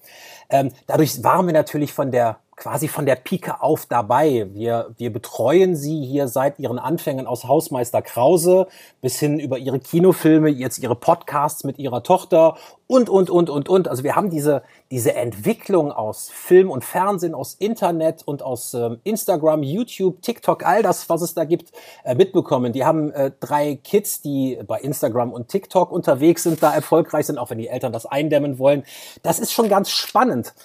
Ähm, 0.50 0.72
dadurch 0.86 1.24
waren 1.24 1.46
wir 1.46 1.54
natürlich 1.54 1.94
von 1.94 2.12
der 2.12 2.40
quasi 2.58 2.88
von 2.88 3.06
der 3.06 3.16
Pike 3.16 3.62
auf 3.62 3.86
dabei. 3.86 4.50
Wir, 4.52 4.90
wir 4.98 5.14
betreuen 5.14 5.76
sie 5.76 6.04
hier 6.04 6.28
seit 6.28 6.58
ihren 6.58 6.80
Anfängen 6.80 7.28
aus 7.28 7.44
Hausmeister 7.44 8.02
Krause 8.02 8.68
bis 9.00 9.20
hin 9.20 9.40
über 9.40 9.60
ihre 9.60 9.80
Kinofilme, 9.80 10.50
jetzt 10.50 10.80
ihre 10.80 10.96
Podcasts 10.96 11.64
mit 11.64 11.78
ihrer 11.78 12.02
Tochter 12.02 12.58
und, 12.88 13.10
und, 13.10 13.30
und, 13.30 13.52
und, 13.52 13.70
und. 13.70 13.88
Also 13.88 14.04
wir 14.04 14.16
haben 14.16 14.32
diese, 14.32 14.64
diese 14.90 15.14
Entwicklung 15.14 15.92
aus 15.92 16.30
Film 16.30 16.72
und 16.72 16.84
Fernsehen, 16.84 17.36
aus 17.36 17.54
Internet 17.54 18.24
und 18.26 18.42
aus 18.42 18.74
ähm, 18.74 19.00
Instagram, 19.04 19.62
YouTube, 19.62 20.24
TikTok, 20.24 20.66
all 20.66 20.82
das, 20.82 21.10
was 21.10 21.22
es 21.22 21.36
da 21.36 21.44
gibt, 21.46 21.72
äh, 22.06 22.16
mitbekommen. 22.16 22.74
Die 22.74 22.86
haben 22.86 23.12
äh, 23.12 23.32
drei 23.40 23.76
Kids, 23.76 24.22
die 24.22 24.58
bei 24.66 24.80
Instagram 24.80 25.32
und 25.32 25.50
TikTok 25.50 25.92
unterwegs 25.92 26.42
sind, 26.42 26.64
da 26.64 26.74
erfolgreich 26.74 27.28
sind, 27.28 27.38
auch 27.38 27.52
wenn 27.52 27.60
die 27.60 27.68
Eltern 27.68 27.94
das 27.94 28.08
eindämmen 28.08 28.58
wollen. 28.58 28.84
Das 29.22 29.38
ist 29.38 29.54
schon 29.54 29.70
ganz 29.70 29.92
spannend 29.92 30.56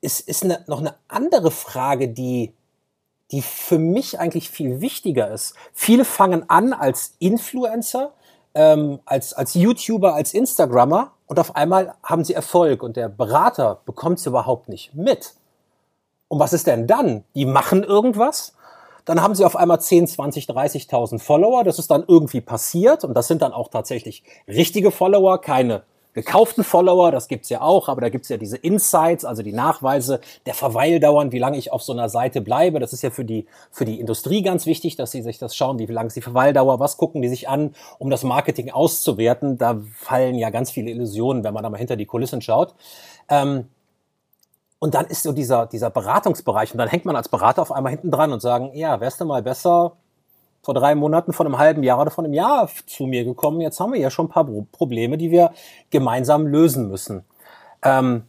ist, 0.00 0.20
ist 0.28 0.44
eine, 0.44 0.64
noch 0.66 0.80
eine 0.80 0.94
andere 1.08 1.50
Frage, 1.50 2.08
die, 2.08 2.52
die 3.30 3.42
für 3.42 3.78
mich 3.78 4.18
eigentlich 4.18 4.50
viel 4.50 4.80
wichtiger 4.80 5.30
ist. 5.30 5.54
Viele 5.72 6.04
fangen 6.04 6.48
an 6.48 6.72
als 6.72 7.14
Influencer, 7.18 8.12
ähm, 8.54 9.00
als, 9.04 9.34
als 9.34 9.54
YouTuber, 9.54 10.14
als 10.14 10.34
Instagrammer 10.34 11.12
und 11.26 11.38
auf 11.38 11.56
einmal 11.56 11.94
haben 12.02 12.24
sie 12.24 12.34
Erfolg 12.34 12.82
und 12.82 12.96
der 12.96 13.08
Berater 13.08 13.80
bekommt 13.84 14.18
es 14.18 14.26
überhaupt 14.26 14.68
nicht 14.68 14.94
mit. 14.94 15.34
Und 16.28 16.40
was 16.40 16.52
ist 16.52 16.66
denn 16.66 16.86
dann? 16.86 17.24
Die 17.34 17.46
machen 17.46 17.82
irgendwas, 17.82 18.54
dann 19.04 19.22
haben 19.22 19.34
sie 19.34 19.46
auf 19.46 19.56
einmal 19.56 19.80
10, 19.80 20.06
20, 20.06 20.46
30.000 20.46 21.18
Follower. 21.18 21.64
Das 21.64 21.78
ist 21.78 21.90
dann 21.90 22.04
irgendwie 22.06 22.42
passiert 22.42 23.04
und 23.04 23.14
das 23.14 23.26
sind 23.26 23.40
dann 23.40 23.54
auch 23.54 23.68
tatsächlich 23.68 24.22
richtige 24.46 24.90
Follower, 24.90 25.40
keine 25.40 25.82
gekauften 26.18 26.64
Follower, 26.64 27.12
das 27.12 27.28
gibt's 27.28 27.48
ja 27.48 27.60
auch, 27.60 27.88
aber 27.88 28.00
da 28.00 28.08
gibt's 28.08 28.28
ja 28.28 28.36
diese 28.36 28.56
Insights, 28.56 29.24
also 29.24 29.44
die 29.44 29.52
Nachweise 29.52 30.20
der 30.46 30.54
Verweildauern, 30.54 31.30
wie 31.30 31.38
lange 31.38 31.56
ich 31.56 31.70
auf 31.72 31.82
so 31.84 31.92
einer 31.92 32.08
Seite 32.08 32.40
bleibe. 32.40 32.80
Das 32.80 32.92
ist 32.92 33.02
ja 33.02 33.10
für 33.10 33.24
die, 33.24 33.46
für 33.70 33.84
die 33.84 34.00
Industrie 34.00 34.42
ganz 34.42 34.66
wichtig, 34.66 34.96
dass 34.96 35.12
sie 35.12 35.22
sich 35.22 35.38
das 35.38 35.54
schauen, 35.54 35.78
wie 35.78 35.86
lange 35.86 36.08
ist 36.08 36.16
die 36.16 36.20
Verweildauer, 36.20 36.80
was 36.80 36.96
gucken 36.96 37.22
die 37.22 37.28
sich 37.28 37.48
an, 37.48 37.72
um 37.98 38.10
das 38.10 38.24
Marketing 38.24 38.72
auszuwerten. 38.72 39.58
Da 39.58 39.80
fallen 39.94 40.34
ja 40.34 40.50
ganz 40.50 40.72
viele 40.72 40.90
Illusionen, 40.90 41.44
wenn 41.44 41.54
man 41.54 41.62
da 41.62 41.70
mal 41.70 41.78
hinter 41.78 41.96
die 41.96 42.06
Kulissen 42.06 42.42
schaut. 42.42 42.74
Ähm, 43.28 43.68
und 44.80 44.94
dann 44.94 45.06
ist 45.06 45.22
so 45.22 45.32
dieser, 45.32 45.66
dieser 45.66 45.90
Beratungsbereich 45.90 46.72
und 46.72 46.78
dann 46.78 46.88
hängt 46.88 47.04
man 47.04 47.14
als 47.14 47.28
Berater 47.28 47.62
auf 47.62 47.70
einmal 47.70 47.90
hinten 47.90 48.10
dran 48.10 48.32
und 48.32 48.40
sagen, 48.40 48.70
ja, 48.74 49.00
wärst 49.00 49.20
du 49.20 49.24
mal 49.24 49.42
besser 49.42 49.96
vor 50.68 50.74
drei 50.74 50.94
Monaten, 50.94 51.32
vor 51.32 51.46
einem 51.46 51.56
halben 51.56 51.82
Jahr 51.82 51.98
oder 51.98 52.10
vor 52.10 52.24
einem 52.24 52.34
Jahr 52.34 52.68
zu 52.84 53.04
mir 53.04 53.24
gekommen. 53.24 53.62
Jetzt 53.62 53.80
haben 53.80 53.94
wir 53.94 54.00
ja 54.00 54.10
schon 54.10 54.26
ein 54.26 54.28
paar 54.28 54.46
Probleme, 54.70 55.16
die 55.16 55.30
wir 55.30 55.54
gemeinsam 55.88 56.46
lösen 56.46 56.88
müssen. 56.88 57.24
Ähm, 57.82 58.24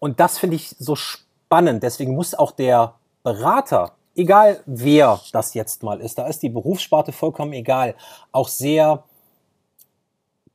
und 0.00 0.18
das 0.18 0.38
finde 0.38 0.56
ich 0.56 0.74
so 0.76 0.96
spannend. 0.96 1.84
Deswegen 1.84 2.16
muss 2.16 2.34
auch 2.34 2.50
der 2.50 2.94
Berater, 3.22 3.92
egal 4.16 4.58
wer 4.66 5.20
das 5.30 5.54
jetzt 5.54 5.84
mal 5.84 6.00
ist, 6.00 6.18
da 6.18 6.26
ist 6.26 6.42
die 6.42 6.48
Berufssparte 6.48 7.12
vollkommen 7.12 7.52
egal, 7.52 7.94
auch 8.32 8.48
sehr 8.48 9.04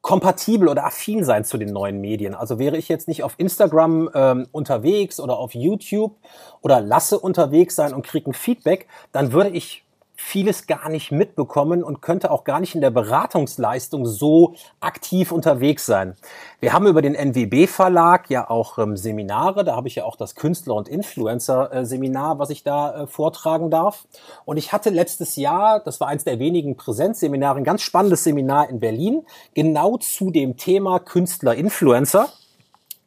kompatibel 0.01 0.67
oder 0.67 0.85
affin 0.85 1.23
sein 1.23 1.45
zu 1.45 1.57
den 1.57 1.71
neuen 1.71 2.01
Medien. 2.01 2.35
Also 2.35 2.59
wäre 2.59 2.75
ich 2.75 2.89
jetzt 2.89 3.07
nicht 3.07 3.23
auf 3.23 3.35
Instagram 3.37 4.09
ähm, 4.13 4.47
unterwegs 4.51 5.21
oder 5.21 5.39
auf 5.39 5.55
YouTube 5.55 6.17
oder 6.59 6.81
lasse 6.81 7.17
unterwegs 7.17 7.77
sein 7.77 7.93
und 7.93 8.05
kriege 8.05 8.29
ein 8.29 8.33
Feedback, 8.33 8.89
dann 9.13 9.31
würde 9.31 9.51
ich 9.51 9.85
vieles 10.21 10.67
gar 10.67 10.89
nicht 10.89 11.11
mitbekommen 11.11 11.81
und 11.81 12.01
könnte 12.01 12.29
auch 12.29 12.43
gar 12.43 12.59
nicht 12.59 12.75
in 12.75 12.81
der 12.81 12.89
Beratungsleistung 12.89 14.05
so 14.05 14.53
aktiv 14.81 15.31
unterwegs 15.31 15.85
sein. 15.85 16.15
Wir 16.59 16.73
haben 16.73 16.87
über 16.87 17.01
den 17.01 17.15
NWB 17.15 17.67
Verlag 17.67 18.29
ja 18.29 18.49
auch 18.49 18.77
ähm, 18.77 18.97
Seminare, 18.97 19.63
da 19.63 19.77
habe 19.77 19.87
ich 19.87 19.95
ja 19.95 20.03
auch 20.03 20.17
das 20.17 20.35
Künstler- 20.35 20.75
und 20.75 20.89
Influencer-Seminar, 20.89 22.37
was 22.37 22.49
ich 22.49 22.63
da 22.63 23.03
äh, 23.03 23.07
vortragen 23.07 23.71
darf. 23.71 24.07
Und 24.43 24.57
ich 24.57 24.73
hatte 24.73 24.89
letztes 24.89 25.37
Jahr, 25.37 25.79
das 25.79 26.01
war 26.01 26.09
eins 26.09 26.25
der 26.25 26.37
wenigen 26.37 26.75
Präsenzseminare, 26.75 27.57
ein 27.57 27.63
ganz 27.63 27.81
spannendes 27.81 28.25
Seminar 28.25 28.69
in 28.69 28.81
Berlin, 28.81 29.25
genau 29.53 29.97
zu 29.97 30.31
dem 30.31 30.57
Thema 30.57 30.99
Künstler-Influencer. 30.99 32.27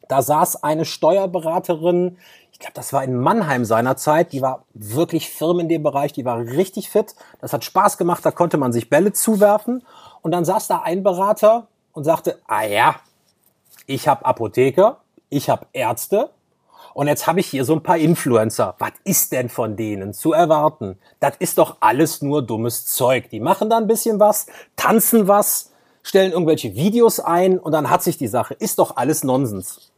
Da 0.08 0.22
saß 0.22 0.62
eine 0.62 0.86
Steuerberaterin, 0.86 2.16
glaube, 2.62 2.74
das 2.74 2.92
war 2.92 3.04
in 3.04 3.18
Mannheim 3.18 3.64
seinerzeit. 3.64 4.32
Die 4.32 4.40
war 4.40 4.64
wirklich 4.72 5.30
firm 5.30 5.60
in 5.60 5.68
dem 5.68 5.82
Bereich, 5.82 6.12
die 6.12 6.24
war 6.24 6.38
richtig 6.38 6.88
fit. 6.88 7.14
Das 7.40 7.52
hat 7.52 7.64
Spaß 7.64 7.98
gemacht, 7.98 8.24
da 8.24 8.30
konnte 8.30 8.56
man 8.56 8.72
sich 8.72 8.88
Bälle 8.88 9.12
zuwerfen. 9.12 9.84
Und 10.22 10.32
dann 10.32 10.44
saß 10.44 10.68
da 10.68 10.82
ein 10.82 11.02
Berater 11.02 11.66
und 11.92 12.04
sagte, 12.04 12.38
ah 12.46 12.64
ja, 12.64 12.96
ich 13.86 14.08
habe 14.08 14.24
Apotheker, 14.24 14.98
ich 15.28 15.50
habe 15.50 15.66
Ärzte 15.72 16.30
und 16.94 17.08
jetzt 17.08 17.26
habe 17.26 17.40
ich 17.40 17.46
hier 17.46 17.64
so 17.64 17.74
ein 17.74 17.82
paar 17.82 17.98
Influencer. 17.98 18.74
Was 18.78 18.92
ist 19.04 19.32
denn 19.32 19.48
von 19.48 19.76
denen 19.76 20.14
zu 20.14 20.32
erwarten? 20.32 20.98
Das 21.20 21.36
ist 21.38 21.58
doch 21.58 21.76
alles 21.80 22.22
nur 22.22 22.42
dummes 22.42 22.86
Zeug. 22.86 23.30
Die 23.30 23.40
machen 23.40 23.70
da 23.70 23.78
ein 23.78 23.86
bisschen 23.86 24.20
was, 24.20 24.46
tanzen 24.76 25.28
was, 25.28 25.72
stellen 26.02 26.32
irgendwelche 26.32 26.74
Videos 26.74 27.20
ein 27.20 27.58
und 27.58 27.72
dann 27.72 27.90
hat 27.90 28.02
sich 28.02 28.18
die 28.18 28.28
Sache. 28.28 28.54
Ist 28.54 28.78
doch 28.78 28.96
alles 28.96 29.24
Nonsens 29.24 29.91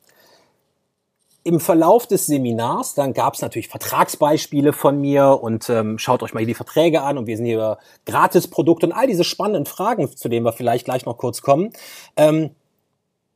im 1.45 1.61
Verlauf 1.61 2.07
des 2.07 2.27
Seminars, 2.27 2.95
dann 2.95 3.13
gab 3.13 3.35
es 3.35 3.43
natürlich 3.43 3.69
Vertragsbeispiele 3.69 4.73
von 4.73 4.99
mir 4.99 5.41
und 5.43 5.69
ähm, 5.69 5.99
schaut 5.99 6.23
euch 6.23 6.33
mal 6.33 6.41
hier 6.41 6.49
die 6.49 6.55
Verträge 6.55 7.03
an 7.03 7.19
und 7.19 7.27
wir 7.27 7.37
sind 7.37 7.45
hier 7.45 7.57
über 7.57 7.79
Gratisprodukte 8.07 8.87
und 8.87 8.93
all 8.93 9.07
diese 9.07 9.25
spannenden 9.25 9.67
Fragen, 9.67 10.11
zu 10.17 10.31
denen 10.31 10.47
wir 10.47 10.55
vielleicht 10.55 10.87
gleich 10.87 11.05
noch 11.05 11.19
kurz 11.19 11.43
kommen. 11.43 11.75
Ähm, 12.17 12.51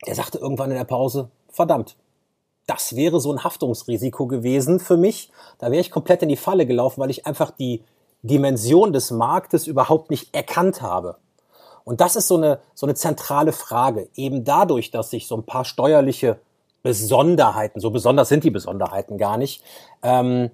der 0.06 0.14
sagte 0.14 0.38
irgendwann 0.38 0.70
in 0.70 0.78
der 0.78 0.84
Pause, 0.84 1.28
verdammt, 1.50 1.96
das 2.66 2.96
wäre 2.96 3.20
so 3.20 3.30
ein 3.30 3.44
Haftungsrisiko 3.44 4.26
gewesen 4.26 4.80
für 4.80 4.96
mich. 4.96 5.30
Da 5.58 5.70
wäre 5.70 5.80
ich 5.80 5.90
komplett 5.90 6.22
in 6.22 6.30
die 6.30 6.36
Falle 6.36 6.64
gelaufen, 6.66 7.02
weil 7.02 7.10
ich 7.10 7.26
einfach 7.26 7.50
die 7.50 7.82
Dimension 8.22 8.94
des 8.94 9.10
Marktes 9.10 9.66
überhaupt 9.66 10.10
nicht 10.10 10.34
erkannt 10.34 10.80
habe. 10.80 11.16
Und 11.84 12.00
das 12.00 12.16
ist 12.16 12.28
so 12.28 12.36
eine, 12.36 12.60
so 12.74 12.86
eine 12.86 12.94
zentrale 12.94 13.52
Frage. 13.52 14.08
Eben 14.14 14.44
dadurch, 14.44 14.90
dass 14.90 15.10
sich 15.10 15.26
so 15.26 15.36
ein 15.36 15.44
paar 15.44 15.64
steuerliche 15.64 16.38
Besonderheiten, 16.88 17.80
so 17.80 17.90
besonders 17.90 18.30
sind 18.30 18.44
die 18.44 18.50
Besonderheiten 18.50 19.18
gar 19.18 19.36
nicht, 19.36 19.62
ähm, 20.02 20.50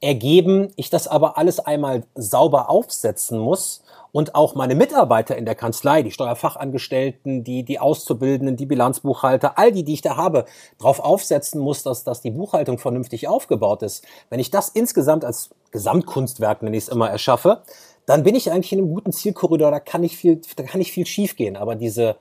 ergeben, 0.00 0.72
ich 0.76 0.88
das 0.88 1.06
aber 1.06 1.36
alles 1.36 1.60
einmal 1.60 2.04
sauber 2.14 2.70
aufsetzen 2.70 3.38
muss 3.38 3.82
und 4.12 4.34
auch 4.34 4.54
meine 4.54 4.74
Mitarbeiter 4.74 5.36
in 5.36 5.44
der 5.44 5.54
Kanzlei, 5.54 6.02
die 6.02 6.10
Steuerfachangestellten, 6.10 7.44
die, 7.44 7.64
die 7.64 7.80
Auszubildenden, 7.80 8.56
die 8.56 8.64
Bilanzbuchhalter, 8.64 9.58
all 9.58 9.72
die, 9.72 9.84
die 9.84 9.92
ich 9.92 10.00
da 10.00 10.16
habe, 10.16 10.46
darauf 10.78 11.00
aufsetzen 11.00 11.60
muss, 11.60 11.82
dass, 11.82 12.02
dass 12.02 12.22
die 12.22 12.30
Buchhaltung 12.30 12.78
vernünftig 12.78 13.28
aufgebaut 13.28 13.82
ist. 13.82 14.06
Wenn 14.30 14.40
ich 14.40 14.50
das 14.50 14.70
insgesamt 14.70 15.22
als 15.22 15.50
Gesamtkunstwerk, 15.70 16.62
nenne 16.62 16.78
ich 16.78 16.84
es 16.84 16.88
immer, 16.88 17.10
erschaffe, 17.10 17.60
dann 18.06 18.22
bin 18.22 18.34
ich 18.34 18.50
eigentlich 18.50 18.72
in 18.72 18.78
einem 18.78 18.94
guten 18.94 19.12
Zielkorridor, 19.12 19.70
da 19.70 19.80
kann 19.80 20.00
nicht 20.00 20.16
viel, 20.16 20.40
da 20.56 20.62
kann 20.62 20.78
nicht 20.78 20.92
viel 20.92 21.04
schiefgehen. 21.04 21.58
Aber 21.58 21.74
diese, 21.74 22.16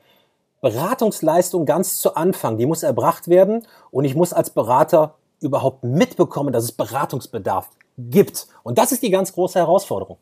Beratungsleistung 0.63 1.65
ganz 1.65 1.97
zu 1.97 2.15
Anfang, 2.15 2.57
die 2.57 2.65
muss 2.65 2.83
erbracht 2.83 3.27
werden 3.27 3.67
und 3.91 4.05
ich 4.05 4.15
muss 4.15 4.31
als 4.31 4.49
Berater 4.49 5.15
überhaupt 5.41 5.83
mitbekommen, 5.83 6.53
dass 6.53 6.63
es 6.63 6.71
Beratungsbedarf 6.71 7.69
gibt. 7.97 8.47
Und 8.63 8.77
das 8.77 8.93
ist 8.93 9.03
die 9.03 9.09
ganz 9.09 9.33
große 9.33 9.59
Herausforderung. 9.59 10.17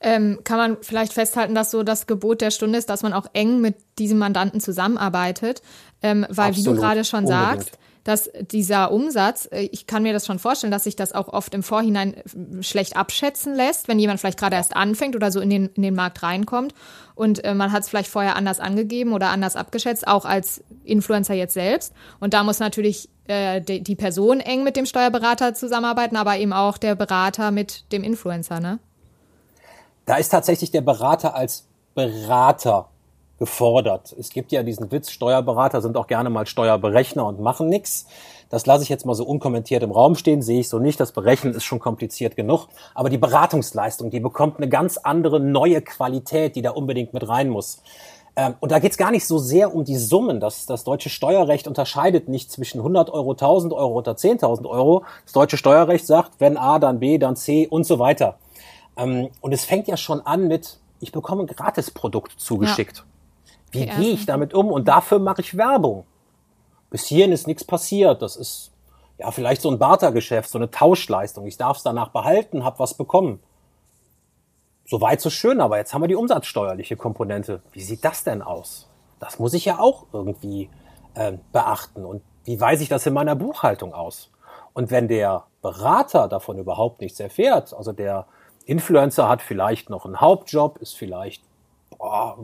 Ähm, 0.00 0.38
kann 0.44 0.56
man 0.56 0.76
vielleicht 0.82 1.12
festhalten, 1.12 1.56
dass 1.56 1.72
so 1.72 1.82
das 1.82 2.06
Gebot 2.06 2.40
der 2.40 2.52
Stunde 2.52 2.78
ist, 2.78 2.88
dass 2.88 3.02
man 3.02 3.12
auch 3.12 3.26
eng 3.32 3.60
mit 3.60 3.74
diesem 3.98 4.18
Mandanten 4.18 4.60
zusammenarbeitet, 4.60 5.62
ähm, 6.00 6.24
weil 6.30 6.50
Absolut. 6.50 6.56
wie 6.56 6.62
du 6.62 6.80
gerade 6.80 7.04
schon 7.04 7.24
Unbedingt. 7.24 7.64
sagst, 7.64 7.78
dass 8.04 8.30
dieser 8.40 8.92
Umsatz, 8.92 9.48
äh, 9.50 9.68
ich 9.72 9.86
kann 9.86 10.02
mir 10.02 10.12
das 10.12 10.26
schon 10.26 10.38
vorstellen, 10.38 10.70
dass 10.70 10.84
sich 10.84 10.96
das 10.96 11.12
auch 11.12 11.28
oft 11.28 11.54
im 11.54 11.62
Vorhinein 11.62 12.14
äh, 12.14 12.62
schlecht 12.62 12.96
abschätzen 12.96 13.54
lässt, 13.54 13.88
wenn 13.88 13.98
jemand 13.98 14.20
vielleicht 14.20 14.38
gerade 14.38 14.56
erst 14.56 14.76
anfängt 14.76 15.16
oder 15.16 15.30
so 15.30 15.40
in 15.40 15.50
den, 15.50 15.66
in 15.74 15.82
den 15.82 15.94
Markt 15.94 16.22
reinkommt 16.22 16.74
und 17.20 17.44
äh, 17.44 17.52
man 17.52 17.70
hat 17.70 17.82
es 17.82 17.90
vielleicht 17.90 18.10
vorher 18.10 18.34
anders 18.34 18.60
angegeben 18.60 19.12
oder 19.12 19.28
anders 19.28 19.54
abgeschätzt, 19.54 20.08
auch 20.08 20.24
als 20.24 20.64
Influencer 20.84 21.34
jetzt 21.34 21.52
selbst. 21.52 21.92
Und 22.18 22.32
da 22.32 22.42
muss 22.42 22.60
natürlich 22.60 23.10
äh, 23.26 23.60
die, 23.60 23.82
die 23.82 23.94
Person 23.94 24.40
eng 24.40 24.64
mit 24.64 24.74
dem 24.74 24.86
Steuerberater 24.86 25.52
zusammenarbeiten, 25.52 26.16
aber 26.16 26.38
eben 26.38 26.54
auch 26.54 26.78
der 26.78 26.94
Berater 26.94 27.50
mit 27.50 27.92
dem 27.92 28.04
Influencer, 28.04 28.60
ne? 28.60 28.78
Da 30.06 30.16
ist 30.16 30.30
tatsächlich 30.30 30.70
der 30.70 30.80
Berater 30.80 31.34
als 31.34 31.66
Berater 31.94 32.88
gefordert. 33.40 34.14
Es 34.18 34.28
gibt 34.28 34.52
ja 34.52 34.62
diesen 34.62 34.92
Witz, 34.92 35.10
Steuerberater 35.10 35.80
sind 35.80 35.96
auch 35.96 36.06
gerne 36.06 36.30
mal 36.30 36.46
Steuerberechner 36.46 37.26
und 37.26 37.40
machen 37.40 37.68
nichts. 37.68 38.06
Das 38.50 38.66
lasse 38.66 38.82
ich 38.82 38.90
jetzt 38.90 39.06
mal 39.06 39.14
so 39.14 39.24
unkommentiert 39.24 39.82
im 39.82 39.92
Raum 39.92 40.14
stehen, 40.14 40.42
sehe 40.42 40.60
ich 40.60 40.68
so 40.68 40.78
nicht. 40.78 41.00
Das 41.00 41.12
Berechnen 41.12 41.54
ist 41.54 41.64
schon 41.64 41.78
kompliziert 41.78 42.36
genug. 42.36 42.68
Aber 42.94 43.08
die 43.08 43.16
Beratungsleistung, 43.16 44.10
die 44.10 44.20
bekommt 44.20 44.58
eine 44.58 44.68
ganz 44.68 44.98
andere 44.98 45.40
neue 45.40 45.80
Qualität, 45.80 46.54
die 46.54 46.62
da 46.62 46.72
unbedingt 46.72 47.14
mit 47.14 47.26
rein 47.28 47.48
muss. 47.48 47.82
Ähm, 48.36 48.54
und 48.60 48.72
da 48.72 48.78
geht 48.78 48.92
es 48.92 48.98
gar 48.98 49.10
nicht 49.10 49.26
so 49.26 49.38
sehr 49.38 49.74
um 49.74 49.84
die 49.84 49.96
Summen. 49.96 50.38
Das, 50.38 50.66
das 50.66 50.84
deutsche 50.84 51.08
Steuerrecht 51.08 51.66
unterscheidet 51.66 52.28
nicht 52.28 52.52
zwischen 52.52 52.80
100 52.80 53.08
Euro, 53.08 53.32
1000 53.32 53.72
Euro 53.72 53.94
oder 53.94 54.12
10.000 54.12 54.68
Euro. 54.68 55.04
Das 55.24 55.32
deutsche 55.32 55.56
Steuerrecht 55.56 56.06
sagt, 56.06 56.32
wenn 56.40 56.58
A, 56.58 56.78
dann 56.78 57.00
B, 57.00 57.16
dann 57.16 57.36
C 57.36 57.66
und 57.66 57.84
so 57.84 57.98
weiter. 57.98 58.36
Ähm, 58.98 59.30
und 59.40 59.52
es 59.52 59.64
fängt 59.64 59.88
ja 59.88 59.96
schon 59.96 60.20
an 60.20 60.46
mit, 60.46 60.78
ich 61.00 61.12
bekomme 61.12 61.44
ein 61.44 61.46
Gratisprodukt 61.46 62.32
zugeschickt. 62.38 62.98
Ja. 62.98 63.04
Wie 63.70 63.86
gehe 63.86 64.12
ich 64.12 64.26
damit 64.26 64.54
um? 64.54 64.70
Und 64.70 64.88
dafür 64.88 65.18
mache 65.18 65.40
ich 65.42 65.56
Werbung. 65.56 66.04
Bis 66.90 67.06
hierhin 67.06 67.32
ist 67.32 67.46
nichts 67.46 67.64
passiert. 67.64 68.20
Das 68.22 68.36
ist 68.36 68.72
ja 69.18 69.30
vielleicht 69.30 69.62
so 69.62 69.70
ein 69.70 69.78
Bartergeschäft, 69.78 70.50
so 70.50 70.58
eine 70.58 70.70
Tauschleistung. 70.70 71.46
Ich 71.46 71.56
darf 71.56 71.76
es 71.76 71.82
danach 71.82 72.08
behalten, 72.08 72.64
habe 72.64 72.78
was 72.78 72.94
bekommen. 72.94 73.40
Soweit 74.86 75.20
so 75.20 75.30
schön, 75.30 75.60
aber 75.60 75.76
jetzt 75.76 75.94
haben 75.94 76.02
wir 76.02 76.08
die 76.08 76.16
umsatzsteuerliche 76.16 76.96
Komponente. 76.96 77.62
Wie 77.70 77.80
sieht 77.80 78.04
das 78.04 78.24
denn 78.24 78.42
aus? 78.42 78.88
Das 79.20 79.38
muss 79.38 79.54
ich 79.54 79.66
ja 79.66 79.78
auch 79.78 80.06
irgendwie 80.12 80.68
äh, 81.14 81.34
beachten. 81.52 82.04
Und 82.04 82.22
wie 82.44 82.60
weise 82.60 82.82
ich 82.82 82.88
das 82.88 83.06
in 83.06 83.14
meiner 83.14 83.36
Buchhaltung 83.36 83.94
aus? 83.94 84.30
Und 84.72 84.90
wenn 84.90 85.06
der 85.06 85.44
Berater 85.62 86.26
davon 86.26 86.58
überhaupt 86.58 87.00
nichts 87.00 87.20
erfährt, 87.20 87.72
also 87.74 87.92
der 87.92 88.26
Influencer 88.64 89.28
hat 89.28 89.42
vielleicht 89.42 89.90
noch 89.90 90.06
einen 90.06 90.20
Hauptjob, 90.20 90.78
ist 90.78 90.96
vielleicht 90.96 91.42
boah, 91.90 92.38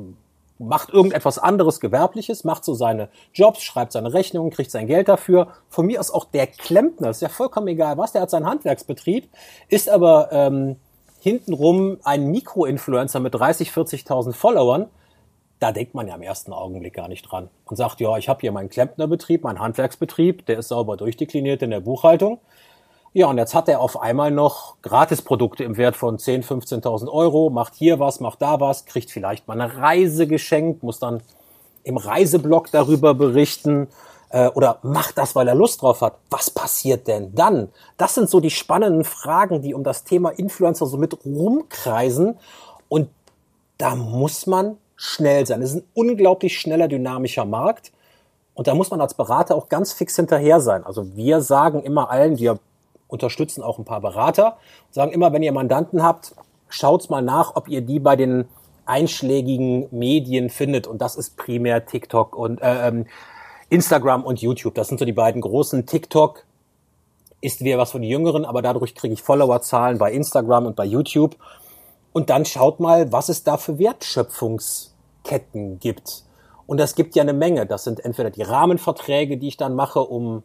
macht 0.59 0.90
irgendetwas 0.90 1.38
anderes 1.38 1.81
Gewerbliches, 1.81 2.45
macht 2.45 2.64
so 2.64 2.75
seine 2.75 3.09
Jobs, 3.35 3.62
schreibt 3.62 3.92
seine 3.92 4.12
Rechnungen, 4.12 4.51
kriegt 4.51 4.71
sein 4.71 4.87
Geld 4.87 5.09
dafür. 5.09 5.49
Von 5.69 5.87
mir 5.87 6.01
ist 6.01 6.11
auch 6.11 6.25
der 6.25 6.47
Klempner, 6.47 7.11
ist 7.11 7.23
ja 7.23 7.29
vollkommen 7.29 7.69
egal 7.69 7.99
was, 7.99 8.12
der 8.12 8.23
hat 8.23 8.31
seinen 8.31 8.47
Handwerksbetrieb, 8.47 9.29
ist 9.69 9.88
aber 9.88 10.31
ähm, 10.33 10.77
hintenrum 11.21 11.99
ein 12.05 12.29
Mikroinfluencer 12.29 13.21
mit 13.21 13.35
30, 13.35 13.71
40.000 13.71 14.33
Followern. 14.33 14.88
da 15.59 15.73
denkt 15.73 15.95
man 15.95 16.07
ja 16.07 16.14
im 16.14 16.23
ersten 16.23 16.53
Augenblick 16.53 16.95
gar 16.95 17.09
nicht 17.09 17.23
dran 17.23 17.49
und 17.64 17.77
sagt, 17.77 18.01
ja, 18.01 18.16
ich 18.19 18.29
habe 18.29 18.40
hier 18.40 18.53
meinen 18.53 18.69
Klempnerbetrieb, 18.69 19.42
meinen 19.42 19.59
Handwerksbetrieb, 19.59 20.45
der 20.47 20.59
ist 20.59 20.69
sauber 20.69 20.97
durchdekliniert 20.97 21.62
in 21.62 21.71
der 21.71 21.81
Buchhaltung. 21.81 22.40
Ja, 23.17 23.29
und 23.29 23.39
jetzt 23.39 23.55
hat 23.55 23.67
er 23.71 23.81
auf 23.81 24.03
einmal 24.03 24.31
noch 24.31 24.75
Gratisprodukte 24.83 25.65
im 25.65 25.79
Wert 25.79 25.97
von 25.97 26.19
10.000, 26.19 26.83
15.000 26.83 27.09
Euro, 27.11 27.49
macht 27.49 27.75
hier 27.75 27.99
was, 27.99 28.21
macht 28.21 28.43
da 28.43 28.61
was, 28.61 28.85
kriegt 28.85 29.11
vielleicht 29.11 29.49
mal 29.49 29.59
eine 29.59 29.75
Reise 29.75 30.27
geschenkt, 30.27 30.83
muss 30.83 30.99
dann 30.99 31.23
im 31.83 31.97
Reiseblog 31.97 32.71
darüber 32.73 33.15
berichten 33.15 33.89
äh, 34.29 34.49
oder 34.49 34.81
macht 34.83 35.17
das, 35.17 35.35
weil 35.35 35.49
er 35.49 35.55
Lust 35.55 35.81
drauf 35.81 36.03
hat. 36.03 36.19
Was 36.29 36.51
passiert 36.51 37.07
denn 37.07 37.35
dann? 37.35 37.71
Das 37.97 38.15
sind 38.15 38.29
so 38.29 38.39
die 38.39 38.51
spannenden 38.51 39.03
Fragen, 39.03 39.63
die 39.63 39.73
um 39.73 39.83
das 39.83 40.05
Thema 40.05 40.29
Influencer 40.29 40.85
so 40.85 40.99
mit 40.99 41.17
rumkreisen. 41.25 42.37
Und 42.91 43.09
da 43.79 43.95
muss 43.95 44.47
man 44.47 44.77
schnell 44.95 45.47
sein. 45.47 45.63
Es 45.63 45.71
ist 45.71 45.77
ein 45.77 45.89
unglaublich 45.95 46.61
schneller, 46.61 46.87
dynamischer 46.87 47.47
Markt. 47.47 47.93
Und 48.53 48.67
da 48.67 48.75
muss 48.75 48.91
man 48.91 49.01
als 49.01 49.15
Berater 49.15 49.55
auch 49.55 49.71
ganz 49.71 49.95
fix 49.95 50.17
hinterher 50.17 50.61
sein. 50.61 50.85
Also 50.85 51.17
wir 51.17 51.41
sagen 51.41 51.83
immer 51.83 52.11
allen, 52.11 52.37
wir 52.37 52.59
unterstützen 53.09 53.62
auch 53.62 53.79
ein 53.79 53.85
paar 53.85 54.01
Berater, 54.01 54.57
sagen 54.90 55.12
immer, 55.12 55.33
wenn 55.33 55.42
ihr 55.42 55.53
Mandanten 55.53 56.03
habt, 56.03 56.35
schaut's 56.69 57.09
mal 57.09 57.23
nach, 57.23 57.55
ob 57.55 57.69
ihr 57.69 57.81
die 57.81 58.01
bei 58.01 58.16
den 58.16 58.47
einschlägigen 58.85 59.88
Medien 59.90 60.51
findet. 60.51 60.87
Und 60.87 61.03
das 61.03 61.16
ist 61.16 61.37
primär 61.37 61.87
TikTok 61.87 62.37
und 62.37 62.61
äh, 62.62 62.88
ähm, 62.88 63.07
Instagram 63.69 64.25
und 64.25 64.40
YouTube. 64.40 64.75
Das 64.75 64.88
sind 64.88 64.99
so 64.99 65.05
die 65.05 65.12
beiden 65.12 65.40
großen. 65.40 65.87
TikTok 65.87 66.45
ist 67.40 67.62
wieder 67.62 67.79
was 67.79 67.92
von 67.92 68.03
den 68.03 68.11
Jüngeren, 68.11 68.45
aber 68.45 68.62
dadurch 68.62 68.95
kriege 68.95 69.14
ich 69.14 69.23
Followerzahlen 69.23 69.99
bei 69.99 70.12
Instagram 70.12 70.66
und 70.66 70.77
bei 70.77 70.85
YouTube. 70.85 71.37
Und 72.12 72.31
dann 72.31 72.45
schaut 72.45 72.81
mal, 72.81 73.12
was 73.12 73.29
es 73.29 73.45
da 73.45 73.57
für 73.57 73.79
Wertschöpfungsketten 73.79 75.79
gibt. 75.81 76.25
Und 76.66 76.79
das 76.79 76.95
gibt 76.95 77.14
ja 77.14 77.23
eine 77.23 77.35
Menge. 77.35 77.66
Das 77.66 77.85
sind 77.85 78.05
entweder 78.05 78.31
die 78.31 78.42
Rahmenverträge, 78.42 79.37
die 79.37 79.49
ich 79.49 79.57
dann 79.57 79.75
mache, 79.75 80.01
um 80.01 80.42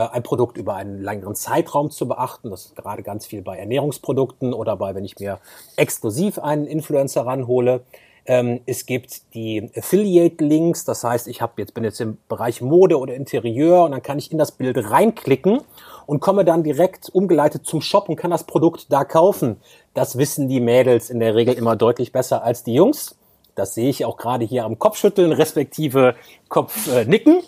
ein 0.00 0.22
Produkt 0.22 0.56
über 0.56 0.74
einen 0.74 1.02
längeren 1.02 1.34
Zeitraum 1.34 1.90
zu 1.90 2.08
beachten. 2.08 2.50
Das 2.50 2.66
ist 2.66 2.76
gerade 2.76 3.02
ganz 3.02 3.26
viel 3.26 3.42
bei 3.42 3.58
Ernährungsprodukten 3.58 4.52
oder 4.52 4.76
bei, 4.76 4.94
wenn 4.94 5.04
ich 5.04 5.18
mir 5.18 5.38
exklusiv 5.76 6.38
einen 6.38 6.66
Influencer 6.66 7.26
ranhole. 7.26 7.82
Ähm, 8.26 8.60
es 8.64 8.86
gibt 8.86 9.34
die 9.34 9.70
Affiliate-Links, 9.76 10.84
das 10.84 11.04
heißt, 11.04 11.28
ich 11.28 11.42
habe 11.42 11.54
jetzt 11.58 11.74
bin 11.74 11.84
jetzt 11.84 12.00
im 12.00 12.16
Bereich 12.28 12.62
Mode 12.62 12.98
oder 12.98 13.14
Interieur 13.14 13.84
und 13.84 13.92
dann 13.92 14.02
kann 14.02 14.18
ich 14.18 14.32
in 14.32 14.38
das 14.38 14.52
Bild 14.52 14.78
reinklicken 14.90 15.60
und 16.06 16.20
komme 16.20 16.44
dann 16.44 16.62
direkt 16.62 17.10
umgeleitet 17.10 17.66
zum 17.66 17.82
Shop 17.82 18.08
und 18.08 18.16
kann 18.16 18.30
das 18.30 18.44
Produkt 18.44 18.90
da 18.90 19.04
kaufen. 19.04 19.56
Das 19.92 20.16
wissen 20.16 20.48
die 20.48 20.60
Mädels 20.60 21.10
in 21.10 21.20
der 21.20 21.34
Regel 21.34 21.54
immer 21.54 21.76
deutlich 21.76 22.12
besser 22.12 22.42
als 22.42 22.64
die 22.64 22.74
Jungs. 22.74 23.16
Das 23.54 23.74
sehe 23.74 23.90
ich 23.90 24.04
auch 24.04 24.16
gerade 24.16 24.44
hier 24.44 24.64
am 24.64 24.78
Kopfschütteln, 24.78 25.30
respektive 25.30 26.16
Kopfnicken. 26.48 27.40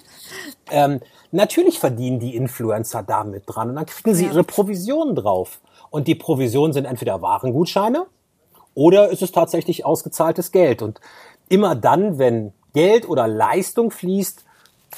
Äh, 0.71 0.85
ähm, 0.85 1.01
natürlich 1.33 1.79
verdienen 1.79 2.19
die 2.19 2.35
Influencer 2.35 3.03
damit 3.03 3.45
dran 3.47 3.71
und 3.71 3.77
dann 3.77 3.87
kriegen 3.87 4.15
sie 4.15 4.25
ja. 4.25 4.33
ihre 4.33 4.45
Provisionen 4.45 5.15
drauf. 5.15 5.61
Und 5.91 6.09
die 6.09 6.15
Provisionen 6.15 6.73
sind 6.73 6.85
entweder 6.85 7.23
Warengutscheine 7.23 8.07
oder 8.75 9.11
ist 9.11 9.23
es 9.23 9.33
tatsächlich 9.33 9.85
ausgezahltes 9.85 10.53
Geld. 10.53 10.83
Und 10.83 11.01
immer 11.49 11.75
dann, 11.75 12.19
wenn 12.19 12.53
Geld 12.73 13.09
oder 13.09 13.29
Leistung 13.29 13.91
fließt, 13.91 14.45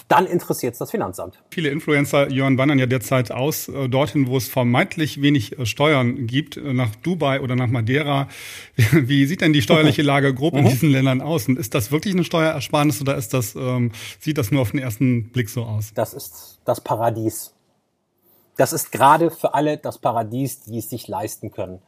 dann 0.09 0.27
interessiert 0.27 0.75
es 0.75 0.79
das 0.79 0.91
Finanzamt. 0.91 1.43
Viele 1.51 1.71
Influencer, 1.71 2.31
Jörn, 2.31 2.57
wandern 2.57 2.79
ja 2.79 2.87
derzeit 2.87 3.31
aus, 3.31 3.69
äh, 3.69 3.89
dorthin, 3.89 4.27
wo 4.27 4.37
es 4.37 4.49
vermeintlich 4.49 5.21
wenig 5.21 5.59
äh, 5.59 5.67
Steuern 5.67 6.27
gibt, 6.27 6.57
äh, 6.57 6.73
nach 6.73 6.95
Dubai 6.97 7.41
oder 7.41 7.57
nach 7.57 7.69
Madeira. 7.69 8.29
Wie 8.93 9.27
sieht 9.27 9.41
denn 9.41 9.53
die 9.53 9.63
steuerliche 9.63 10.03
Lage 10.09 10.33
grob 10.35 10.55
in 10.55 10.65
mhm. 10.65 10.69
diesen 10.69 10.91
Ländern 10.91 11.21
aus? 11.21 11.49
Und 11.49 11.59
ist 11.59 11.75
das 11.75 11.91
wirklich 11.91 12.15
eine 12.15 12.25
Steuerersparnis 12.25 13.01
oder 13.01 13.17
ist 13.17 13.35
das, 13.35 13.55
ähm, 13.55 13.93
sieht 14.21 14.39
das 14.39 14.51
nur 14.51 14.63
auf 14.63 14.71
den 14.71 14.81
ersten 14.81 15.31
Blick 15.31 15.49
so 15.49 15.65
aus? 15.65 15.93
Das 15.95 16.15
ist 16.15 16.61
das 16.65 16.81
Paradies. 16.81 17.55
Das 18.57 18.73
ist 18.73 18.93
gerade 18.93 19.31
für 19.31 19.55
alle 19.55 19.79
das 19.79 19.99
Paradies, 19.99 20.61
die 20.61 20.79
es 20.79 20.91
sich 20.91 21.07
leisten 21.09 21.51
können. 21.51 21.81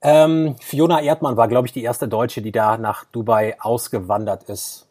Ähm, 0.00 0.56
Fiona 0.60 1.00
Erdmann 1.00 1.36
war, 1.36 1.48
glaube 1.48 1.66
ich, 1.66 1.72
die 1.72 1.82
erste 1.82 2.08
Deutsche, 2.08 2.40
die 2.40 2.52
da 2.52 2.78
nach 2.78 3.04
Dubai 3.04 3.56
ausgewandert 3.60 4.44
ist. 4.44 4.87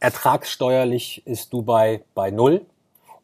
Ertragssteuerlich 0.00 1.26
ist 1.26 1.52
Dubai 1.52 2.02
bei 2.14 2.30
null. 2.30 2.66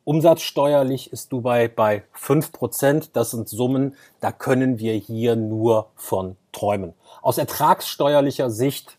Umsatzsteuerlich 0.05 1.13
ist 1.13 1.31
Dubai 1.33 1.69
bei 1.69 2.03
fünf 2.13 2.53
Prozent. 2.53 3.11
Das 3.15 3.31
sind 3.31 3.49
Summen, 3.49 3.95
da 4.21 4.33
können 4.33 4.79
wir 4.79 4.95
hier 4.95 5.37
nur 5.37 5.89
von 5.95 6.37
träumen. 6.53 6.95
Aus 7.23 7.39
ertragssteuerlicher 7.39 8.51
Sicht 8.51 8.97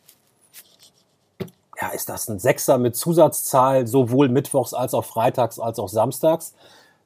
ja, 1.81 1.89
ist 1.89 2.09
das 2.09 2.29
ein 2.29 2.39
Sechser 2.39 2.77
mit 2.77 2.95
Zusatzzahl, 2.95 3.87
sowohl 3.87 4.29
mittwochs 4.29 4.73
als 4.73 4.93
auch 4.93 5.05
freitags 5.05 5.59
als 5.59 5.79
auch 5.79 5.89
samstags, 5.89 6.53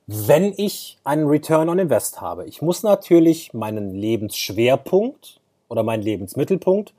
wenn 0.08 0.54
ich 0.56 1.00
einen 1.04 1.26
Return 1.28 1.70
on 1.70 1.80
Invest 1.80 2.22
habe. 2.22 2.46
Ich 2.46 2.62
muss 2.62 2.84
natürlich 2.84 3.54
meinen 3.54 3.96
Lebensschwerpunkt 3.96 5.40
oder 5.70 5.84
meinen 5.84 6.04
Lebensmittelpunkt 6.04 6.94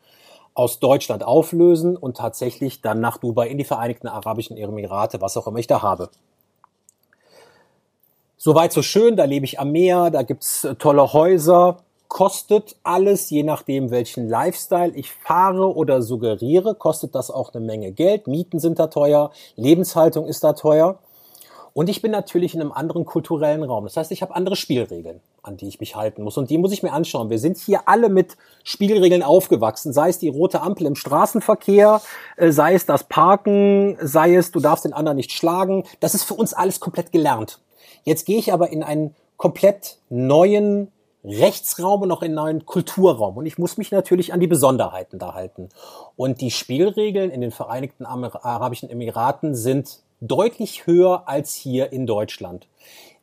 aus 0.56 0.80
Deutschland 0.80 1.22
auflösen 1.22 1.96
und 1.96 2.16
tatsächlich 2.16 2.80
dann 2.80 3.00
nach 3.00 3.18
Dubai 3.18 3.48
in 3.48 3.58
die 3.58 3.64
Vereinigten 3.64 4.08
Arabischen 4.08 4.56
Emirate, 4.56 5.20
was 5.20 5.36
auch 5.36 5.46
immer 5.46 5.58
ich 5.58 5.66
da 5.66 5.82
habe. 5.82 6.08
Soweit 8.38 8.72
so 8.72 8.82
schön, 8.82 9.16
da 9.16 9.24
lebe 9.24 9.44
ich 9.44 9.60
am 9.60 9.72
Meer, 9.72 10.10
da 10.10 10.22
gibt's 10.22 10.64
äh, 10.64 10.74
tolle 10.74 11.12
Häuser, 11.12 11.78
kostet 12.08 12.76
alles, 12.82 13.28
je 13.28 13.42
nachdem 13.42 13.90
welchen 13.90 14.28
Lifestyle 14.28 14.92
ich 14.94 15.12
fahre 15.12 15.74
oder 15.74 16.00
suggeriere, 16.00 16.74
kostet 16.74 17.14
das 17.14 17.30
auch 17.30 17.52
eine 17.52 17.64
Menge 17.64 17.92
Geld. 17.92 18.26
Mieten 18.26 18.58
sind 18.58 18.78
da 18.78 18.86
teuer, 18.86 19.32
Lebenshaltung 19.56 20.26
ist 20.26 20.42
da 20.42 20.54
teuer. 20.54 20.98
Und 21.76 21.90
ich 21.90 22.00
bin 22.00 22.10
natürlich 22.10 22.54
in 22.54 22.62
einem 22.62 22.72
anderen 22.72 23.04
kulturellen 23.04 23.62
Raum. 23.62 23.84
Das 23.84 23.98
heißt, 23.98 24.10
ich 24.10 24.22
habe 24.22 24.34
andere 24.34 24.56
Spielregeln, 24.56 25.20
an 25.42 25.58
die 25.58 25.68
ich 25.68 25.78
mich 25.78 25.94
halten 25.94 26.22
muss. 26.22 26.38
Und 26.38 26.48
die 26.48 26.56
muss 26.56 26.72
ich 26.72 26.82
mir 26.82 26.94
anschauen. 26.94 27.28
Wir 27.28 27.38
sind 27.38 27.58
hier 27.58 27.82
alle 27.84 28.08
mit 28.08 28.38
Spielregeln 28.64 29.22
aufgewachsen. 29.22 29.92
Sei 29.92 30.08
es 30.08 30.18
die 30.18 30.30
rote 30.30 30.62
Ampel 30.62 30.86
im 30.86 30.94
Straßenverkehr, 30.94 32.00
äh, 32.38 32.50
sei 32.50 32.72
es 32.72 32.86
das 32.86 33.04
Parken, 33.04 33.98
sei 34.00 34.36
es, 34.36 34.52
du 34.52 34.60
darfst 34.60 34.86
den 34.86 34.94
anderen 34.94 35.16
nicht 35.16 35.32
schlagen. 35.32 35.84
Das 36.00 36.14
ist 36.14 36.24
für 36.24 36.32
uns 36.32 36.54
alles 36.54 36.80
komplett 36.80 37.12
gelernt. 37.12 37.60
Jetzt 38.04 38.24
gehe 38.24 38.38
ich 38.38 38.54
aber 38.54 38.70
in 38.70 38.82
einen 38.82 39.14
komplett 39.36 39.98
neuen 40.08 40.90
Rechtsraum 41.24 42.00
und 42.00 42.10
auch 42.10 42.22
in 42.22 42.28
einen 42.28 42.36
neuen 42.36 42.64
Kulturraum. 42.64 43.36
Und 43.36 43.44
ich 43.44 43.58
muss 43.58 43.76
mich 43.76 43.90
natürlich 43.90 44.32
an 44.32 44.40
die 44.40 44.46
Besonderheiten 44.46 45.18
da 45.18 45.34
halten. 45.34 45.68
Und 46.16 46.40
die 46.40 46.52
Spielregeln 46.52 47.30
in 47.30 47.42
den 47.42 47.50
Vereinigten 47.50 48.06
Arabischen 48.06 48.88
Emiraten 48.88 49.54
sind 49.54 50.05
deutlich 50.28 50.86
höher 50.86 51.28
als 51.28 51.54
hier 51.54 51.92
in 51.92 52.06
Deutschland. 52.06 52.68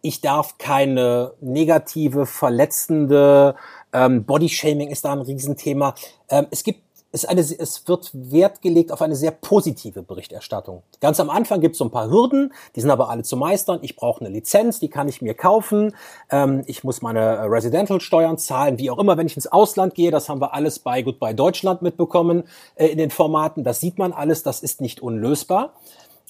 Ich 0.01 0.21
darf 0.21 0.57
keine 0.57 1.33
negative, 1.39 2.25
verletzende, 2.25 3.55
ähm, 3.93 4.25
Bodyshaming 4.25 4.89
ist 4.89 5.05
da 5.05 5.13
ein 5.13 5.21
Riesenthema. 5.21 5.95
Ähm, 6.29 6.47
es 6.51 6.63
gibt 6.63 6.81
es, 7.13 7.25
eine, 7.25 7.41
es 7.41 7.87
wird 7.87 8.09
Wert 8.13 8.61
gelegt 8.63 8.91
auf 8.91 9.01
eine 9.03 9.15
sehr 9.15 9.29
positive 9.29 10.01
Berichterstattung. 10.01 10.81
Ganz 10.99 11.19
am 11.19 11.29
Anfang 11.29 11.61
gibt 11.61 11.73
es 11.73 11.77
so 11.77 11.85
ein 11.85 11.91
paar 11.91 12.09
Hürden, 12.09 12.51
die 12.75 12.81
sind 12.81 12.89
aber 12.89 13.09
alle 13.09 13.21
zu 13.21 13.37
meistern. 13.37 13.79
Ich 13.83 13.95
brauche 13.95 14.21
eine 14.21 14.33
Lizenz, 14.33 14.79
die 14.79 14.89
kann 14.89 15.07
ich 15.07 15.21
mir 15.21 15.35
kaufen. 15.35 15.95
Ähm, 16.31 16.63
ich 16.65 16.83
muss 16.83 17.03
meine 17.03 17.49
Residential-Steuern 17.49 18.39
zahlen, 18.39 18.79
wie 18.79 18.89
auch 18.89 18.97
immer, 18.97 19.15
wenn 19.15 19.27
ich 19.27 19.35
ins 19.35 19.45
Ausland 19.45 19.93
gehe. 19.93 20.09
Das 20.09 20.27
haben 20.27 20.41
wir 20.41 20.55
alles 20.55 20.79
bei 20.79 21.03
Goodbye 21.03 21.35
Deutschland 21.35 21.83
mitbekommen 21.83 22.45
äh, 22.75 22.87
in 22.87 22.97
den 22.97 23.11
Formaten. 23.11 23.63
Das 23.63 23.79
sieht 23.79 23.99
man 23.99 24.11
alles, 24.11 24.41
das 24.41 24.63
ist 24.63 24.81
nicht 24.81 24.99
unlösbar. 25.01 25.73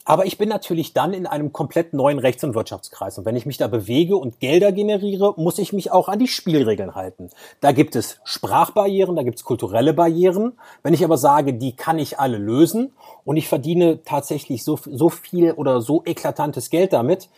Aber 0.06 0.26
ich 0.26 0.38
bin 0.38 0.50
natürlich 0.50 0.94
dann 0.94 1.14
in 1.14 1.26
einem 1.26 1.54
komplett 1.54 1.94
neuen 1.94 2.20
Rechts- 2.20 2.44
und 2.44 2.56
Wirtschaftskreis. 2.56 3.18
Und 3.18 3.26
wenn 3.26 3.38
ich 3.38 3.46
mich 3.46 3.58
da 3.58 3.68
bewege 3.68 4.18
und 4.18 4.40
Gelder 4.40 4.72
generiere, 4.74 5.34
muss 5.38 5.60
ich 5.60 5.72
mich 5.72 5.92
auch 5.92 6.10
an 6.10 6.20
die 6.20 6.28
Spielregeln 6.28 6.94
halten. 6.96 7.30
Da 7.62 7.72
gibt 7.72 7.96
es 7.96 8.20
Sprachbarrieren, 8.26 9.16
da 9.16 9.24
gibt 9.24 9.38
es 9.38 9.46
kulturelle 9.46 9.94
Barrieren. 9.94 10.54
Wenn 10.82 10.94
ich 10.94 11.06
aber 11.06 11.18
sage, 11.18 11.54
die 11.54 11.76
kann 11.76 12.00
ich 12.00 12.20
alle 12.20 12.38
lösen 12.38 12.92
und 13.24 13.38
ich 13.38 13.48
verdiene 13.48 14.04
tatsächlich 14.04 14.64
so, 14.64 14.78
so 14.86 15.10
viel 15.10 15.54
oder 15.54 15.80
so 15.82 16.04
eklatantes 16.04 16.70
Geld 16.70 16.92
damit, 16.92 17.30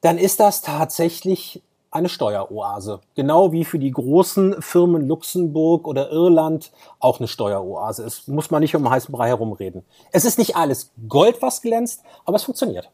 dann 0.00 0.18
ist 0.18 0.40
das 0.40 0.62
tatsächlich 0.62 1.62
eine 1.90 2.08
Steueroase. 2.08 3.00
Genau 3.14 3.52
wie 3.52 3.64
für 3.64 3.78
die 3.78 3.90
großen 3.90 4.60
Firmen 4.60 5.06
Luxemburg 5.06 5.86
oder 5.86 6.10
Irland 6.10 6.72
auch 6.98 7.18
eine 7.18 7.28
Steueroase 7.28 8.02
ist. 8.02 8.28
Muss 8.28 8.50
man 8.50 8.60
nicht 8.60 8.76
um 8.76 8.88
heißen 8.88 9.12
Brei 9.12 9.28
herumreden. 9.28 9.82
Es 10.12 10.24
ist 10.24 10.38
nicht 10.38 10.56
alles 10.56 10.90
Gold, 11.08 11.40
was 11.40 11.62
glänzt, 11.62 12.02
aber 12.24 12.36
es 12.36 12.44
funktioniert. 12.44 12.90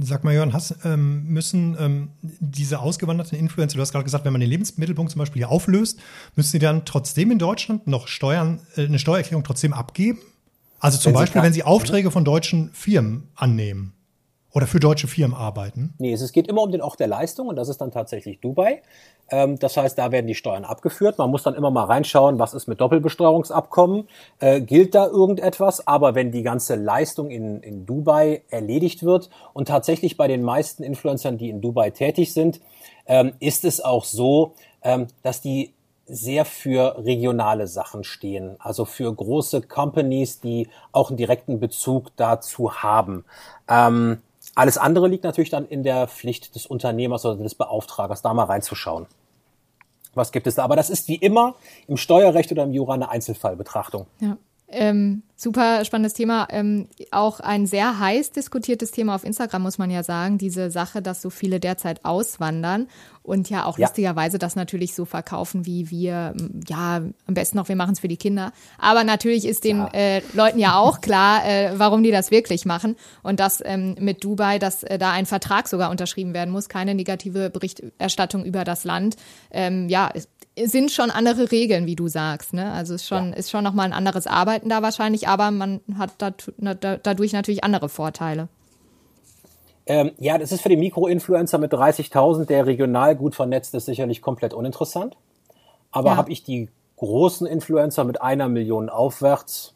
Sag 0.00 0.22
mal, 0.22 0.32
Jörn, 0.32 0.52
hast, 0.52 0.76
ähm, 0.84 1.24
müssen 1.26 1.76
ähm, 1.80 2.10
diese 2.22 2.78
ausgewanderten 2.78 3.36
Influencer, 3.36 3.76
du 3.76 3.82
hast 3.82 3.90
gerade 3.90 4.04
gesagt, 4.04 4.24
wenn 4.24 4.32
man 4.32 4.40
den 4.40 4.50
Lebensmittelpunkt 4.50 5.10
zum 5.10 5.18
Beispiel 5.18 5.40
hier 5.40 5.50
auflöst, 5.50 5.98
müssen 6.36 6.50
sie 6.50 6.60
dann 6.60 6.84
trotzdem 6.84 7.32
in 7.32 7.40
Deutschland 7.40 7.88
noch 7.88 8.06
Steuern, 8.06 8.60
äh, 8.76 8.84
eine 8.84 9.00
Steuererklärung 9.00 9.42
trotzdem 9.42 9.72
abgeben? 9.72 10.20
Also 10.78 10.98
zum 10.98 11.10
wenn 11.10 11.20
Beispiel, 11.20 11.40
sie 11.40 11.46
wenn 11.46 11.52
sie 11.52 11.62
Aufträge 11.64 12.12
von 12.12 12.24
deutschen 12.24 12.70
Firmen 12.72 13.28
annehmen. 13.34 13.92
Oder 14.52 14.66
für 14.66 14.80
deutsche 14.80 15.08
Firmen 15.08 15.36
arbeiten? 15.36 15.94
Nee, 15.98 16.12
es 16.12 16.32
geht 16.32 16.48
immer 16.48 16.62
um 16.62 16.72
den 16.72 16.80
Ort 16.80 17.00
der 17.00 17.06
Leistung 17.06 17.48
und 17.48 17.56
das 17.56 17.68
ist 17.68 17.80
dann 17.80 17.90
tatsächlich 17.90 18.40
Dubai. 18.40 18.82
Ähm, 19.30 19.58
das 19.58 19.76
heißt, 19.76 19.98
da 19.98 20.10
werden 20.10 20.26
die 20.26 20.34
Steuern 20.34 20.64
abgeführt. 20.64 21.18
Man 21.18 21.30
muss 21.30 21.42
dann 21.42 21.54
immer 21.54 21.70
mal 21.70 21.84
reinschauen, 21.84 22.38
was 22.38 22.54
ist 22.54 22.66
mit 22.66 22.80
Doppelbesteuerungsabkommen, 22.80 24.08
äh, 24.40 24.60
gilt 24.60 24.94
da 24.94 25.06
irgendetwas. 25.06 25.86
Aber 25.86 26.14
wenn 26.14 26.32
die 26.32 26.42
ganze 26.42 26.76
Leistung 26.76 27.30
in, 27.30 27.60
in 27.62 27.84
Dubai 27.84 28.42
erledigt 28.48 29.02
wird 29.02 29.28
und 29.52 29.68
tatsächlich 29.68 30.16
bei 30.16 30.28
den 30.28 30.42
meisten 30.42 30.82
Influencern, 30.82 31.36
die 31.36 31.50
in 31.50 31.60
Dubai 31.60 31.90
tätig 31.90 32.32
sind, 32.32 32.60
ähm, 33.06 33.32
ist 33.40 33.64
es 33.64 33.82
auch 33.82 34.04
so, 34.04 34.54
ähm, 34.82 35.08
dass 35.22 35.40
die 35.42 35.74
sehr 36.10 36.46
für 36.46 36.96
regionale 37.04 37.66
Sachen 37.66 38.02
stehen, 38.02 38.56
also 38.60 38.86
für 38.86 39.14
große 39.14 39.60
Companies, 39.60 40.40
die 40.40 40.68
auch 40.90 41.10
einen 41.10 41.18
direkten 41.18 41.60
Bezug 41.60 42.16
dazu 42.16 42.72
haben. 42.82 43.26
Ähm, 43.68 44.22
alles 44.58 44.76
andere 44.76 45.06
liegt 45.06 45.22
natürlich 45.22 45.50
dann 45.50 45.68
in 45.68 45.84
der 45.84 46.08
Pflicht 46.08 46.56
des 46.56 46.66
Unternehmers 46.66 47.24
oder 47.24 47.36
des 47.36 47.54
Beauftragers, 47.54 48.22
da 48.22 48.34
mal 48.34 48.44
reinzuschauen. 48.44 49.06
Was 50.14 50.32
gibt 50.32 50.48
es 50.48 50.56
da? 50.56 50.64
Aber 50.64 50.74
das 50.74 50.90
ist 50.90 51.06
wie 51.06 51.14
immer 51.14 51.54
im 51.86 51.96
Steuerrecht 51.96 52.50
oder 52.50 52.64
im 52.64 52.72
Jura 52.72 52.94
eine 52.94 53.08
Einzelfallbetrachtung. 53.08 54.06
Ja. 54.18 54.36
Ähm, 54.70 55.22
super 55.34 55.84
spannendes 55.84 56.12
Thema. 56.12 56.46
Ähm, 56.50 56.88
auch 57.10 57.40
ein 57.40 57.66
sehr 57.66 57.98
heiß 57.98 58.32
diskutiertes 58.32 58.90
Thema 58.90 59.14
auf 59.14 59.24
Instagram, 59.24 59.62
muss 59.62 59.78
man 59.78 59.90
ja 59.90 60.02
sagen. 60.02 60.36
Diese 60.36 60.70
Sache, 60.70 61.00
dass 61.00 61.22
so 61.22 61.30
viele 61.30 61.58
derzeit 61.58 62.04
auswandern 62.04 62.86
und 63.22 63.48
ja 63.48 63.64
auch 63.64 63.78
ja. 63.78 63.86
lustigerweise 63.86 64.38
das 64.38 64.56
natürlich 64.56 64.94
so 64.94 65.04
verkaufen, 65.04 65.64
wie 65.64 65.90
wir, 65.90 66.34
ja, 66.68 66.96
am 66.96 67.34
besten 67.34 67.56
noch, 67.56 67.68
wir 67.68 67.76
machen 67.76 67.92
es 67.92 68.00
für 68.00 68.08
die 68.08 68.16
Kinder. 68.16 68.52
Aber 68.78 69.04
natürlich 69.04 69.46
ist 69.46 69.64
den 69.64 69.78
ja. 69.78 69.88
äh, 69.92 70.22
Leuten 70.34 70.58
ja 70.58 70.76
auch 70.76 71.00
klar, 71.00 71.46
äh, 71.46 71.72
warum 71.76 72.02
die 72.02 72.10
das 72.10 72.30
wirklich 72.30 72.66
machen. 72.66 72.96
Und 73.22 73.40
dass 73.40 73.62
ähm, 73.64 73.94
mit 74.00 74.24
Dubai, 74.24 74.58
dass 74.58 74.82
äh, 74.82 74.98
da 74.98 75.12
ein 75.12 75.24
Vertrag 75.24 75.68
sogar 75.68 75.90
unterschrieben 75.90 76.34
werden 76.34 76.50
muss, 76.50 76.68
keine 76.68 76.94
negative 76.94 77.48
Berichterstattung 77.48 78.44
über 78.44 78.64
das 78.64 78.84
Land. 78.84 79.16
Ähm, 79.50 79.88
ja, 79.88 80.10
sind 80.66 80.90
schon 80.90 81.10
andere 81.10 81.50
Regeln, 81.50 81.86
wie 81.86 81.96
du 81.96 82.08
sagst. 82.08 82.52
Ne? 82.52 82.70
Also 82.72 82.94
ist 82.94 83.06
schon, 83.06 83.30
ja. 83.30 83.36
ist 83.36 83.50
schon 83.50 83.64
nochmal 83.64 83.86
ein 83.86 83.92
anderes 83.92 84.26
Arbeiten 84.26 84.68
da 84.68 84.82
wahrscheinlich, 84.82 85.28
aber 85.28 85.50
man 85.50 85.80
hat 85.96 86.12
dadurch 86.18 87.32
natürlich 87.32 87.64
andere 87.64 87.88
Vorteile. 87.88 88.48
Ähm, 89.86 90.12
ja, 90.18 90.36
das 90.36 90.52
ist 90.52 90.60
für 90.60 90.68
den 90.68 90.80
Mikroinfluencer 90.80 91.56
mit 91.56 91.72
30.000, 91.72 92.44
der 92.44 92.66
regional 92.66 93.16
gut 93.16 93.34
vernetzt 93.34 93.74
ist, 93.74 93.86
sicherlich 93.86 94.20
komplett 94.20 94.52
uninteressant. 94.52 95.16
Aber 95.90 96.10
ja. 96.10 96.16
habe 96.16 96.30
ich 96.30 96.42
die 96.42 96.68
großen 96.96 97.46
Influencer 97.46 98.04
mit 98.04 98.20
einer 98.20 98.48
Million 98.48 98.90
aufwärts, 98.90 99.74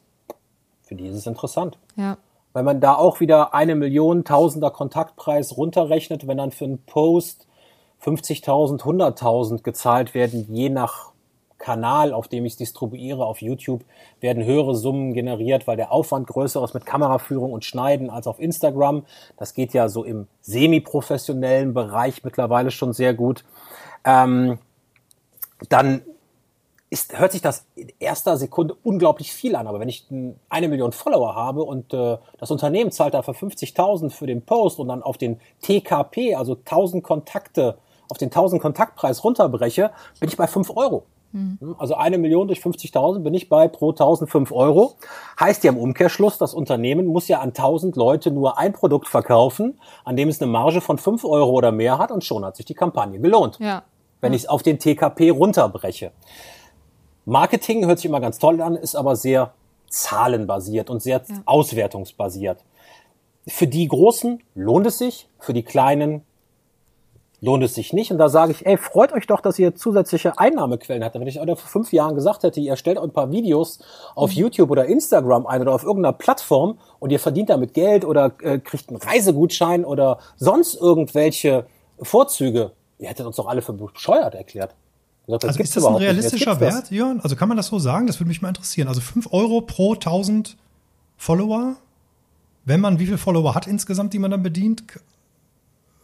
für 0.82 0.94
die 0.94 1.06
ist 1.06 1.16
es 1.16 1.26
interessant. 1.26 1.78
Ja. 1.96 2.18
Weil 2.52 2.64
man 2.64 2.80
da 2.80 2.94
auch 2.94 3.20
wieder 3.20 3.54
eine 3.54 3.74
Million 3.74 4.24
Tausender 4.24 4.70
Kontaktpreis 4.70 5.56
runterrechnet, 5.56 6.26
wenn 6.26 6.36
dann 6.36 6.50
für 6.50 6.66
einen 6.66 6.78
Post 6.84 7.46
50.000, 8.04 8.80
100.000 8.80 9.62
gezahlt 9.62 10.14
werden, 10.14 10.46
je 10.50 10.68
nach 10.68 11.12
Kanal, 11.58 12.12
auf 12.12 12.26
dem 12.26 12.44
ich 12.44 12.54
es 12.54 12.56
distribuiere, 12.58 13.24
auf 13.24 13.40
YouTube, 13.40 13.84
werden 14.20 14.44
höhere 14.44 14.74
Summen 14.74 15.14
generiert, 15.14 15.66
weil 15.68 15.76
der 15.76 15.92
Aufwand 15.92 16.26
größer 16.26 16.62
ist 16.64 16.74
mit 16.74 16.84
Kameraführung 16.84 17.52
und 17.52 17.64
Schneiden 17.64 18.10
als 18.10 18.26
auf 18.26 18.40
Instagram. 18.40 19.04
Das 19.36 19.54
geht 19.54 19.72
ja 19.72 19.88
so 19.88 20.02
im 20.02 20.26
semi-professionellen 20.40 21.72
Bereich 21.72 22.24
mittlerweile 22.24 22.72
schon 22.72 22.92
sehr 22.92 23.14
gut. 23.14 23.44
Ähm, 24.04 24.58
dann 25.68 26.02
ist, 26.90 27.18
hört 27.18 27.32
sich 27.32 27.40
das 27.40 27.64
in 27.74 27.90
erster 28.00 28.36
Sekunde 28.36 28.76
unglaublich 28.82 29.32
viel 29.32 29.56
an. 29.56 29.66
Aber 29.66 29.80
wenn 29.80 29.88
ich 29.88 30.06
eine 30.50 30.68
Million 30.68 30.92
Follower 30.92 31.34
habe 31.34 31.62
und 31.62 31.94
äh, 31.94 32.18
das 32.38 32.50
Unternehmen 32.50 32.90
zahlt 32.90 33.14
dafür 33.14 33.34
50.000 33.34 34.10
für 34.10 34.26
den 34.26 34.42
Post 34.42 34.78
und 34.78 34.88
dann 34.88 35.02
auf 35.02 35.16
den 35.16 35.40
TKP, 35.62 36.34
also 36.34 36.54
1000 36.54 37.02
Kontakte, 37.02 37.78
auf 38.12 38.18
den 38.18 38.28
1000 38.28 38.60
Kontaktpreis 38.60 39.24
runterbreche, 39.24 39.90
bin 40.20 40.28
ich 40.28 40.36
bei 40.36 40.46
5 40.46 40.76
Euro. 40.76 41.04
Mhm. 41.32 41.76
Also 41.78 41.94
eine 41.94 42.18
Million 42.18 42.46
durch 42.46 42.60
50.000 42.60 43.20
bin 43.20 43.32
ich 43.32 43.48
bei 43.48 43.66
pro 43.66 43.92
1000 43.92 44.30
5 44.30 44.52
Euro. 44.52 44.96
Heißt 45.40 45.64
ja 45.64 45.72
im 45.72 45.78
Umkehrschluss, 45.78 46.36
das 46.36 46.52
Unternehmen 46.52 47.06
muss 47.06 47.26
ja 47.26 47.40
an 47.40 47.48
1000 47.48 47.96
Leute 47.96 48.30
nur 48.30 48.58
ein 48.58 48.74
Produkt 48.74 49.08
verkaufen, 49.08 49.80
an 50.04 50.16
dem 50.16 50.28
es 50.28 50.42
eine 50.42 50.50
Marge 50.50 50.82
von 50.82 50.98
5 50.98 51.24
Euro 51.24 51.52
oder 51.52 51.72
mehr 51.72 51.96
hat 51.96 52.10
und 52.10 52.22
schon 52.22 52.44
hat 52.44 52.56
sich 52.56 52.66
die 52.66 52.74
Kampagne 52.74 53.18
gelohnt. 53.18 53.58
Ja. 53.60 53.82
Wenn 54.20 54.34
ich 54.34 54.42
es 54.42 54.48
auf 54.48 54.62
den 54.62 54.78
TKP 54.78 55.30
runterbreche. 55.30 56.12
Marketing 57.24 57.86
hört 57.86 57.98
sich 57.98 58.06
immer 58.10 58.20
ganz 58.20 58.38
toll 58.38 58.60
an, 58.60 58.76
ist 58.76 58.94
aber 58.94 59.16
sehr 59.16 59.54
zahlenbasiert 59.88 60.90
und 60.90 61.02
sehr 61.02 61.22
ja. 61.26 61.36
auswertungsbasiert. 61.46 62.62
Für 63.46 63.66
die 63.66 63.88
Großen 63.88 64.42
lohnt 64.54 64.86
es 64.86 64.98
sich, 64.98 65.28
für 65.38 65.54
die 65.54 65.62
Kleinen 65.62 66.24
lohnt 67.42 67.62
es 67.64 67.74
sich 67.74 67.92
nicht. 67.92 68.10
Und 68.10 68.18
da 68.18 68.28
sage 68.28 68.52
ich, 68.52 68.64
ey, 68.64 68.78
freut 68.78 69.12
euch 69.12 69.26
doch, 69.26 69.40
dass 69.40 69.58
ihr 69.58 69.74
zusätzliche 69.74 70.38
Einnahmequellen 70.38 71.04
habt. 71.04 71.16
Wenn 71.16 71.26
ich 71.26 71.40
euch 71.40 71.46
vor 71.46 71.56
fünf 71.56 71.92
Jahren 71.92 72.14
gesagt 72.14 72.44
hätte, 72.44 72.60
ihr 72.60 72.76
stellt 72.76 72.98
ein 72.98 73.10
paar 73.10 73.30
Videos 73.30 73.80
auf 74.14 74.30
mhm. 74.30 74.38
YouTube 74.38 74.70
oder 74.70 74.86
Instagram 74.86 75.46
ein 75.46 75.60
oder 75.60 75.74
auf 75.74 75.82
irgendeiner 75.82 76.12
Plattform 76.12 76.78
und 77.00 77.10
ihr 77.10 77.18
verdient 77.18 77.50
damit 77.50 77.74
Geld 77.74 78.04
oder 78.04 78.32
äh, 78.40 78.60
kriegt 78.60 78.88
einen 78.88 78.98
Reisegutschein 78.98 79.84
oder 79.84 80.18
sonst 80.36 80.76
irgendwelche 80.80 81.66
Vorzüge, 82.00 82.70
ihr 82.98 83.08
hättet 83.08 83.26
uns 83.26 83.36
doch 83.36 83.46
alle 83.46 83.60
für 83.60 83.72
bescheuert 83.72 84.34
erklärt. 84.34 84.74
Gesagt, 85.26 85.44
also 85.44 85.60
ist 85.60 85.76
das 85.76 85.84
ein 85.84 85.94
realistischer 85.96 86.58
Wert, 86.60 86.90
Jörn? 86.90 87.20
Also 87.20 87.36
kann 87.36 87.48
man 87.48 87.56
das 87.56 87.66
so 87.68 87.78
sagen? 87.78 88.06
Das 88.06 88.18
würde 88.18 88.28
mich 88.28 88.42
mal 88.42 88.48
interessieren. 88.48 88.88
Also 88.88 89.00
fünf 89.00 89.32
Euro 89.32 89.60
pro 89.60 89.94
1000 89.94 90.56
Follower? 91.16 91.76
Wenn 92.64 92.80
man 92.80 92.98
wie 92.98 93.06
viele 93.06 93.18
Follower 93.18 93.54
hat 93.54 93.66
insgesamt, 93.66 94.12
die 94.14 94.18
man 94.18 94.30
dann 94.30 94.42
bedient? 94.42 94.84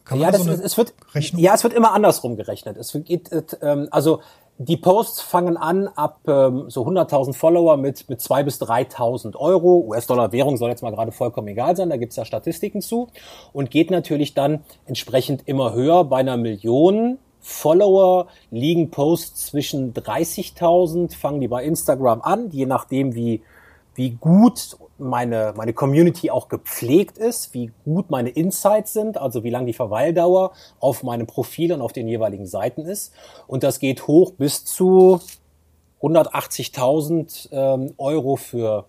Kann 0.09 0.21
ja, 0.21 0.31
das, 0.31 0.43
so 0.43 0.51
es 0.51 0.79
wird, 0.79 0.95
Rechnung? 1.15 1.43
ja, 1.43 1.55
es 1.55 1.63
wird 1.63 1.75
immer 1.75 1.93
andersrum 1.93 2.37
gerechnet. 2.37 2.79
Es 2.79 2.93
geht, 3.05 3.31
ähm, 3.61 3.89
also 3.91 4.21
die 4.57 4.79
Posts 4.79 5.21
fangen 5.21 5.59
an 5.59 5.87
ab 5.87 6.21
ähm, 6.27 6.71
so 6.71 6.87
100.000 6.87 7.35
Follower 7.35 7.77
mit 7.77 8.09
mit 8.09 8.21
zwei 8.23 8.43
bis 8.43 8.61
3.000 8.61 9.37
Euro. 9.37 9.85
US-Dollar-Währung 9.87 10.57
soll 10.57 10.71
jetzt 10.71 10.83
mal 10.83 10.91
gerade 10.91 11.13
vollkommen 11.13 11.49
egal 11.49 11.77
sein, 11.77 11.91
da 11.91 11.99
gibt's 11.99 12.17
ja 12.17 12.25
Statistiken 12.25 12.81
zu. 12.81 13.09
Und 13.53 13.71
geht 13.71 13.91
natürlich 13.91 14.33
dann 14.33 14.65
entsprechend 14.87 15.47
immer 15.47 15.75
höher. 15.75 16.05
Bei 16.05 16.17
einer 16.19 16.39
Million 16.39 17.19
Follower 17.41 18.29
liegen 18.51 18.91
Posts 18.91 19.47
zwischen 19.49 19.93
30.000, 19.93 21.15
fangen 21.15 21.41
die 21.41 21.49
bei 21.49 21.65
Instagram 21.65 22.23
an, 22.23 22.51
je 22.51 22.65
nachdem 22.65 23.15
wie 23.15 23.43
wie 23.95 24.11
gut 24.11 24.79
meine, 24.99 25.55
meine 25.57 25.73
Community 25.73 26.31
auch 26.31 26.49
gepflegt 26.49 27.19
ist, 27.19 27.55
wie 27.55 27.73
gut 27.85 28.11
meine 28.11 28.31
Insights 28.31 28.93
sind, 28.93 29.19
also 29.19 29.45
wie 29.45 29.51
lang 29.51 29.67
die 29.67 29.73
Verweildauer 29.73 30.53
auf 30.81 31.03
meinem 31.03 31.27
Profil 31.27 31.73
und 31.73 31.81
auf 31.81 31.93
den 31.93 32.09
jeweiligen 32.09 32.47
Seiten 32.47 32.83
ist. 32.83 33.13
Und 33.47 33.63
das 33.63 33.79
geht 33.79 34.07
hoch 34.07 34.33
bis 34.33 34.65
zu 34.65 35.21
180.000 36.03 37.49
ähm, 37.53 37.95
Euro 37.99 38.37
für 38.37 38.87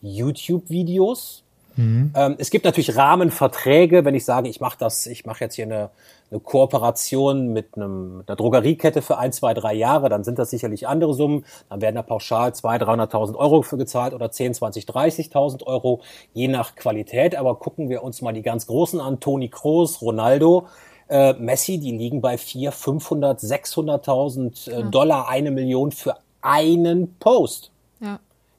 YouTube-Videos. 0.00 1.45
Mhm. 1.76 2.12
Ähm, 2.14 2.36
es 2.38 2.50
gibt 2.50 2.64
natürlich 2.64 2.96
Rahmenverträge, 2.96 4.04
wenn 4.04 4.14
ich 4.14 4.24
sage, 4.24 4.48
ich 4.48 4.60
mache 4.60 4.76
das, 4.78 5.06
ich 5.06 5.26
mache 5.26 5.44
jetzt 5.44 5.54
hier 5.54 5.66
eine, 5.66 5.90
eine 6.30 6.40
Kooperation 6.40 7.52
mit, 7.52 7.76
einem, 7.76 8.18
mit 8.18 8.28
einer 8.28 8.36
Drogeriekette 8.36 9.02
für 9.02 9.18
ein, 9.18 9.32
zwei, 9.32 9.54
drei 9.54 9.74
Jahre, 9.74 10.08
dann 10.08 10.24
sind 10.24 10.38
das 10.38 10.50
sicherlich 10.50 10.88
andere 10.88 11.14
Summen. 11.14 11.44
Dann 11.68 11.80
werden 11.80 11.94
da 11.94 12.02
pauschal 12.02 12.50
200.000, 12.50 13.10
300.000 13.10 13.34
Euro 13.36 13.62
für 13.62 13.76
gezahlt 13.76 14.14
oder 14.14 14.30
10, 14.30 14.54
20, 14.54 14.86
30.000 14.86 15.64
Euro, 15.64 16.00
je 16.32 16.48
nach 16.48 16.74
Qualität. 16.74 17.36
Aber 17.36 17.56
gucken 17.56 17.88
wir 17.88 18.02
uns 18.02 18.22
mal 18.22 18.32
die 18.32 18.42
ganz 18.42 18.66
Großen 18.66 19.00
an, 19.00 19.20
Toni 19.20 19.48
Kroos, 19.48 20.00
Ronaldo, 20.02 20.66
äh, 21.08 21.34
Messi, 21.34 21.78
die 21.78 21.92
liegen 21.92 22.20
bei 22.20 22.38
4, 22.38 22.72
500, 22.72 23.40
600.000 23.40 24.70
äh, 24.70 24.80
ja. 24.80 24.82
Dollar, 24.82 25.28
eine 25.28 25.50
Million 25.50 25.92
für 25.92 26.16
einen 26.40 27.16
Post. 27.18 27.70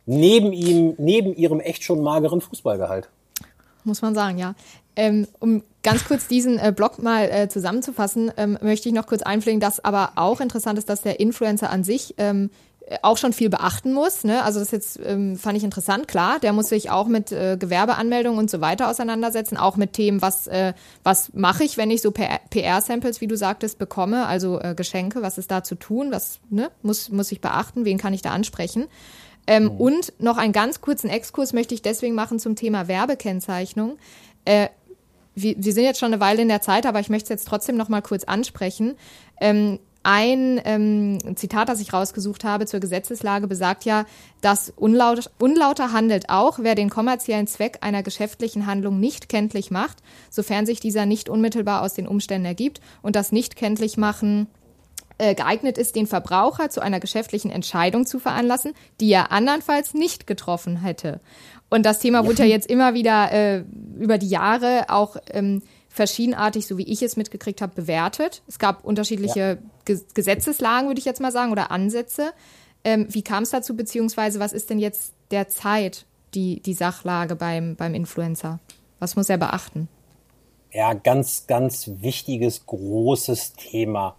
Neben 0.07 0.53
ihm, 0.53 0.95
neben 0.97 1.35
ihrem 1.35 1.59
echt 1.59 1.83
schon 1.83 2.01
mageren 2.01 2.41
Fußballgehalt. 2.41 3.09
Muss 3.83 4.01
man 4.01 4.15
sagen, 4.15 4.37
ja. 4.37 4.55
Ähm, 4.95 5.27
um 5.39 5.63
ganz 5.83 6.05
kurz 6.05 6.27
diesen 6.27 6.57
äh, 6.57 6.73
Blog 6.75 7.01
mal 7.03 7.29
äh, 7.29 7.49
zusammenzufassen, 7.49 8.31
ähm, 8.35 8.57
möchte 8.61 8.89
ich 8.89 8.95
noch 8.95 9.05
kurz 9.05 9.21
einpflegen, 9.21 9.59
dass 9.59 9.83
aber 9.83 10.13
auch 10.15 10.41
interessant 10.41 10.79
ist, 10.79 10.89
dass 10.89 11.01
der 11.01 11.19
Influencer 11.19 11.69
an 11.69 11.83
sich 11.83 12.15
ähm, 12.17 12.49
auch 13.01 13.17
schon 13.17 13.33
viel 13.33 13.49
beachten 13.49 13.93
muss. 13.93 14.23
Ne? 14.23 14.43
Also 14.43 14.59
das 14.59 14.71
jetzt 14.71 14.99
ähm, 15.03 15.37
fand 15.37 15.57
ich 15.57 15.63
interessant, 15.63 16.07
klar. 16.07 16.39
Der 16.39 16.53
muss 16.53 16.69
sich 16.69 16.89
auch 16.89 17.07
mit 17.07 17.31
äh, 17.31 17.57
Gewerbeanmeldungen 17.59 18.39
und 18.39 18.49
so 18.49 18.61
weiter 18.61 18.89
auseinandersetzen, 18.89 19.57
auch 19.57 19.75
mit 19.75 19.93
Themen, 19.93 20.21
was, 20.21 20.47
äh, 20.47 20.73
was 21.03 21.33
mache 21.33 21.63
ich, 21.63 21.77
wenn 21.77 21.91
ich 21.91 22.01
so 22.01 22.11
PR-Samples, 22.11 23.21
wie 23.21 23.27
du 23.27 23.35
sagtest, 23.35 23.77
bekomme, 23.77 24.25
also 24.25 24.59
äh, 24.59 24.73
Geschenke, 24.75 25.21
was 25.21 25.37
ist 25.37 25.51
da 25.51 25.63
zu 25.63 25.75
tun, 25.75 26.11
was 26.11 26.39
ne? 26.49 26.71
muss, 26.81 27.09
muss 27.09 27.31
ich 27.31 27.41
beachten, 27.41 27.85
wen 27.85 27.97
kann 27.97 28.13
ich 28.13 28.21
da 28.21 28.31
ansprechen. 28.31 28.85
Ähm, 29.47 29.63
mhm. 29.63 29.71
Und 29.71 30.13
noch 30.19 30.37
einen 30.37 30.53
ganz 30.53 30.81
kurzen 30.81 31.09
Exkurs 31.09 31.53
möchte 31.53 31.73
ich 31.73 31.81
deswegen 31.81 32.15
machen 32.15 32.37
zum 32.37 32.55
Thema 32.55 32.87
Werbekennzeichnung. 32.87 33.97
Äh, 34.45 34.67
wir, 35.35 35.55
wir 35.57 35.73
sind 35.73 35.83
jetzt 35.83 35.99
schon 35.99 36.13
eine 36.13 36.21
Weile 36.21 36.41
in 36.41 36.47
der 36.47 36.61
Zeit, 36.61 36.85
aber 36.85 36.99
ich 36.99 37.09
möchte 37.09 37.25
es 37.25 37.29
jetzt 37.29 37.47
trotzdem 37.47 37.77
noch 37.77 37.89
mal 37.89 38.01
kurz 38.01 38.23
ansprechen. 38.23 38.95
Ähm, 39.39 39.79
ein 40.03 40.61
ähm, 40.63 41.35
Zitat, 41.35 41.67
das 41.67 41.81
ich 41.81 41.91
rausgesucht 41.91 42.45
habe 42.45 42.65
zur 42.65 42.79
Gesetzeslage, 42.79 43.47
besagt 43.47 43.83
ja, 43.83 44.05
dass 44.39 44.71
unlaut, 44.75 45.29
unlauter 45.37 45.91
handelt 45.91 46.29
auch, 46.29 46.59
wer 46.61 46.75
den 46.75 46.89
kommerziellen 46.89 47.45
Zweck 47.45 47.79
einer 47.81 48.03
geschäftlichen 48.03 48.67
Handlung 48.67 49.01
nicht 49.01 49.27
kenntlich 49.27 49.69
macht, 49.69 49.97
sofern 50.29 50.65
sich 50.65 50.79
dieser 50.79 51.05
nicht 51.05 51.27
unmittelbar 51.27 51.81
aus 51.81 51.93
den 51.93 52.07
Umständen 52.07 52.45
ergibt 52.45 52.79
und 53.01 53.17
das 53.17 53.33
nicht 53.33 53.57
kenntlich 53.57 53.97
machen 53.97 54.47
äh, 55.17 55.35
geeignet 55.35 55.77
ist, 55.77 55.95
den 55.95 56.07
Verbraucher 56.07 56.69
zu 56.69 56.81
einer 56.81 56.99
geschäftlichen 56.99 57.51
Entscheidung 57.51 58.05
zu 58.05 58.19
veranlassen, 58.19 58.73
die 58.99 59.11
er 59.11 59.31
andernfalls 59.31 59.93
nicht 59.93 60.27
getroffen 60.27 60.77
hätte. 60.77 61.19
Und 61.69 61.85
das 61.85 61.99
Thema 61.99 62.25
wurde 62.25 62.43
ja 62.43 62.49
jetzt 62.49 62.69
immer 62.69 62.93
wieder 62.93 63.31
äh, 63.31 63.63
über 63.97 64.17
die 64.17 64.29
Jahre 64.29 64.85
auch 64.89 65.17
ähm, 65.31 65.61
verschiedenartig, 65.89 66.67
so 66.67 66.77
wie 66.77 66.87
ich 66.87 67.01
es 67.01 67.17
mitgekriegt 67.17 67.61
habe, 67.61 67.73
bewertet. 67.75 68.41
Es 68.47 68.59
gab 68.59 68.85
unterschiedliche 68.85 69.39
ja. 69.39 69.57
Ge 69.85 69.99
Gesetzeslagen, 70.13 70.87
würde 70.87 70.99
ich 70.99 71.05
jetzt 71.05 71.21
mal 71.21 71.31
sagen, 71.31 71.51
oder 71.51 71.71
Ansätze. 71.71 72.31
Ähm, 72.83 73.07
wie 73.09 73.23
kam 73.23 73.43
es 73.43 73.49
dazu, 73.49 73.75
beziehungsweise 73.75 74.39
was 74.39 74.53
ist 74.53 74.69
denn 74.69 74.79
jetzt 74.79 75.13
derzeit 75.31 76.05
die, 76.33 76.61
die 76.61 76.73
Sachlage 76.73 77.35
beim, 77.35 77.75
beim 77.75 77.93
Influencer? 77.93 78.59
Was 78.99 79.15
muss 79.15 79.29
er 79.29 79.37
beachten? 79.37 79.89
Ja, 80.71 80.93
ganz, 80.93 81.47
ganz 81.47 81.89
wichtiges, 82.01 82.65
großes 82.65 83.53
Thema. 83.53 84.15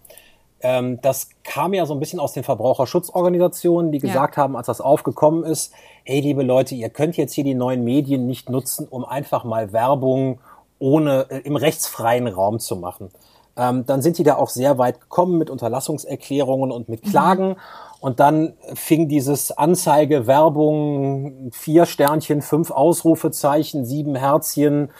Ähm, 0.61 0.99
das 1.01 1.29
kam 1.43 1.73
ja 1.73 1.85
so 1.85 1.93
ein 1.93 1.99
bisschen 1.99 2.19
aus 2.19 2.33
den 2.33 2.43
Verbraucherschutzorganisationen, 2.43 3.91
die 3.91 3.99
gesagt 3.99 4.35
ja. 4.35 4.43
haben, 4.43 4.55
als 4.55 4.67
das 4.67 4.81
aufgekommen 4.81 5.43
ist, 5.43 5.73
hey, 6.03 6.19
liebe 6.19 6.43
Leute, 6.43 6.75
ihr 6.75 6.89
könnt 6.89 7.17
jetzt 7.17 7.33
hier 7.33 7.43
die 7.43 7.55
neuen 7.55 7.83
Medien 7.83 8.25
nicht 8.25 8.49
nutzen, 8.49 8.87
um 8.89 9.05
einfach 9.05 9.43
mal 9.43 9.71
Werbung 9.71 10.39
ohne 10.79 11.27
äh, 11.29 11.39
im 11.39 11.55
rechtsfreien 11.55 12.27
Raum 12.27 12.59
zu 12.59 12.75
machen. 12.75 13.09
Ähm, 13.55 13.85
dann 13.85 14.01
sind 14.01 14.17
die 14.17 14.23
da 14.23 14.35
auch 14.35 14.49
sehr 14.49 14.77
weit 14.77 15.01
gekommen 15.01 15.37
mit 15.37 15.49
Unterlassungserklärungen 15.49 16.71
und 16.71 16.87
mit 16.87 17.03
Klagen. 17.03 17.49
Mhm. 17.49 17.55
Und 17.99 18.21
dann 18.21 18.53
fing 18.73 19.09
dieses 19.09 19.51
Anzeige, 19.51 20.25
Werbung, 20.25 21.51
vier 21.51 21.85
Sternchen, 21.85 22.41
fünf 22.41 22.71
Ausrufezeichen, 22.71 23.85
sieben 23.85 24.15
Herzchen. 24.15 24.91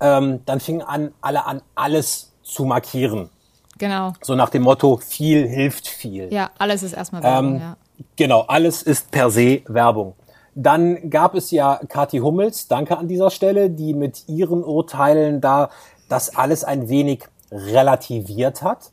Ähm, 0.00 0.40
dann 0.46 0.60
fingen 0.60 0.82
an, 0.82 1.12
alle 1.20 1.44
an, 1.46 1.62
alles 1.74 2.32
zu 2.42 2.64
markieren. 2.64 3.30
Genau. 3.78 4.12
So 4.22 4.34
nach 4.34 4.50
dem 4.50 4.62
Motto, 4.62 4.98
viel 4.98 5.48
hilft 5.48 5.88
viel. 5.88 6.32
Ja, 6.32 6.50
alles 6.58 6.82
ist 6.82 6.92
erstmal 6.92 7.22
Werbung, 7.22 7.54
ähm, 7.54 7.60
ja. 7.60 7.76
Genau, 8.16 8.42
alles 8.42 8.82
ist 8.82 9.10
per 9.10 9.30
se 9.30 9.62
Werbung. 9.66 10.14
Dann 10.54 11.10
gab 11.10 11.34
es 11.34 11.50
ja 11.50 11.80
Kathi 11.88 12.18
Hummels, 12.18 12.68
danke 12.68 12.96
an 12.96 13.08
dieser 13.08 13.30
Stelle, 13.30 13.70
die 13.70 13.92
mit 13.92 14.28
ihren 14.28 14.62
Urteilen 14.62 15.40
da 15.40 15.70
das 16.08 16.36
alles 16.36 16.62
ein 16.62 16.88
wenig 16.88 17.24
relativiert 17.50 18.62
hat. 18.62 18.90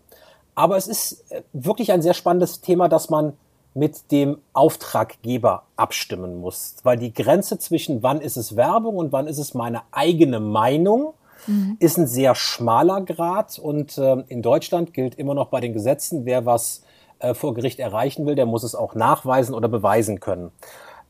Aber 0.56 0.78
es 0.78 0.88
ist 0.88 1.32
äh, 1.32 1.44
wirklich 1.54 1.92
ein 1.92 2.02
sehr 2.02 2.14
spannendes 2.14 2.62
Thema, 2.62 2.90
dass 2.90 3.10
man 3.10 3.34
mit 3.74 4.12
dem 4.12 4.40
Auftraggeber 4.54 5.64
abstimmen 5.76 6.42
muss. 6.42 6.76
Weil 6.84 6.98
die 6.98 7.14
Grenze 7.14 7.58
zwischen 7.58 8.04
wann 8.04 8.20
ist 8.22 8.38
es 8.38 8.56
Werbung 8.56 8.98
und 8.98 9.12
wann 9.12 9.28
ist 9.28 9.38
es 9.38 9.54
meine 9.54 9.82
eigene 9.92 10.40
Meinung 10.40 11.14
mhm. 11.48 11.78
ist 11.80 11.98
ein 11.98 12.08
sehr 12.08 12.36
schmaler 12.36 13.02
Grad. 13.02 13.60
Und 13.60 13.98
äh, 13.98 14.24
in 14.28 14.42
Deutschland 14.42 14.94
gilt 14.94 15.16
immer 15.16 15.34
noch 15.34 15.48
bei 15.48 15.60
den 15.60 15.74
Gesetzen, 15.74 16.26
wer 16.26 16.46
was 16.46 16.84
äh, 17.20 17.34
vor 17.34 17.54
Gericht 17.54 17.80
erreichen 17.80 18.26
will, 18.26 18.36
der 18.36 18.46
muss 18.46 18.64
es 18.64 18.76
auch 18.76 18.96
nachweisen 18.96 19.54
oder 19.54 19.68
beweisen 19.68 20.20
können. 20.20 20.52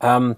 Ähm, 0.00 0.36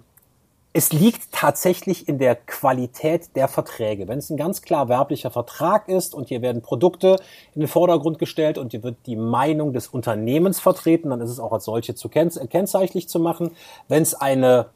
es 0.77 0.93
liegt 0.93 1.31
tatsächlich 1.31 2.09
in 2.09 2.19
der 2.19 2.35
Qualität 2.35 3.37
der 3.37 3.47
Verträge. 3.47 4.09
Wenn 4.09 4.19
es 4.19 4.29
ein 4.29 4.37
ganz 4.37 4.61
klar 4.61 4.89
werblicher 4.89 5.31
Vertrag 5.31 5.89
ist 5.89 6.17
und 6.17 6.29
hier 6.29 6.43
werden 6.43 6.63
Produkte 6.63 7.17
in 7.55 7.61
den 7.61 7.69
Vordergrund 7.69 8.19
gestellt 8.19 8.59
und 8.59 8.73
hier 8.73 8.83
wird 8.83 8.97
die 9.07 9.15
Meinung 9.15 9.73
des 9.73 9.87
Unternehmens 9.87 10.59
vertreten, 10.59 11.11
dann 11.11 11.21
ist 11.21 11.31
es 11.31 11.39
auch 11.39 11.53
als 11.53 11.65
solche 11.65 11.95
zu 11.95 12.09
kennzeichlich 12.09 13.09
zu 13.09 13.21
machen. 13.21 13.53
Wenn 13.87 14.03
es 14.03 14.15
eine 14.15 14.67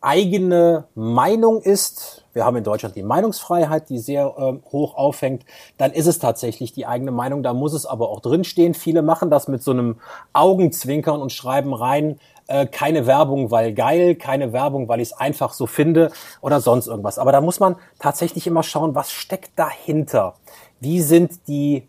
eigene 0.00 0.84
Meinung 0.94 1.60
ist, 1.60 2.24
wir 2.32 2.44
haben 2.44 2.56
in 2.56 2.64
Deutschland 2.64 2.96
die 2.96 3.02
Meinungsfreiheit, 3.02 3.88
die 3.90 3.98
sehr 3.98 4.34
äh, 4.38 4.70
hoch 4.72 4.94
aufhängt, 4.94 5.44
dann 5.78 5.92
ist 5.92 6.06
es 6.06 6.18
tatsächlich 6.18 6.72
die 6.72 6.86
eigene 6.86 7.10
Meinung, 7.10 7.42
da 7.42 7.52
muss 7.52 7.74
es 7.74 7.86
aber 7.86 8.08
auch 8.08 8.20
drinstehen. 8.20 8.74
Viele 8.74 9.02
machen 9.02 9.30
das 9.30 9.48
mit 9.48 9.62
so 9.62 9.72
einem 9.72 9.96
Augenzwinkern 10.32 11.20
und 11.20 11.32
schreiben 11.32 11.74
rein, 11.74 12.18
äh, 12.46 12.66
keine 12.66 13.06
Werbung, 13.06 13.50
weil 13.50 13.74
geil, 13.74 14.14
keine 14.14 14.52
Werbung, 14.52 14.88
weil 14.88 15.00
ich 15.00 15.10
es 15.10 15.16
einfach 15.16 15.52
so 15.52 15.66
finde 15.66 16.10
oder 16.40 16.60
sonst 16.60 16.86
irgendwas. 16.86 17.18
Aber 17.18 17.32
da 17.32 17.40
muss 17.40 17.60
man 17.60 17.76
tatsächlich 17.98 18.46
immer 18.46 18.62
schauen, 18.62 18.94
was 18.94 19.12
steckt 19.12 19.58
dahinter? 19.58 20.34
Wie 20.80 21.02
sind 21.02 21.46
die 21.46 21.86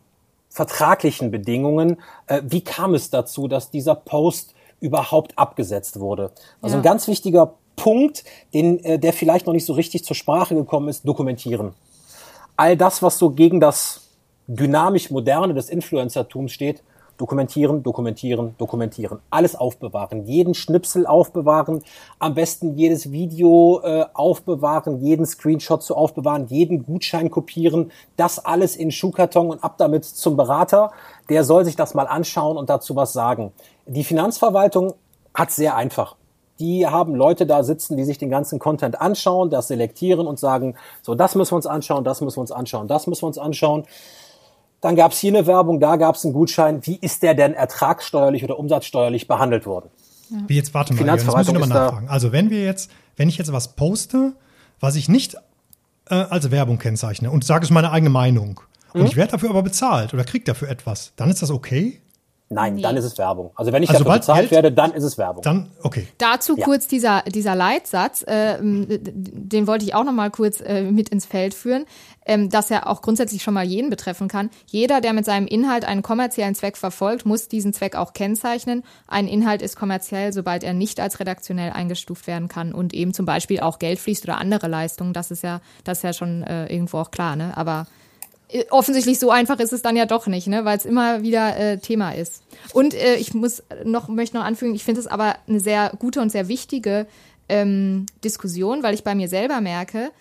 vertraglichen 0.49 1.31
Bedingungen? 1.31 2.01
Äh, 2.27 2.41
wie 2.43 2.61
kam 2.61 2.93
es 2.93 3.09
dazu, 3.09 3.47
dass 3.47 3.71
dieser 3.71 3.95
Post 3.95 4.53
überhaupt 4.81 5.37
abgesetzt 5.37 5.99
wurde? 5.99 6.31
Also 6.61 6.75
ja. 6.75 6.79
ein 6.79 6.83
ganz 6.83 7.07
wichtiger 7.07 7.53
Punkt, 7.81 8.23
den, 8.53 8.83
äh, 8.83 8.99
der 8.99 9.11
vielleicht 9.11 9.47
noch 9.47 9.53
nicht 9.53 9.65
so 9.65 9.73
richtig 9.73 10.05
zur 10.05 10.15
Sprache 10.15 10.53
gekommen 10.53 10.87
ist, 10.87 11.07
dokumentieren. 11.07 11.73
All 12.55 12.77
das, 12.77 13.01
was 13.01 13.17
so 13.17 13.31
gegen 13.31 13.59
das 13.59 14.01
dynamisch 14.45 15.09
Moderne 15.09 15.55
des 15.55 15.69
Influencertums 15.69 16.51
steht, 16.51 16.83
Dokumentieren, 17.21 17.83
dokumentieren, 17.83 18.55
dokumentieren. 18.57 19.19
Alles 19.29 19.55
aufbewahren. 19.55 20.25
Jeden 20.25 20.55
Schnipsel 20.55 21.05
aufbewahren. 21.05 21.83
Am 22.17 22.33
besten 22.33 22.75
jedes 22.75 23.11
Video 23.11 23.79
äh, 23.83 24.05
aufbewahren, 24.15 25.03
jeden 25.05 25.27
Screenshot 25.27 25.83
zu 25.83 25.95
aufbewahren, 25.95 26.47
jeden 26.47 26.83
Gutschein 26.83 27.29
kopieren. 27.29 27.91
Das 28.17 28.43
alles 28.43 28.75
in 28.75 28.89
Schuhkarton 28.89 29.51
und 29.51 29.63
ab 29.63 29.77
damit 29.77 30.03
zum 30.03 30.35
Berater. 30.35 30.93
Der 31.29 31.43
soll 31.43 31.63
sich 31.63 31.75
das 31.75 31.93
mal 31.93 32.07
anschauen 32.07 32.57
und 32.57 32.71
dazu 32.71 32.95
was 32.95 33.13
sagen. 33.13 33.51
Die 33.85 34.03
Finanzverwaltung 34.03 34.95
hat 35.35 35.51
sehr 35.51 35.75
einfach 35.75 36.15
die 36.61 36.87
haben 36.87 37.15
Leute 37.15 37.45
da 37.45 37.63
sitzen, 37.63 37.97
die 37.97 38.05
sich 38.05 38.17
den 38.17 38.29
ganzen 38.29 38.59
Content 38.59 39.01
anschauen, 39.01 39.49
das 39.49 39.67
selektieren 39.67 40.27
und 40.27 40.39
sagen, 40.39 40.75
so, 41.01 41.15
das 41.15 41.35
müssen 41.35 41.51
wir 41.51 41.55
uns 41.57 41.65
anschauen, 41.65 42.03
das 42.03 42.21
müssen 42.21 42.37
wir 42.37 42.41
uns 42.41 42.51
anschauen, 42.51 42.87
das 42.87 43.07
müssen 43.07 43.23
wir 43.23 43.27
uns 43.27 43.37
anschauen. 43.37 43.83
Dann 44.79 44.95
gab 44.95 45.11
es 45.11 45.19
hier 45.19 45.35
eine 45.35 45.47
Werbung, 45.47 45.79
da 45.79 45.95
gab 45.95 46.15
es 46.15 46.23
einen 46.23 46.33
Gutschein. 46.33 46.85
Wie 46.85 46.97
ist 47.01 47.23
der 47.23 47.33
denn 47.33 47.53
ertragssteuerlich 47.53 48.43
oder 48.43 48.57
umsatzsteuerlich 48.57 49.27
behandelt 49.27 49.65
worden? 49.65 49.89
Wie 50.47 50.55
jetzt, 50.55 50.73
warte 50.73 50.93
mal, 50.93 51.05
jetzt 51.05 51.25
muss 51.25 51.47
ich 51.47 51.53
nochmal 51.53 51.67
nachfragen. 51.67 52.07
Also 52.07 52.31
wenn 52.31 52.49
wir 52.49 52.63
jetzt, 52.63 52.89
wenn 53.17 53.27
ich 53.27 53.37
jetzt 53.37 53.51
was 53.51 53.69
poste, 53.69 54.33
was 54.79 54.95
ich 54.95 55.09
nicht 55.09 55.35
äh, 56.09 56.15
als 56.15 56.51
Werbung 56.51 56.77
kennzeichne 56.77 57.29
und 57.29 57.43
sage, 57.43 57.63
es 57.63 57.69
ist 57.69 57.73
meine 57.73 57.91
eigene 57.91 58.09
Meinung, 58.09 58.61
und 58.93 59.01
mhm. 59.01 59.07
ich 59.07 59.15
werde 59.15 59.31
dafür 59.31 59.49
aber 59.49 59.63
bezahlt 59.63 60.13
oder 60.13 60.23
kriege 60.23 60.43
dafür 60.45 60.69
etwas, 60.69 61.13
dann 61.15 61.29
ist 61.29 61.41
das 61.41 61.51
okay? 61.51 62.01
Nein, 62.51 62.75
nee. 62.75 62.81
dann 62.81 62.97
ist 62.97 63.05
es 63.05 63.17
Werbung. 63.17 63.51
Also 63.55 63.71
wenn 63.71 63.81
ich 63.81 63.89
also 63.89 64.03
dafür 64.03 64.19
bezahlt 64.19 64.39
Geld, 64.41 64.51
werde, 64.51 64.71
dann 64.71 64.91
ist 64.91 65.03
es 65.03 65.17
Werbung. 65.17 65.41
Dann, 65.41 65.71
okay. 65.83 66.07
Dazu 66.17 66.57
ja. 66.57 66.65
kurz 66.65 66.87
dieser, 66.87 67.21
dieser 67.23 67.55
Leitsatz, 67.55 68.23
äh, 68.23 68.57
den 68.61 69.67
wollte 69.67 69.85
ich 69.85 69.95
auch 69.95 70.03
noch 70.03 70.11
mal 70.11 70.29
kurz 70.29 70.59
äh, 70.61 70.83
mit 70.83 71.09
ins 71.09 71.25
Feld 71.25 71.53
führen, 71.53 71.85
ähm, 72.25 72.49
dass 72.49 72.69
er 72.69 72.87
auch 72.87 73.01
grundsätzlich 73.01 73.41
schon 73.41 73.53
mal 73.53 73.63
jeden 73.63 73.89
betreffen 73.89 74.27
kann. 74.27 74.49
Jeder, 74.67 75.01
der 75.01 75.13
mit 75.13 75.25
seinem 75.25 75.47
Inhalt 75.47 75.85
einen 75.85 76.01
kommerziellen 76.01 76.55
Zweck 76.55 76.77
verfolgt, 76.77 77.25
muss 77.25 77.47
diesen 77.47 77.73
Zweck 77.73 77.95
auch 77.95 78.13
kennzeichnen. 78.13 78.83
Ein 79.07 79.27
Inhalt 79.27 79.61
ist 79.61 79.75
kommerziell, 79.75 80.33
sobald 80.33 80.63
er 80.63 80.73
nicht 80.73 80.99
als 80.99 81.19
redaktionell 81.19 81.71
eingestuft 81.71 82.27
werden 82.27 82.47
kann 82.47 82.73
und 82.73 82.93
eben 82.93 83.13
zum 83.13 83.25
Beispiel 83.25 83.61
auch 83.61 83.79
Geld 83.79 83.99
fließt 83.99 84.25
oder 84.25 84.37
andere 84.37 84.67
Leistungen. 84.67 85.13
Das 85.13 85.31
ist 85.31 85.43
ja, 85.43 85.61
das 85.83 85.99
ist 85.99 86.03
ja 86.03 86.13
schon 86.13 86.43
äh, 86.43 86.67
irgendwo 86.67 86.97
auch 86.97 87.11
klar, 87.11 87.35
ne? 87.35 87.55
Aber 87.55 87.87
offensichtlich 88.69 89.19
so 89.19 89.31
einfach 89.31 89.59
ist 89.59 89.73
es 89.73 89.81
dann 89.81 89.95
ja 89.95 90.05
doch 90.05 90.27
nicht, 90.27 90.47
ne? 90.47 90.65
weil 90.65 90.77
es 90.77 90.85
immer 90.85 91.23
wieder 91.23 91.57
äh, 91.57 91.77
Thema 91.77 92.11
ist. 92.11 92.43
Und 92.73 92.93
äh, 92.93 93.15
ich 93.15 93.33
muss 93.33 93.63
noch 93.83 94.07
möchte 94.07 94.37
noch 94.37 94.43
anfügen, 94.43 94.75
ich 94.75 94.83
finde 94.83 95.01
es 95.01 95.07
aber 95.07 95.35
eine 95.47 95.59
sehr 95.59 95.91
gute 95.99 96.21
und 96.21 96.31
sehr 96.31 96.47
wichtige 96.47 97.07
ähm, 97.49 98.05
Diskussion, 98.23 98.83
weil 98.83 98.93
ich 98.93 99.03
bei 99.03 99.15
mir 99.15 99.27
selber 99.27 99.61
merke, 99.61 100.11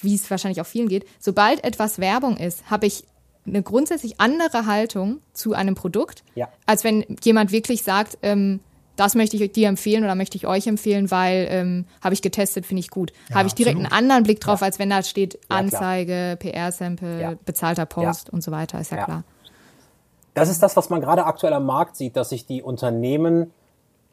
wie 0.00 0.14
es 0.14 0.30
wahrscheinlich 0.30 0.60
auch 0.60 0.66
vielen 0.66 0.88
geht, 0.88 1.06
sobald 1.18 1.64
etwas 1.64 1.98
Werbung 1.98 2.36
ist, 2.36 2.70
habe 2.70 2.86
ich 2.86 3.04
eine 3.46 3.62
grundsätzlich 3.62 4.20
andere 4.20 4.66
Haltung 4.66 5.20
zu 5.32 5.54
einem 5.54 5.74
Produkt, 5.74 6.22
ja. 6.34 6.48
als 6.66 6.84
wenn 6.84 7.04
jemand 7.22 7.50
wirklich 7.50 7.82
sagt, 7.82 8.18
ähm, 8.22 8.60
das 8.98 9.14
möchte 9.14 9.36
ich 9.36 9.52
dir 9.52 9.68
empfehlen 9.68 10.04
oder 10.04 10.14
möchte 10.14 10.36
ich 10.36 10.46
euch 10.46 10.66
empfehlen, 10.66 11.10
weil 11.10 11.46
ähm, 11.50 11.86
habe 12.02 12.14
ich 12.14 12.22
getestet, 12.22 12.66
finde 12.66 12.80
ich 12.80 12.90
gut. 12.90 13.12
Ja, 13.28 13.36
habe 13.36 13.48
ich 13.48 13.54
direkt 13.54 13.76
absolut. 13.76 13.92
einen 13.92 14.04
anderen 14.04 14.22
Blick 14.24 14.40
drauf, 14.40 14.60
ja. 14.60 14.66
als 14.66 14.78
wenn 14.78 14.90
da 14.90 15.02
steht 15.02 15.38
Anzeige, 15.48 16.36
PR-Sample, 16.38 17.38
bezahlter 17.44 17.86
Post 17.86 18.30
und 18.30 18.42
so 18.42 18.50
weiter, 18.50 18.80
ist 18.80 18.90
ja, 18.90 19.04
klar. 19.04 19.24
Das 20.34 20.48
ist 20.48 20.62
das, 20.62 20.76
was 20.76 20.90
man 20.90 21.00
gerade 21.00 21.26
aktuell 21.26 21.52
am 21.52 21.66
Markt 21.66 21.96
sieht, 21.96 22.16
dass 22.16 22.30
sich 22.30 22.46
die 22.46 22.62
Unternehmen 22.62 23.52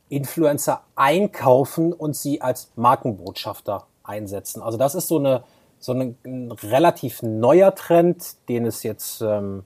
Influencer 0.10 0.84
einkaufen 0.96 1.92
und 1.92 2.16
sie 2.16 2.42
als 2.42 2.72
Markenbotschafter 2.76 3.88
einsetzen. 4.04 4.62
Also 4.62 4.78
das 4.78 4.94
ist 4.94 5.08
so 5.08 5.18
eine 5.18 5.44
so 5.80 5.94
ein, 5.94 6.18
ein 6.26 6.52
relativ 6.52 7.22
neuer 7.22 7.74
Trend, 7.76 8.36
den 8.50 8.66
es 8.66 8.84
jetzt 8.84 9.22
ähm, 9.22 9.64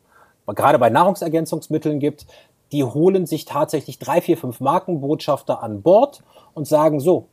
gerade 0.47 0.79
bei 0.79 0.89
Nahrungsergänzungsmitteln 0.89 1.99
gibt, 1.99 2.25
die 2.71 2.83
holen 2.83 3.25
sich 3.25 3.45
tatsächlich 3.45 3.99
drei, 3.99 4.21
vier, 4.21 4.37
fünf 4.37 4.59
Markenbotschafter 4.59 5.63
an 5.63 5.81
Bord 5.81 6.23
und 6.53 6.67
sagen 6.67 6.99
so, 6.99 7.27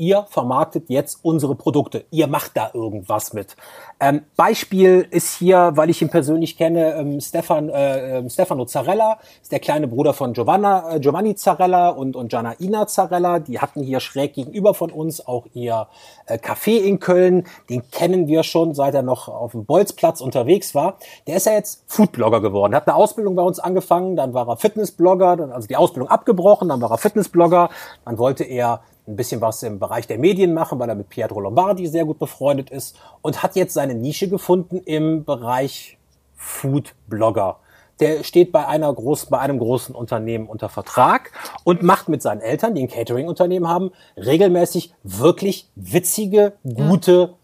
ihr 0.00 0.26
vermarktet 0.28 0.88
jetzt 0.88 1.18
unsere 1.22 1.54
Produkte. 1.54 2.04
Ihr 2.10 2.26
macht 2.26 2.56
da 2.56 2.70
irgendwas 2.72 3.32
mit. 3.32 3.54
Ähm, 4.00 4.22
Beispiel 4.34 5.06
ist 5.10 5.36
hier, 5.36 5.72
weil 5.74 5.90
ich 5.90 6.00
ihn 6.00 6.08
persönlich 6.08 6.56
kenne, 6.56 6.94
ähm, 6.94 7.20
Stefan, 7.20 7.68
äh, 7.68 8.18
ähm, 8.18 8.30
Stefano 8.30 8.64
Zarella, 8.64 9.18
ist 9.42 9.52
der 9.52 9.60
kleine 9.60 9.86
Bruder 9.86 10.14
von 10.14 10.32
Giovanna, 10.32 10.94
äh, 10.94 11.00
Giovanni 11.00 11.34
Zarella 11.34 11.90
und, 11.90 12.16
und 12.16 12.30
Gianna 12.30 12.86
Zarella. 12.86 13.40
Die 13.40 13.60
hatten 13.60 13.82
hier 13.82 14.00
schräg 14.00 14.32
gegenüber 14.32 14.72
von 14.72 14.90
uns 14.90 15.26
auch 15.26 15.46
ihr 15.52 15.86
äh, 16.26 16.38
Café 16.38 16.78
in 16.78 16.98
Köln. 16.98 17.44
Den 17.68 17.90
kennen 17.90 18.26
wir 18.26 18.42
schon, 18.42 18.74
seit 18.74 18.94
er 18.94 19.02
noch 19.02 19.28
auf 19.28 19.52
dem 19.52 19.66
Bolzplatz 19.66 20.22
unterwegs 20.22 20.74
war. 20.74 20.96
Der 21.26 21.36
ist 21.36 21.44
ja 21.44 21.52
jetzt 21.52 21.84
Foodblogger 21.86 22.40
geworden. 22.40 22.74
Hat 22.74 22.88
eine 22.88 22.96
Ausbildung 22.96 23.34
bei 23.34 23.42
uns 23.42 23.58
angefangen, 23.58 24.16
dann 24.16 24.32
war 24.32 24.48
er 24.48 24.56
Fitnessblogger, 24.56 25.50
also 25.52 25.68
die 25.68 25.76
Ausbildung 25.76 26.08
abgebrochen, 26.08 26.70
dann 26.70 26.80
war 26.80 26.90
er 26.90 26.98
Fitnessblogger, 26.98 27.68
dann 28.06 28.16
wollte 28.16 28.44
er 28.44 28.80
ein 29.06 29.16
bisschen 29.16 29.40
was 29.40 29.62
im 29.62 29.78
Bereich 29.78 30.06
der 30.06 30.18
Medien 30.18 30.54
machen, 30.54 30.78
weil 30.78 30.88
er 30.88 30.94
mit 30.94 31.08
Pietro 31.08 31.40
Lombardi 31.40 31.86
sehr 31.86 32.04
gut 32.04 32.18
befreundet 32.18 32.70
ist 32.70 32.96
und 33.22 33.42
hat 33.42 33.56
jetzt 33.56 33.74
seine 33.74 33.94
Nische 33.94 34.28
gefunden 34.28 34.80
im 34.84 35.24
Bereich 35.24 35.98
Food-Blogger. 36.36 37.58
Der 38.00 38.24
steht 38.24 38.50
bei 38.50 38.66
einer 38.66 38.92
großen, 38.92 39.28
bei 39.28 39.38
einem 39.38 39.58
großen 39.58 39.94
Unternehmen 39.94 40.46
unter 40.46 40.68
Vertrag 40.68 41.32
und 41.64 41.82
macht 41.82 42.08
mit 42.08 42.22
seinen 42.22 42.40
Eltern, 42.40 42.74
die 42.74 42.82
ein 42.82 42.88
Catering-Unternehmen 42.88 43.68
haben, 43.68 43.90
regelmäßig 44.16 44.94
wirklich 45.02 45.68
witzige, 45.74 46.54
gute. 46.62 47.34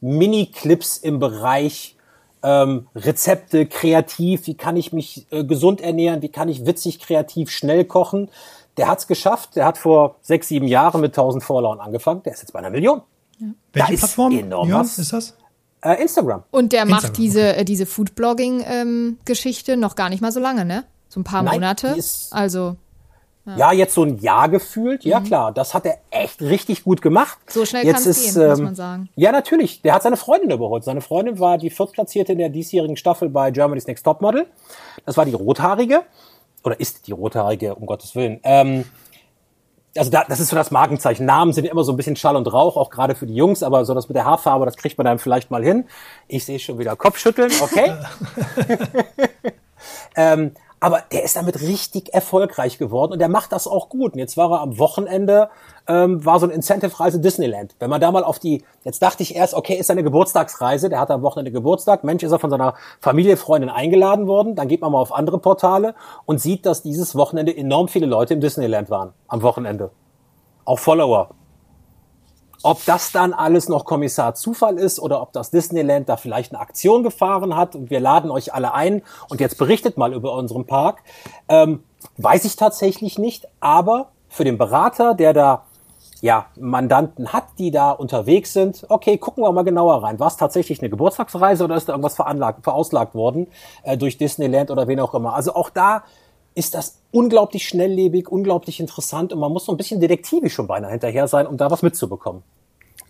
Mini-Clips 0.00 0.98
im 0.98 1.18
Bereich 1.18 1.96
ähm, 2.42 2.86
Rezepte, 2.94 3.66
kreativ, 3.66 4.46
wie 4.46 4.54
kann 4.54 4.76
ich 4.76 4.92
mich 4.92 5.26
äh, 5.30 5.44
gesund 5.44 5.80
ernähren, 5.80 6.22
wie 6.22 6.28
kann 6.28 6.48
ich 6.48 6.66
witzig, 6.66 7.00
kreativ, 7.00 7.50
schnell 7.50 7.84
kochen 7.84 8.28
der 8.76 8.88
hat 8.88 8.98
es 8.98 9.06
geschafft. 9.06 9.56
Der 9.56 9.64
hat 9.64 9.78
vor 9.78 10.16
sechs, 10.20 10.48
sieben 10.48 10.66
Jahren 10.68 11.00
mit 11.00 11.12
1000 11.12 11.42
Followern 11.42 11.80
angefangen. 11.80 12.22
Der 12.24 12.32
ist 12.32 12.40
jetzt 12.40 12.52
bei 12.52 12.58
einer 12.58 12.70
Million. 12.70 13.02
Ja. 13.38 13.46
Welche 13.72 13.92
da 13.92 13.98
Plattform 13.98 14.32
ist 14.32 14.40
enorm 14.40 14.68
ja, 14.68 14.80
was. 14.80 14.98
ist 14.98 15.12
das? 15.12 15.36
Äh, 15.82 16.02
Instagram. 16.02 16.42
Und 16.50 16.72
der 16.72 16.82
Instagram, 16.82 17.02
macht 17.02 17.18
diese, 17.18 17.40
okay. 17.40 17.60
äh, 17.60 17.64
diese 17.64 17.86
Foodblogging-Geschichte 17.86 19.72
ähm, 19.72 19.80
noch 19.80 19.94
gar 19.94 20.08
nicht 20.08 20.20
mal 20.20 20.32
so 20.32 20.40
lange, 20.40 20.64
ne? 20.64 20.84
So 21.08 21.20
ein 21.20 21.24
paar 21.24 21.42
Nein, 21.42 21.54
Monate. 21.54 21.88
Ist, 21.88 22.32
also. 22.32 22.76
Ja. 23.44 23.56
ja. 23.56 23.72
jetzt 23.72 23.94
so 23.94 24.02
ein 24.02 24.18
Jahr 24.18 24.48
gefühlt. 24.48 25.04
Ja, 25.04 25.20
mhm. 25.20 25.24
klar, 25.24 25.52
das 25.52 25.74
hat 25.74 25.86
er 25.86 25.98
echt 26.10 26.42
richtig 26.42 26.82
gut 26.82 27.00
gemacht. 27.00 27.38
So 27.48 27.64
schnell 27.64 27.84
kann 27.84 28.02
es 28.02 28.34
gehen, 28.34 28.42
ähm, 28.42 28.48
muss 28.48 28.60
man 28.60 28.74
sagen. 28.74 29.08
Ja, 29.14 29.32
natürlich. 29.32 29.82
Der 29.82 29.94
hat 29.94 30.02
seine 30.02 30.16
Freundin 30.16 30.50
überholt. 30.50 30.84
Seine 30.84 31.00
Freundin 31.00 31.38
war 31.38 31.56
die 31.58 31.70
viertplatzierte 31.70 32.32
in 32.32 32.38
der 32.38 32.48
diesjährigen 32.48 32.96
Staffel 32.96 33.28
bei 33.28 33.50
Germany's 33.50 33.86
Next 33.86 34.04
Topmodel. 34.04 34.46
Das 35.04 35.16
war 35.16 35.24
die 35.24 35.34
Rothaarige 35.34 36.02
oder 36.66 36.80
ist 36.80 37.06
die 37.06 37.12
Rothaarige, 37.12 37.76
um 37.76 37.86
Gottes 37.86 38.16
Willen. 38.16 38.40
Ähm, 38.42 38.84
also 39.96 40.10
da, 40.10 40.24
das 40.28 40.40
ist 40.40 40.48
so 40.48 40.56
das 40.56 40.70
Markenzeichen. 40.70 41.24
Namen 41.24 41.52
sind 41.52 41.64
immer 41.64 41.84
so 41.84 41.92
ein 41.92 41.96
bisschen 41.96 42.16
Schall 42.16 42.36
und 42.36 42.52
Rauch, 42.52 42.76
auch 42.76 42.90
gerade 42.90 43.14
für 43.14 43.26
die 43.26 43.34
Jungs, 43.34 43.62
aber 43.62 43.84
so 43.84 43.94
das 43.94 44.08
mit 44.08 44.16
der 44.16 44.24
Haarfarbe, 44.24 44.66
das 44.66 44.76
kriegt 44.76 44.98
man 44.98 45.04
dann 45.04 45.18
vielleicht 45.18 45.50
mal 45.50 45.62
hin. 45.62 45.86
Ich 46.28 46.44
sehe 46.44 46.58
schon 46.58 46.78
wieder 46.78 46.96
Kopfschütteln, 46.96 47.50
okay. 47.62 47.94
ähm, 50.16 50.52
aber 50.78 51.02
der 51.10 51.24
ist 51.24 51.36
damit 51.36 51.60
richtig 51.62 52.12
erfolgreich 52.12 52.78
geworden 52.78 53.12
und 53.12 53.18
der 53.18 53.28
macht 53.28 53.52
das 53.52 53.66
auch 53.66 53.88
gut. 53.88 54.12
Und 54.12 54.18
jetzt 54.18 54.36
war 54.36 54.52
er 54.52 54.60
am 54.60 54.78
Wochenende, 54.78 55.48
ähm, 55.88 56.24
war 56.24 56.38
so 56.38 56.46
ein 56.46 56.52
Incentive-Reise 56.52 57.20
Disneyland. 57.20 57.74
Wenn 57.78 57.88
man 57.88 58.00
da 58.00 58.10
mal 58.10 58.24
auf 58.24 58.38
die, 58.38 58.62
jetzt 58.84 59.00
dachte 59.02 59.22
ich 59.22 59.34
erst, 59.34 59.54
okay, 59.54 59.74
ist 59.74 59.86
seine 59.86 60.02
Geburtstagsreise, 60.02 60.88
der 60.88 61.00
hat 61.00 61.10
am 61.10 61.22
Wochenende 61.22 61.50
Geburtstag, 61.50 62.04
Mensch, 62.04 62.22
ist 62.22 62.32
er 62.32 62.38
von 62.38 62.50
seiner 62.50 62.74
Familie, 63.00 63.36
Freundin 63.36 63.70
eingeladen 63.70 64.26
worden, 64.26 64.54
dann 64.54 64.68
geht 64.68 64.82
man 64.82 64.92
mal 64.92 65.00
auf 65.00 65.14
andere 65.14 65.38
Portale 65.38 65.94
und 66.26 66.40
sieht, 66.40 66.66
dass 66.66 66.82
dieses 66.82 67.16
Wochenende 67.16 67.56
enorm 67.56 67.88
viele 67.88 68.06
Leute 68.06 68.34
im 68.34 68.40
Disneyland 68.40 68.90
waren, 68.90 69.12
am 69.28 69.42
Wochenende. 69.42 69.90
Auch 70.64 70.78
Follower. 70.78 71.30
Ob 72.62 72.84
das 72.84 73.12
dann 73.12 73.32
alles 73.32 73.68
noch 73.68 73.84
Kommissar 73.84 74.34
Zufall 74.34 74.78
ist 74.78 74.98
oder 74.98 75.20
ob 75.22 75.32
das 75.32 75.50
Disneyland 75.50 76.08
da 76.08 76.16
vielleicht 76.16 76.52
eine 76.52 76.60
Aktion 76.60 77.02
gefahren 77.02 77.56
hat 77.56 77.74
und 77.74 77.90
wir 77.90 78.00
laden 78.00 78.30
euch 78.30 78.54
alle 78.54 78.74
ein 78.74 79.02
und 79.28 79.40
jetzt 79.40 79.58
berichtet 79.58 79.96
mal 79.96 80.12
über 80.12 80.32
unseren 80.34 80.66
Park, 80.66 81.02
ähm, 81.48 81.84
weiß 82.16 82.44
ich 82.44 82.56
tatsächlich 82.56 83.18
nicht. 83.18 83.46
Aber 83.60 84.08
für 84.28 84.44
den 84.44 84.58
Berater, 84.58 85.14
der 85.14 85.32
da 85.32 85.64
ja, 86.22 86.46
Mandanten 86.58 87.32
hat, 87.32 87.44
die 87.58 87.70
da 87.70 87.90
unterwegs 87.90 88.52
sind, 88.52 88.86
okay, 88.88 89.18
gucken 89.18 89.44
wir 89.44 89.52
mal 89.52 89.64
genauer 89.64 90.02
rein. 90.02 90.18
War 90.18 90.28
es 90.28 90.36
tatsächlich 90.36 90.80
eine 90.80 90.88
Geburtstagsreise 90.88 91.64
oder 91.64 91.76
ist 91.76 91.88
da 91.88 91.92
irgendwas 91.92 92.16
veranlagt, 92.16 92.64
verauslagt 92.64 93.14
worden 93.14 93.48
äh, 93.82 93.98
durch 93.98 94.16
Disneyland 94.16 94.70
oder 94.70 94.88
wen 94.88 94.98
auch 95.00 95.14
immer? 95.14 95.34
Also 95.34 95.54
auch 95.54 95.70
da 95.70 96.04
ist 96.56 96.74
das 96.74 97.00
unglaublich 97.12 97.68
schnelllebig, 97.68 98.28
unglaublich 98.28 98.80
interessant 98.80 99.32
und 99.32 99.38
man 99.38 99.52
muss 99.52 99.66
so 99.66 99.72
ein 99.72 99.76
bisschen 99.76 100.00
detektivisch 100.00 100.54
schon 100.54 100.66
beinahe 100.66 100.90
hinterher 100.90 101.28
sein, 101.28 101.46
um 101.46 101.56
da 101.56 101.70
was 101.70 101.82
mitzubekommen. 101.82 102.42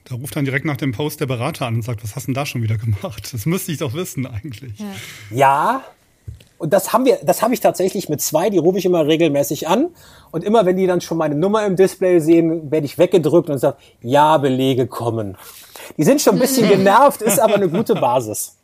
Da 0.04 0.16
ruft 0.16 0.36
dann 0.36 0.44
direkt 0.44 0.66
nach 0.66 0.76
dem 0.76 0.92
Post 0.92 1.20
der 1.20 1.26
Berater 1.26 1.66
an 1.66 1.76
und 1.76 1.82
sagt, 1.82 2.02
was 2.02 2.14
hast 2.14 2.24
du 2.24 2.32
denn 2.32 2.34
da 2.34 2.44
schon 2.44 2.62
wieder 2.62 2.76
gemacht? 2.76 3.32
Das 3.32 3.46
müsste 3.46 3.72
ich 3.72 3.78
doch 3.78 3.94
wissen 3.94 4.26
eigentlich. 4.26 4.78
Ja, 4.78 4.86
ja 5.30 5.84
und 6.58 6.72
das 6.72 6.92
haben 6.92 7.04
wir, 7.04 7.18
das 7.22 7.42
habe 7.42 7.54
ich 7.54 7.60
tatsächlich 7.60 8.08
mit 8.08 8.20
zwei, 8.20 8.50
die 8.50 8.58
rufe 8.58 8.78
ich 8.78 8.84
immer 8.84 9.06
regelmäßig 9.06 9.68
an. 9.68 9.88
Und 10.30 10.42
immer 10.42 10.64
wenn 10.64 10.76
die 10.76 10.86
dann 10.86 11.00
schon 11.00 11.18
meine 11.18 11.34
Nummer 11.34 11.66
im 11.66 11.76
Display 11.76 12.18
sehen, 12.18 12.70
werde 12.70 12.86
ich 12.86 12.98
weggedrückt 12.98 13.50
und 13.50 13.58
sage, 13.58 13.76
ja, 14.00 14.38
Belege 14.38 14.86
kommen. 14.86 15.36
Die 15.96 16.04
sind 16.04 16.20
schon 16.20 16.34
ein 16.34 16.38
bisschen 16.38 16.68
genervt, 16.70 17.22
ist 17.22 17.38
aber 17.38 17.56
eine 17.56 17.68
gute 17.68 17.94
Basis. 17.94 18.56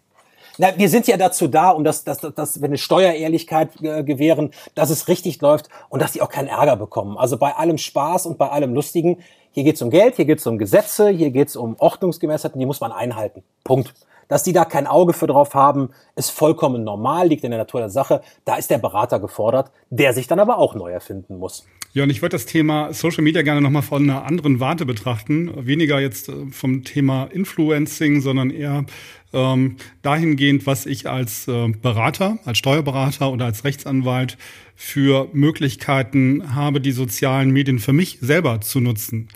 Na, 0.58 0.76
wir 0.76 0.88
sind 0.88 1.06
ja 1.06 1.16
dazu 1.16 1.48
da, 1.48 1.70
um 1.70 1.84
das, 1.84 2.04
das, 2.04 2.18
das, 2.18 2.34
das 2.34 2.60
wenn 2.60 2.70
eine 2.70 2.78
Steuerehrlichkeit 2.78 3.70
äh, 3.82 4.04
gewähren, 4.04 4.50
dass 4.74 4.90
es 4.90 5.08
richtig 5.08 5.40
läuft 5.40 5.68
und 5.88 6.02
dass 6.02 6.12
die 6.12 6.22
auch 6.22 6.28
keinen 6.28 6.48
Ärger 6.48 6.76
bekommen. 6.76 7.16
Also 7.16 7.36
bei 7.36 7.52
allem 7.52 7.78
Spaß 7.78 8.26
und 8.26 8.38
bei 8.38 8.48
allem 8.48 8.74
Lustigen, 8.74 9.18
hier 9.50 9.64
geht's 9.64 9.82
um 9.82 9.90
Geld, 9.90 10.16
hier 10.16 10.24
geht's 10.24 10.46
um 10.46 10.58
Gesetze, 10.58 11.08
hier 11.08 11.30
geht's 11.30 11.56
um 11.56 11.76
Ordnungsgemäßheiten, 11.78 12.58
die 12.58 12.66
muss 12.66 12.80
man 12.80 12.92
einhalten. 12.92 13.42
Punkt. 13.64 13.94
Dass 14.28 14.42
die 14.42 14.54
da 14.54 14.64
kein 14.64 14.86
Auge 14.86 15.12
für 15.12 15.26
drauf 15.26 15.54
haben, 15.54 15.90
ist 16.16 16.30
vollkommen 16.30 16.84
normal, 16.84 17.28
liegt 17.28 17.44
in 17.44 17.50
der 17.50 17.58
Natur 17.58 17.80
der 17.80 17.90
Sache. 17.90 18.22
Da 18.46 18.56
ist 18.56 18.70
der 18.70 18.78
Berater 18.78 19.20
gefordert, 19.20 19.70
der 19.90 20.14
sich 20.14 20.26
dann 20.26 20.38
aber 20.38 20.56
auch 20.56 20.74
neu 20.74 20.90
erfinden 20.90 21.38
muss. 21.38 21.66
Ja, 21.92 22.04
und 22.04 22.10
ich 22.10 22.22
würde 22.22 22.36
das 22.36 22.46
Thema 22.46 22.94
Social 22.94 23.22
Media 23.22 23.42
gerne 23.42 23.60
nochmal 23.60 23.82
von 23.82 24.08
einer 24.08 24.24
anderen 24.24 24.60
Warte 24.60 24.86
betrachten. 24.86 25.66
Weniger 25.66 26.00
jetzt 26.00 26.30
äh, 26.30 26.46
vom 26.50 26.84
Thema 26.84 27.24
Influencing, 27.24 28.22
sondern 28.22 28.48
eher 28.48 28.86
ähm, 29.32 29.76
dahingehend, 30.02 30.66
was 30.66 30.86
ich 30.86 31.08
als 31.08 31.48
äh, 31.48 31.68
Berater, 31.68 32.38
als 32.44 32.58
Steuerberater 32.58 33.30
oder 33.30 33.46
als 33.46 33.64
Rechtsanwalt 33.64 34.36
für 34.74 35.28
Möglichkeiten 35.32 36.54
habe, 36.54 36.80
die 36.80 36.92
sozialen 36.92 37.50
Medien 37.50 37.78
für 37.78 37.92
mich 37.92 38.18
selber 38.20 38.60
zu 38.60 38.80
nutzen. 38.80 39.28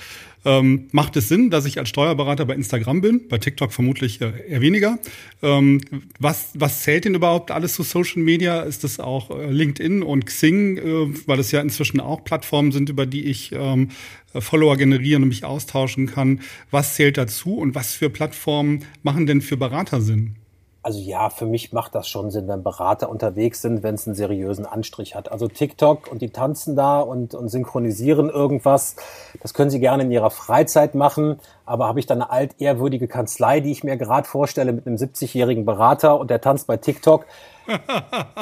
Ähm, 0.47 0.87
macht 0.93 1.17
es 1.17 1.29
Sinn, 1.29 1.51
dass 1.51 1.67
ich 1.67 1.79
als 1.79 1.89
Steuerberater 1.89 2.45
bei 2.47 2.55
Instagram 2.55 3.01
bin? 3.01 3.27
Bei 3.29 3.37
TikTok 3.37 3.73
vermutlich 3.73 4.21
äh, 4.21 4.33
eher 4.49 4.61
weniger. 4.61 5.01
Ähm, 5.43 5.81
was, 6.21 6.51
was 6.55 6.83
zählt 6.83 7.05
denn 7.05 7.17
überhaupt 7.17 7.51
alles 7.51 7.75
zu 7.75 7.83
Social 7.83 8.23
Media? 8.23 8.61
Ist 8.61 8.85
das 8.85 9.01
auch 9.01 9.37
äh, 9.37 9.51
LinkedIn 9.51 10.05
und 10.05 10.25
Xing, 10.25 10.79
äh, 10.79 10.83
weil 11.27 11.41
es 11.41 11.51
ja 11.51 11.61
inzwischen 11.61 11.99
auch 11.99 12.23
Plattformen 12.23 12.71
sind, 12.71 12.89
über 12.89 13.07
die 13.07 13.25
ich 13.25 13.51
ähm, 13.53 13.89
Follower 14.33 14.77
generieren 14.77 15.25
und 15.25 15.31
mich 15.31 15.45
austauschen 15.45 16.07
kann? 16.07 16.41
Was 16.71 16.95
zählt 16.95 17.19
dazu 17.19 17.57
und 17.57 17.75
was 17.75 17.95
für 17.95 18.09
Plattformen 18.09 18.85
machen 19.03 19.27
denn 19.27 19.43
für 19.43 19.57
Berater 19.57 20.01
Sinn? 20.01 20.37
Also 20.87 21.01
ja, 21.01 21.31
für 21.31 21.47
mich 21.47 21.73
macht 21.73 21.97
das 21.97 22.09
schon 22.09 22.31
Sinn, 22.31 22.47
wenn 22.47 22.63
Berater 22.63 23.09
unterwegs 23.09 23.61
sind, 23.61 23.83
wenn 23.83 23.97
es 23.97 24.07
einen 24.07 24.15
seriösen 24.15 24.67
Anstrich 24.67 25.17
hat. 25.17 25.33
Also 25.33 25.49
TikTok 25.49 26.07
und 26.07 26.23
die 26.23 26.31
tanzen 26.31 26.77
da 26.77 27.01
und, 27.01 27.35
und 27.35 27.49
synchronisieren 27.49 28.31
irgendwas, 28.31 28.95
das 29.43 29.53
können 29.53 29.69
sie 29.69 29.81
gerne 29.81 30.05
in 30.05 30.13
ihrer 30.13 30.31
Freizeit 30.31 30.95
machen. 30.95 31.41
Aber 31.65 31.89
habe 31.89 31.99
ich 31.99 32.07
dann 32.07 32.23
eine 32.23 32.31
altehrwürdige 32.31 33.09
Kanzlei, 33.09 33.59
die 33.59 33.73
ich 33.73 33.83
mir 33.83 33.97
gerade 33.97 34.29
vorstelle, 34.29 34.73
mit 34.73 34.87
einem 34.87 34.95
70-jährigen 34.95 35.65
Berater 35.65 36.21
und 36.21 36.31
der 36.31 36.41
tanzt 36.41 36.69
bei 36.69 36.77
TikTok. 36.77 37.27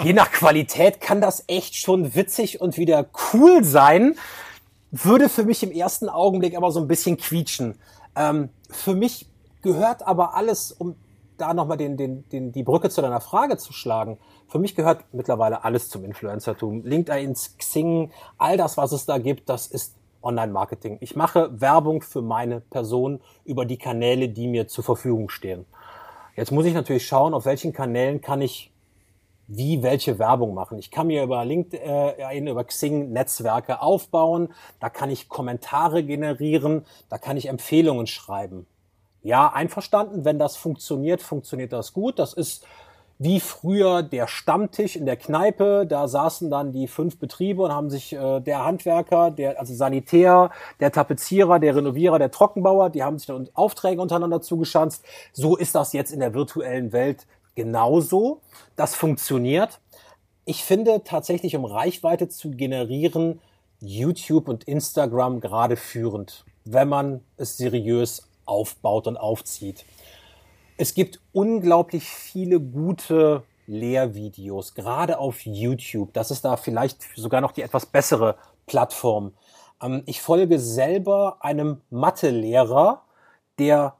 Je 0.03 0.13
nach 0.13 0.31
Qualität 0.31 1.01
kann 1.01 1.23
das 1.23 1.45
echt 1.47 1.77
schon 1.77 2.15
witzig 2.15 2.61
und 2.61 2.77
wieder 2.77 3.07
cool 3.33 3.65
sein. 3.65 4.17
Würde 4.91 5.31
für 5.31 5.45
mich 5.45 5.63
im 5.63 5.73
ersten 5.73 6.11
Augenblick 6.11 6.59
aber 6.59 6.71
so 6.73 6.81
ein 6.81 6.89
bisschen 6.89 7.17
quietschen. 7.17 7.79
Ähm, 8.15 8.51
für 8.69 8.95
mich 8.95 9.29
gehört 9.63 10.07
aber 10.07 10.35
alles, 10.35 10.71
um 10.73 10.95
da 11.37 11.55
nochmal 11.55 11.77
den, 11.77 11.97
den, 11.97 12.29
den, 12.29 12.53
die 12.53 12.63
Brücke 12.63 12.91
zu 12.91 13.03
deiner 13.03 13.21
Frage 13.21 13.57
zu 13.57 13.73
schlagen. 13.73 14.19
Für 14.49 14.59
mich 14.59 14.75
gehört 14.75 15.05
mittlerweile 15.13 15.65
alles 15.65 15.89
zum 15.89 16.05
Influencertum. 16.05 16.85
LinkedIn, 16.85 17.35
Xing, 17.59 18.13
all 18.39 18.57
das, 18.57 18.77
was 18.77 18.93
es 18.93 19.07
da 19.07 19.19
gibt, 19.19 19.49
das 19.49 19.67
ist 19.67 19.97
Online-Marketing. 20.23 20.99
Ich 21.01 21.17
mache 21.17 21.61
Werbung 21.61 22.01
für 22.01 22.23
meine 22.23 22.61
Person 22.61 23.21
über 23.45 23.65
die 23.65 23.77
Kanäle, 23.77 24.29
die 24.29 24.47
mir 24.47 24.69
zur 24.69 24.85
Verfügung 24.85 25.29
stehen. 25.29 25.67
Jetzt 26.37 26.51
muss 26.51 26.67
ich 26.67 26.75
natürlich 26.75 27.07
schauen, 27.07 27.35
auf 27.35 27.45
welchen 27.45 27.73
Kanälen 27.73 28.21
kann 28.21 28.41
ich 28.41 28.71
wie 29.47 29.83
welche 29.83 30.19
Werbung 30.19 30.55
machen. 30.55 30.79
Ich 30.79 30.91
kann 30.91 31.09
mir 31.09 31.23
über 31.23 31.45
LinkedIn, 31.45 32.47
über 32.47 32.65
Xing 32.65 33.13
Netzwerke 33.13 33.83
aufbauen, 33.83 34.55
da 34.81 34.89
kann 34.89 35.11
ich 35.11 35.29
Kommentare 35.29 36.03
generieren, 36.03 36.87
da 37.11 37.19
kann 37.19 37.37
ich 37.37 37.49
Empfehlungen 37.49 38.07
schreiben 38.07 38.67
ja, 39.25 39.51
einverstanden. 39.53 40.25
Wenn 40.25 40.39
das 40.39 40.57
funktioniert, 40.57 41.23
funktioniert 41.23 41.73
das 41.73 41.93
gut. 41.93 42.21
Das 42.21 42.35
ist 42.35 42.65
wie 43.19 43.41
früher 43.41 44.03
der 44.03 44.27
Stammtisch 44.27 44.97
in 44.97 45.07
der 45.07 45.17
Kneipe. 45.17 45.87
Da 45.89 46.07
saßen 46.09 46.51
dann 46.51 46.73
die 46.73 46.87
fünf 46.87 47.19
Betriebe 47.19 47.63
und 47.63 47.73
haben 47.73 47.89
sich 47.89 48.13
äh, 48.13 48.41
der 48.41 48.65
Handwerker, 48.65 49.31
der 49.31 49.59
also 49.59 49.75
Sanitär, 49.75 50.51
der 50.79 50.93
Tapezierer, 50.93 51.59
der 51.59 51.75
Renovierer, 51.75 52.19
der 52.19 52.31
Trockenbauer, 52.31 52.91
die 52.91 53.03
haben 53.03 53.19
sich 53.19 53.27
dann 53.27 53.49
Aufträge 53.55 54.01
untereinander 54.01 54.43
zugeschanzt. 54.43 55.05
So 55.33 55.57
ist 55.57 55.75
das 55.75 55.93
jetzt 55.95 56.13
in 56.13 56.21
der 56.21 56.35
virtuellen 56.35 56.93
Welt 56.93 57.27
genauso. 57.55 58.43
Das 58.77 58.95
funktioniert. 58.95 59.81
Ich 60.45 60.65
finde 60.65 61.03
tatsächlich, 61.03 61.57
um 61.57 61.65
Reichweite 61.65 62.29
zu 62.29 62.51
generieren, 62.51 63.41
YouTube 63.81 64.49
und 64.49 64.65
Instagram 64.65 65.41
gerade 65.41 65.77
führend, 65.77 66.45
wenn 66.65 66.89
man 66.89 67.21
es 67.39 67.57
seriös 67.57 68.29
aufbaut 68.47 69.07
und 69.07 69.17
aufzieht. 69.17 69.85
Es 70.77 70.95
gibt 70.95 71.21
unglaublich 71.33 72.05
viele 72.09 72.61
gute 72.61 73.45
Lehrvideos, 73.67 74.75
gerade 74.75 75.19
auf 75.19 75.47
YouTube. 75.47 76.13
Das 76.13 76.31
ist 76.31 76.45
da 76.45 76.57
vielleicht 76.57 77.03
sogar 77.17 77.41
noch 77.41 77.53
die 77.53 77.63
etwas 77.63 77.87
bessere 77.87 78.37
Plattform. 78.67 79.33
Ähm, 79.83 80.03
ich 80.07 80.21
folge 80.21 80.59
selber 80.59 81.39
einem 81.41 81.81
Mathelehrer, 81.91 83.03
der 83.59 83.97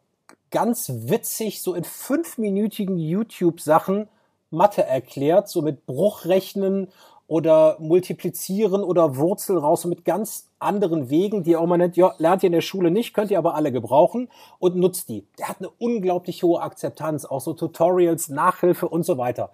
ganz 0.51 0.91
witzig 0.95 1.63
so 1.63 1.75
in 1.75 1.85
fünfminütigen 1.85 2.99
YouTube-Sachen 2.99 4.09
Mathe 4.51 4.85
erklärt, 4.85 5.49
so 5.49 5.63
mit 5.63 5.87
Bruchrechnen 5.87 6.89
oder 7.27 7.77
multiplizieren 7.81 8.83
oder 8.83 9.17
Wurzel 9.17 9.57
raus 9.57 9.85
mit 9.87 10.05
ganz 10.05 10.51
anderen 10.59 11.11
Wegen, 11.11 11.43
die 11.43 11.57
auch 11.57 11.67
mal 11.67 11.79
nennt, 11.79 11.97
ja, 11.97 12.15
lernt 12.19 12.43
ihr 12.43 12.49
in 12.49 12.53
der 12.53 12.61
Schule 12.61 12.91
nicht, 12.91 13.15
könnt 13.15 13.31
ihr 13.31 13.39
aber 13.39 13.55
alle 13.55 13.73
gebrauchen 13.73 14.29
und 14.59 14.77
nutzt 14.77 15.09
die. 15.09 15.27
Der 15.39 15.49
hat 15.49 15.59
eine 15.59 15.71
unglaublich 15.79 16.43
hohe 16.43 16.61
Akzeptanz, 16.61 17.25
auch 17.25 17.41
so 17.41 17.55
Tutorials, 17.55 18.29
Nachhilfe 18.29 18.89
und 18.89 19.05
so 19.05 19.17
weiter. 19.17 19.51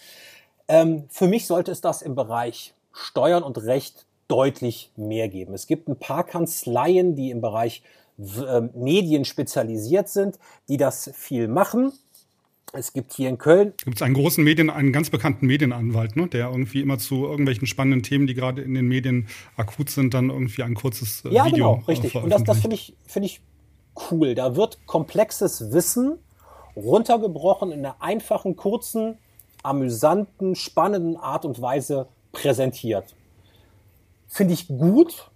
Ähm, 0.69 1.05
für 1.09 1.29
mich 1.29 1.47
sollte 1.47 1.71
es 1.71 1.81
das 1.81 2.03
im 2.03 2.15
Bereich 2.15 2.75
Steuern 2.93 3.43
und 3.43 3.63
Recht 3.63 4.07
deutlich 4.29 4.91
mehr 4.97 5.29
geben. 5.29 5.55
Es 5.55 5.67
gibt 5.67 5.89
ein 5.89 5.97
paar 5.97 6.25
Kanzleien, 6.25 7.17
die 7.17 7.31
im 7.31 7.41
Bereich 7.41 7.83
äh, 8.19 8.61
Medien 8.75 9.25
spezialisiert 9.25 10.09
sind, 10.09 10.39
die 10.69 10.77
das 10.77 11.11
viel 11.15 11.49
machen. 11.49 11.93
Es 12.73 12.93
gibt 12.93 13.13
hier 13.15 13.29
in 13.29 13.39
Köln. 13.39 13.73
Gibt 13.85 13.97
es 13.97 14.03
einen 14.03 14.15
großen 14.15 14.45
Medien, 14.45 14.71
einen 14.71 14.93
ganz 14.93 15.11
bekannten 15.11 15.47
Medienanwalt, 15.47 16.17
ne, 16.17 16.29
der 16.29 16.51
irgendwie 16.51 16.81
immer 16.81 16.99
zu 16.99 17.27
irgendwelchen 17.27 17.67
spannenden 17.67 18.03
Themen, 18.03 18.27
die 18.27 18.35
gerade 18.35 18.63
in 18.63 18.75
den 18.75 18.87
Medien 18.87 19.27
akut 19.57 19.91
sind, 19.91 20.15
dann 20.15 20.31
irgendwie 20.31 20.63
ein 20.63 20.75
kurzes 20.75 21.25
äh, 21.25 21.31
ja, 21.31 21.47
Video. 21.47 21.57
Ja, 21.57 21.75
genau, 21.75 21.85
richtig. 21.89 22.15
Und 22.15 22.31
das, 22.31 22.45
das 22.45 22.61
finde 22.61 22.77
ich, 22.77 22.95
finde 23.07 23.27
ich 23.27 23.41
cool. 24.11 24.35
Da 24.35 24.55
wird 24.55 24.87
komplexes 24.87 25.73
Wissen 25.73 26.19
runtergebrochen 26.77 27.73
in 27.73 27.81
einer 27.81 28.01
einfachen, 28.01 28.55
kurzen, 28.55 29.19
amüsanten, 29.63 30.55
spannenden 30.55 31.17
Art 31.17 31.45
und 31.45 31.61
Weise 31.61 32.07
präsentiert. 32.33 33.17
Finde 34.29 34.55
ich 34.55 34.69
gut, 34.69 35.31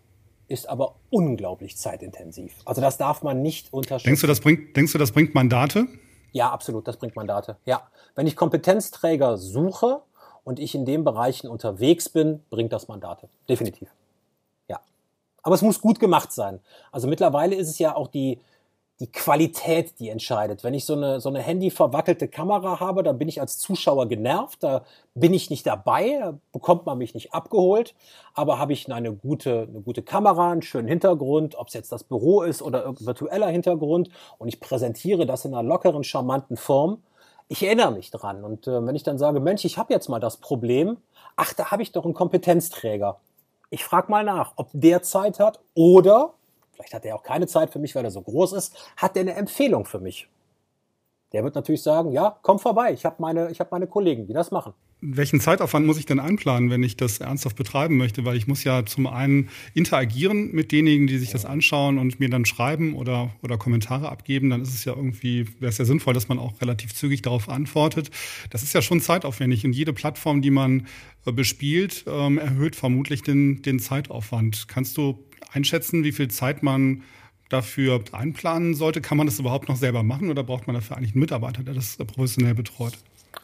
ist 0.47 0.69
aber 0.69 0.95
unglaublich 1.11 1.77
zeitintensiv. 1.77 2.53
Also 2.65 2.81
das 2.81 2.97
darf 2.97 3.23
man 3.23 3.43
nicht 3.43 3.73
unterschätzen. 3.73 4.07
Denkst 4.07 4.21
du, 4.21 4.27
das 4.29 4.41
bringt, 4.41 4.77
denkst 4.77 4.93
du, 4.93 4.99
das 4.99 5.11
bringt 5.11 5.35
Mandate? 5.35 5.89
Ja, 6.35 6.51
absolut, 6.51 6.89
das 6.89 6.97
bringt 6.97 7.15
Mandate. 7.15 7.57
Ja, 7.65 7.87
wenn 8.17 8.27
ich 8.27 8.35
Kompetenzträger 8.35 9.39
suche 9.39 10.03
und 10.43 10.59
ich 10.59 10.75
in 10.75 10.85
den 10.85 11.05
Bereichen 11.05 11.49
unterwegs 11.49 12.09
bin, 12.09 12.43
bringt 12.51 12.73
das 12.73 12.89
Mandate. 12.89 13.29
Definitiv. 13.49 13.89
Ja. 14.67 14.81
Aber 15.45 15.55
es 15.55 15.63
muss 15.63 15.81
gut 15.81 16.01
gemacht 16.01 16.33
sein. 16.33 16.59
Also 16.91 17.07
mittlerweile 17.07 17.55
ist 17.55 17.69
es 17.69 17.79
ja 17.79 17.95
auch 17.95 18.09
die, 18.09 18.41
die 19.01 19.11
Qualität, 19.11 19.99
die 19.99 20.09
entscheidet. 20.09 20.63
Wenn 20.63 20.73
ich 20.73 20.85
so 20.85 20.93
eine, 20.95 21.21
so 21.21 21.29
eine 21.29 21.41
handy-verwackelte 21.41 22.29
Kamera 22.29 22.79
habe, 22.79 23.03
dann 23.03 23.19
bin 23.19 23.29
ich 23.29 23.41
als 23.41 23.59
Zuschauer 23.59 24.07
genervt, 24.07 24.63
da 24.63 24.85
bin 25.15 25.35
ich 25.35 25.51
nicht 25.51 25.67
dabei, 25.67 26.19
da 26.21 26.39
bekommt 26.53 26.87
man 26.87 26.99
mich 26.99 27.13
nicht 27.13 27.35
abgeholt. 27.35 27.95
Aber 28.35 28.59
habe 28.61 28.73
ich 28.73 28.91
eine 28.93 29.13
gute, 29.13 29.67
eine 29.69 29.81
gute 29.81 30.03
Kamera, 30.03 30.53
einen 30.53 30.63
schönen 30.63 30.87
Hintergrund, 30.87 31.57
ob 31.57 31.69
es 31.69 31.75
jetzt 31.75 31.91
das 31.91 32.05
Büro 32.05 32.43
ist 32.43 32.63
oder 32.63 32.83
irgendein 32.83 33.07
virtueller 33.07 33.49
Hintergrund 33.49 34.11
und 34.39 34.47
ich 34.47 34.61
präsentiere 34.61 35.27
das 35.27 35.45
in 35.45 35.55
einer 35.55 35.69
lockeren, 35.69 36.05
charmanten 36.05 36.57
Form, 36.57 37.03
ich 37.49 37.63
erinnere 37.63 37.93
mich 37.93 38.11
dran. 38.11 38.45
Und 38.45 38.67
äh, 38.67 38.87
wenn 38.87 38.95
ich 38.95 39.03
dann 39.03 39.19
sage, 39.19 39.41
Mensch, 39.41 39.65
ich 39.65 39.77
habe 39.77 39.93
jetzt 39.93 40.09
mal 40.09 40.21
das 40.21 40.39
Problem, 40.39 40.99
ach, 41.37 41.53
da 41.53 41.71
habe 41.71 41.83
ich 41.83 41.93
doch 41.93 42.05
einen 42.05 42.15
Kompetenzträger. 42.15 43.21
Ich 43.71 43.85
frage 43.85 44.11
mal 44.11 44.25
nach, 44.25 44.53
ob 44.57 44.71
der 44.73 45.03
Zeit 45.03 45.41
hat 45.41 45.61
oder 45.75 46.35
vielleicht 46.75 46.95
hat 46.95 47.05
er 47.05 47.17
auch 47.17 47.23
keine 47.23 47.47
Zeit 47.47 47.71
für 47.71 47.79
mich, 47.79 47.95
weil 47.95 48.05
er 48.05 48.11
so 48.11 48.21
groß 48.21 48.53
ist, 48.53 48.77
hat 48.97 49.17
er 49.17 49.23
eine 49.23 49.35
Empfehlung 49.35 49.85
für 49.85 50.01
mich? 50.01 50.29
Der 51.35 51.43
wird 51.43 51.57
natürlich 51.57 51.83
sagen, 51.83 52.13
ja, 52.13 52.39
komm 52.43 52.61
vorbei, 52.61 52.93
ich 52.93 53.05
habe 53.05 53.17
meine, 53.19 53.51
ich 53.51 53.59
hab 53.59 53.73
meine 53.73 53.89
Kollegen, 53.89 54.27
die 54.27 54.33
das 54.33 54.53
machen. 54.53 54.73
Welchen 55.01 55.41
Zeitaufwand 55.41 55.85
muss 55.85 55.99
ich 55.99 56.07
denn 56.07 56.21
einplanen, 56.21 56.71
wenn 56.71 56.85
ich 56.85 56.97
das 56.97 57.19
ernsthaft 57.19 57.57
betreiben 57.57 57.97
möchte? 57.97 58.25
Weil 58.25 58.37
ich 58.37 58.47
muss 58.47 58.63
ja 58.63 58.87
zum 58.87 59.09
einen 59.09 59.51
interagieren 59.75 60.53
mit 60.53 60.71
denjenigen, 60.71 61.09
die 61.09 61.19
sich 61.19 61.31
das 61.31 61.45
anschauen 61.45 61.99
und 61.99 62.21
mir 62.21 62.31
dann 62.31 62.47
schreiben 62.47 62.95
oder, 62.95 63.31
oder 63.43 63.59
Kommentare 63.59 64.11
abgeben. 64.11 64.49
Dann 64.49 64.63
ist 64.63 64.73
es 64.73 64.85
ja 64.85 64.95
irgendwie, 64.95 65.47
wäre 65.59 65.71
es 65.71 65.79
ja 65.79 65.85
sinnvoll, 65.85 66.15
dass 66.15 66.29
man 66.29 66.39
auch 66.39 66.59
relativ 66.61 66.95
zügig 66.95 67.21
darauf 67.21 67.49
antwortet. 67.49 68.11
Das 68.51 68.63
ist 68.63 68.73
ja 68.73 68.81
schon 68.81 69.01
zeitaufwendig 69.01 69.67
und 69.67 69.73
jede 69.75 69.93
Plattform, 69.93 70.41
die 70.41 70.53
man 70.53 70.87
äh, 71.27 71.33
bespielt, 71.33 72.05
ähm, 72.07 72.39
erhöht 72.39 72.77
vermutlich 72.77 73.23
den, 73.23 73.61
den 73.61 73.81
Zeitaufwand. 73.81 74.69
Kannst 74.69 74.97
du 74.97 75.19
einschätzen, 75.55 76.05
wie 76.05 76.13
viel 76.13 76.29
Zeit 76.29 76.63
man 76.63 77.03
dafür 77.49 78.01
einplanen 78.13 78.75
sollte? 78.75 79.01
Kann 79.01 79.17
man 79.17 79.27
das 79.27 79.39
überhaupt 79.39 79.69
noch 79.69 79.77
selber 79.77 80.03
machen 80.03 80.31
oder 80.31 80.43
braucht 80.43 80.67
man 80.67 80.75
dafür 80.75 80.97
eigentlich 80.97 81.13
einen 81.13 81.21
Mitarbeiter, 81.21 81.63
der 81.63 81.75
das 81.75 81.97
professionell 81.97 82.55
betreut? 82.55 82.95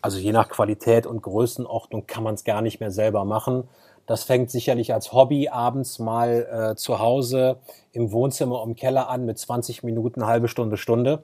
Also 0.02 0.18
je 0.18 0.32
nach 0.32 0.48
Qualität 0.48 1.06
und 1.06 1.22
Größenordnung 1.22 2.06
kann 2.06 2.22
man 2.22 2.34
es 2.34 2.44
gar 2.44 2.62
nicht 2.62 2.80
mehr 2.80 2.90
selber 2.90 3.24
machen. 3.24 3.64
Das 4.06 4.24
fängt 4.24 4.50
sicherlich 4.50 4.92
als 4.92 5.12
Hobby 5.12 5.48
abends 5.48 5.98
mal 5.98 6.72
äh, 6.72 6.76
zu 6.76 6.98
Hause 6.98 7.58
im 7.92 8.10
Wohnzimmer 8.10 8.62
im 8.64 8.74
Keller 8.74 9.08
an 9.08 9.24
mit 9.24 9.38
20 9.38 9.82
Minuten, 9.82 10.26
halbe 10.26 10.48
Stunde, 10.48 10.76
Stunde. 10.76 11.22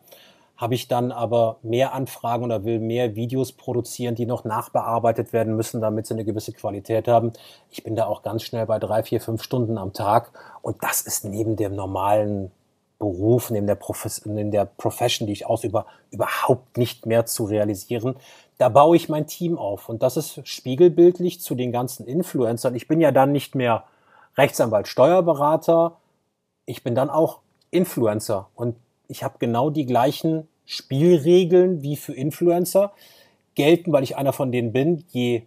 Habe 0.56 0.74
ich 0.74 0.88
dann 0.88 1.12
aber 1.12 1.58
mehr 1.62 1.92
Anfragen 1.92 2.44
oder 2.44 2.64
will 2.64 2.78
mehr 2.78 3.14
Videos 3.14 3.52
produzieren, 3.52 4.14
die 4.14 4.24
noch 4.24 4.44
nachbearbeitet 4.44 5.32
werden 5.32 5.54
müssen, 5.54 5.80
damit 5.80 6.06
sie 6.06 6.14
eine 6.14 6.24
gewisse 6.24 6.52
Qualität 6.52 7.08
haben. 7.08 7.32
Ich 7.70 7.84
bin 7.84 7.94
da 7.94 8.06
auch 8.06 8.22
ganz 8.22 8.42
schnell 8.42 8.66
bei 8.66 8.78
drei, 8.78 9.02
vier, 9.02 9.20
fünf 9.20 9.42
Stunden 9.42 9.76
am 9.76 9.92
Tag. 9.92 10.32
Und 10.62 10.82
das 10.82 11.02
ist 11.02 11.24
neben 11.24 11.56
dem 11.56 11.74
normalen 11.74 12.50
Beruf, 12.98 13.50
neben 13.50 13.66
der, 13.66 13.74
Profes 13.74 14.24
neben 14.24 14.50
der 14.50 14.64
Profession, 14.64 15.26
die 15.26 15.34
ich 15.34 15.46
ausübe, 15.46 15.84
überhaupt 16.10 16.78
nicht 16.78 17.04
mehr 17.04 17.26
zu 17.26 17.44
realisieren. 17.44 18.16
Da 18.56 18.70
baue 18.70 18.96
ich 18.96 19.10
mein 19.10 19.26
Team 19.26 19.58
auf. 19.58 19.90
Und 19.90 20.02
das 20.02 20.16
ist 20.16 20.46
spiegelbildlich 20.48 21.42
zu 21.42 21.54
den 21.54 21.72
ganzen 21.72 22.06
Influencern. 22.06 22.74
Ich 22.74 22.88
bin 22.88 23.00
ja 23.00 23.12
dann 23.12 23.32
nicht 23.32 23.54
mehr 23.54 23.84
Rechtsanwalt, 24.38 24.88
Steuerberater. 24.88 25.98
Ich 26.64 26.82
bin 26.82 26.94
dann 26.94 27.10
auch 27.10 27.40
Influencer. 27.70 28.48
Und 28.54 28.76
ich 29.08 29.22
habe 29.22 29.36
genau 29.38 29.70
die 29.70 29.86
gleichen 29.86 30.48
Spielregeln 30.64 31.82
wie 31.82 31.96
für 31.96 32.12
Influencer, 32.12 32.92
gelten, 33.54 33.92
weil 33.92 34.02
ich 34.02 34.16
einer 34.16 34.32
von 34.32 34.52
denen 34.52 34.72
bin. 34.72 35.04
Je 35.08 35.42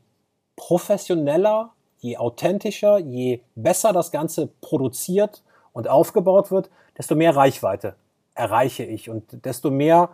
professioneller, 0.56 1.72
je 2.00 2.18
authentischer, 2.18 2.98
je 2.98 3.42
besser 3.56 3.94
das 3.94 4.12
Ganze 4.12 4.48
produziert 4.62 5.44
und 5.74 5.88
aufgebaut 5.88 6.52
wird, 6.52 6.70
desto 6.98 7.16
mehr 7.16 7.36
Reichweite 7.36 7.96
erreiche 8.34 8.84
ich 8.84 9.10
und 9.10 9.46
desto 9.46 9.70
mehr 9.70 10.10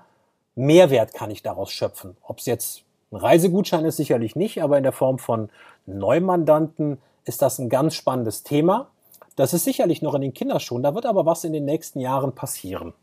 Mehrwert 0.56 1.14
kann 1.14 1.32
ich 1.32 1.44
daraus 1.44 1.72
schöpfen. 1.72 2.18
Ob 2.24 2.40
es 2.40 2.46
jetzt 2.46 2.84
ein 3.12 3.18
Reisegutschein 3.18 3.86
ist, 3.86 3.98
sicherlich 3.98 4.36
nicht, 4.36 4.64
aber 4.64 4.78
in 4.78 4.84
der 4.84 4.92
Form 4.92 5.20
von 5.20 5.50
Neumandanten 5.86 6.98
ist 7.24 7.42
das 7.42 7.60
ein 7.60 7.70
ganz 7.70 7.96
spannendes 7.96 8.44
Thema. 8.44 8.90
Das 9.36 9.54
ist 9.54 9.66
sicherlich 9.66 10.02
noch 10.02 10.16
in 10.16 10.22
den 10.22 10.34
Kinderschuhen, 10.34 10.82
da 10.82 10.96
wird 10.96 11.06
aber 11.06 11.26
was 11.26 11.44
in 11.44 11.54
den 11.54 11.66
nächsten 11.66 12.00
Jahren 12.00 12.34
passieren 12.34 12.94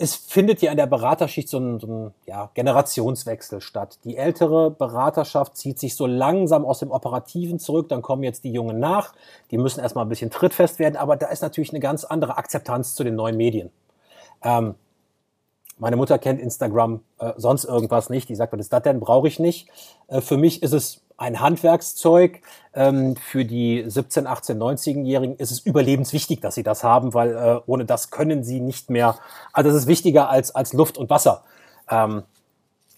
es 0.00 0.14
findet 0.14 0.62
ja 0.62 0.70
in 0.70 0.78
der 0.78 0.86
Beraterschicht 0.86 1.48
so 1.48 1.58
ein, 1.58 1.78
so 1.78 1.86
ein 1.86 2.14
ja, 2.26 2.50
Generationswechsel 2.54 3.60
statt. 3.60 3.98
Die 4.04 4.16
ältere 4.16 4.70
Beraterschaft 4.70 5.58
zieht 5.58 5.78
sich 5.78 5.94
so 5.94 6.06
langsam 6.06 6.64
aus 6.64 6.78
dem 6.78 6.90
Operativen 6.90 7.58
zurück, 7.58 7.90
dann 7.90 8.00
kommen 8.00 8.22
jetzt 8.22 8.44
die 8.44 8.50
Jungen 8.50 8.80
nach, 8.80 9.12
die 9.50 9.58
müssen 9.58 9.80
erstmal 9.80 10.06
ein 10.06 10.08
bisschen 10.08 10.30
trittfest 10.30 10.78
werden, 10.78 10.96
aber 10.96 11.16
da 11.16 11.26
ist 11.26 11.42
natürlich 11.42 11.70
eine 11.70 11.80
ganz 11.80 12.04
andere 12.04 12.38
Akzeptanz 12.38 12.94
zu 12.94 13.04
den 13.04 13.14
neuen 13.14 13.36
Medien. 13.36 13.70
Ähm, 14.42 14.74
meine 15.76 15.96
Mutter 15.96 16.18
kennt 16.18 16.40
Instagram, 16.40 17.02
äh, 17.18 17.32
sonst 17.36 17.64
irgendwas 17.64 18.08
nicht. 18.08 18.28
Die 18.30 18.34
sagt, 18.34 18.54
was 18.54 18.60
ist 18.60 18.72
das 18.72 18.82
denn? 18.82 19.00
Brauche 19.00 19.28
ich 19.28 19.38
nicht. 19.38 19.68
Äh, 20.08 20.22
für 20.22 20.38
mich 20.38 20.62
ist 20.62 20.72
es 20.72 21.02
ein 21.20 21.40
Handwerkszeug. 21.40 22.40
Ähm, 22.72 23.14
für 23.16 23.44
die 23.44 23.84
17, 23.86 24.26
18, 24.26 24.58
19-Jährigen 24.58 25.36
ist 25.36 25.50
es 25.50 25.60
überlebenswichtig, 25.60 26.40
dass 26.40 26.54
sie 26.54 26.62
das 26.62 26.82
haben, 26.82 27.14
weil 27.14 27.36
äh, 27.36 27.60
ohne 27.66 27.84
das 27.84 28.10
können 28.10 28.42
sie 28.42 28.60
nicht 28.60 28.90
mehr. 28.90 29.16
Also 29.52 29.70
das 29.70 29.82
ist 29.82 29.86
wichtiger 29.86 30.30
als, 30.30 30.54
als 30.54 30.72
Luft 30.72 30.96
und 30.96 31.10
Wasser. 31.10 31.44
Ähm, 31.90 32.22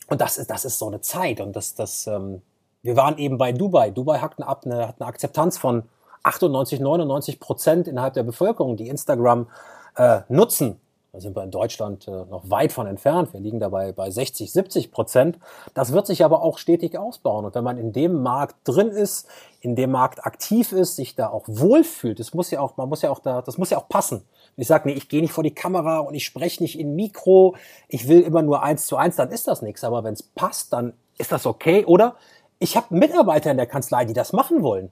und 0.09 0.21
das 0.21 0.39
ist, 0.39 0.51
das 0.51 0.65
ist 0.65 0.79
so 0.79 0.87
eine 0.87 1.01
Zeit. 1.01 1.41
Und 1.41 1.57
das, 1.57 1.75
das, 1.75 2.07
ähm, 2.07 2.43
wir 2.83 2.97
waren 2.97 3.19
eben 3.19 3.39
bei 3.39 3.53
Dubai. 3.53 3.91
Dubai 3.91 4.19
hat 4.19 4.39
eine, 4.39 4.49
eine, 4.49 4.89
hat 4.89 5.01
eine 5.01 5.09
Akzeptanz 5.09 5.59
von 5.59 5.83
98, 6.23 6.79
99 6.81 7.41
Prozent 7.41 7.89
innerhalb 7.89 8.15
der 8.15 8.23
Bevölkerung, 8.23 8.77
die 8.77 8.89
Instagram 8.89 9.49
äh, 9.97 10.21
nutzen. 10.29 10.81
Da 11.15 11.21
sind 11.21 11.37
wir 11.37 11.45
in 11.45 11.51
Deutschland 11.51 12.09
äh, 12.09 12.11
noch 12.11 12.49
weit 12.49 12.73
von 12.73 12.87
entfernt. 12.87 13.35
Wir 13.35 13.41
liegen 13.41 13.61
dabei 13.61 13.93
bei 13.93 14.11
60, 14.11 14.51
70 14.51 14.91
Prozent. 14.91 15.39
Das 15.75 15.93
wird 15.93 16.07
sich 16.07 16.25
aber 16.25 16.41
auch 16.41 16.57
stetig 16.57 16.97
ausbauen. 16.97 17.45
Und 17.45 17.55
wenn 17.55 17.65
man 17.65 17.77
in 17.77 17.93
dem 17.93 18.23
Markt 18.23 18.57
drin 18.65 18.89
ist, 18.89 19.29
in 19.61 19.77
dem 19.77 19.91
Markt 19.91 20.25
aktiv 20.25 20.73
ist, 20.73 20.97
sich 20.97 21.15
da 21.15 21.29
auch 21.29 21.45
wohlfühlt, 21.47 22.19
das 22.19 22.33
muss 22.33 22.51
ja 22.51 22.61
auch, 22.61 22.79
man 22.79 22.89
muss 22.89 23.03
ja 23.03 23.11
auch 23.11 23.19
da, 23.19 23.43
das 23.43 23.59
muss 23.59 23.69
ja 23.69 23.77
auch 23.77 23.91
passen. 23.91 24.25
ich 24.57 24.67
sage, 24.67 24.89
nee, 24.89 24.95
ich 24.95 25.11
gehe 25.11 25.21
nicht 25.21 25.35
vor 25.35 25.45
die 25.45 25.55
Kamera 25.55 25.99
und 25.99 26.15
ich 26.15 26.25
spreche 26.25 26.63
nicht 26.63 26.79
in 26.79 26.95
Mikro, 26.95 27.57
ich 27.89 28.09
will 28.09 28.23
immer 28.23 28.41
nur 28.41 28.63
eins 28.63 28.87
zu 28.87 28.97
eins, 28.97 29.17
dann 29.17 29.31
ist 29.31 29.47
das 29.49 29.61
nichts. 29.61 29.85
Aber 29.85 30.05
wenn 30.05 30.15
es 30.15 30.23
passt, 30.23 30.73
dann 30.73 30.95
ist 31.19 31.31
das 31.31 31.45
okay. 31.45 31.85
Oder 31.85 32.17
ich 32.59 32.75
habe 32.75 32.95
Mitarbeiter 32.97 33.51
in 33.51 33.59
der 33.59 33.67
Kanzlei, 33.67 34.07
die 34.07 34.15
das 34.15 34.33
machen 34.33 34.63
wollen 34.63 34.91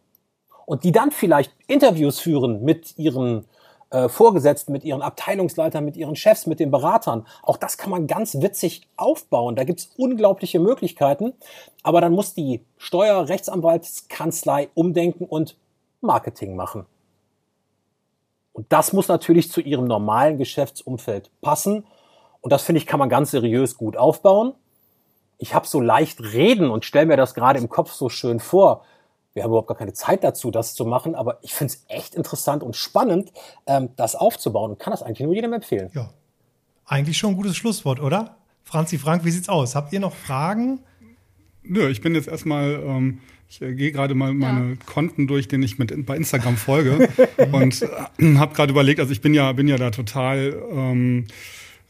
und 0.66 0.84
die 0.84 0.92
dann 0.92 1.12
vielleicht 1.12 1.50
Interviews 1.66 2.20
führen 2.20 2.62
mit 2.62 2.98
ihren 2.98 3.46
äh, 3.90 4.08
Vorgesetzten, 4.08 4.72
mit 4.72 4.84
ihren 4.84 5.02
Abteilungsleitern, 5.02 5.84
mit 5.84 5.96
ihren 5.96 6.16
Chefs, 6.16 6.46
mit 6.46 6.60
den 6.60 6.70
Beratern. 6.70 7.26
Auch 7.42 7.56
das 7.56 7.76
kann 7.76 7.90
man 7.90 8.06
ganz 8.06 8.40
witzig 8.40 8.88
aufbauen. 8.96 9.56
Da 9.56 9.64
gibt's 9.64 9.90
unglaubliche 9.96 10.60
Möglichkeiten. 10.60 11.32
Aber 11.82 12.00
dann 12.00 12.12
muss 12.12 12.34
die 12.34 12.64
Steuerrechtsanwaltskanzlei 12.78 14.68
umdenken 14.74 15.24
und 15.24 15.56
Marketing 16.00 16.56
machen. 16.56 16.86
Und 18.52 18.72
das 18.72 18.92
muss 18.92 19.08
natürlich 19.08 19.50
zu 19.50 19.60
ihrem 19.60 19.86
normalen 19.86 20.38
Geschäftsumfeld 20.38 21.30
passen. 21.40 21.84
Und 22.40 22.52
das 22.52 22.62
finde 22.62 22.78
ich, 22.78 22.86
kann 22.86 22.98
man 22.98 23.08
ganz 23.08 23.30
seriös 23.30 23.76
gut 23.76 23.96
aufbauen. 23.96 24.54
Ich 25.38 25.54
habe 25.54 25.66
so 25.66 25.80
leicht 25.80 26.20
reden 26.20 26.70
und 26.70 26.84
stelle 26.84 27.06
mir 27.06 27.16
das 27.16 27.34
gerade 27.34 27.58
im 27.58 27.68
Kopf 27.68 27.92
so 27.92 28.08
schön 28.08 28.40
vor 28.40 28.84
wir 29.34 29.42
haben 29.42 29.50
überhaupt 29.50 29.68
gar 29.68 29.76
keine 29.76 29.92
Zeit 29.92 30.24
dazu, 30.24 30.50
das 30.50 30.74
zu 30.74 30.84
machen, 30.84 31.14
aber 31.14 31.38
ich 31.42 31.54
finde 31.54 31.74
es 31.74 31.84
echt 31.88 32.14
interessant 32.14 32.62
und 32.62 32.76
spannend, 32.76 33.32
ähm, 33.66 33.90
das 33.96 34.16
aufzubauen 34.16 34.72
und 34.72 34.78
kann 34.78 34.90
das 34.90 35.02
eigentlich 35.02 35.20
nur 35.20 35.34
jedem 35.34 35.52
empfehlen. 35.52 35.90
Ja, 35.94 36.10
eigentlich 36.84 37.18
schon 37.18 37.30
ein 37.30 37.36
gutes 37.36 37.56
Schlusswort, 37.56 38.00
oder? 38.00 38.36
Franzi 38.64 38.98
Frank, 38.98 39.24
wie 39.24 39.30
sieht's 39.30 39.48
aus? 39.48 39.74
Habt 39.74 39.92
ihr 39.92 40.00
noch 40.00 40.14
Fragen? 40.14 40.80
Nö, 41.62 41.88
ich 41.88 42.00
bin 42.00 42.14
jetzt 42.14 42.28
erstmal, 42.28 42.82
ähm, 42.84 43.20
ich 43.48 43.62
äh, 43.62 43.74
gehe 43.74 43.92
gerade 43.92 44.14
mal 44.14 44.34
meine 44.34 44.70
ja. 44.70 44.76
Konten 44.86 45.26
durch, 45.26 45.46
denen 45.48 45.62
ich 45.62 45.78
mit 45.78 46.06
bei 46.06 46.16
Instagram 46.16 46.56
folge 46.56 47.08
und 47.52 47.82
äh, 47.82 48.36
habe 48.36 48.54
gerade 48.54 48.72
überlegt, 48.72 49.00
also 49.00 49.12
ich 49.12 49.20
bin 49.20 49.34
ja, 49.34 49.52
bin 49.52 49.68
ja 49.68 49.76
da 49.76 49.90
total 49.90 50.60
ähm, 50.72 51.26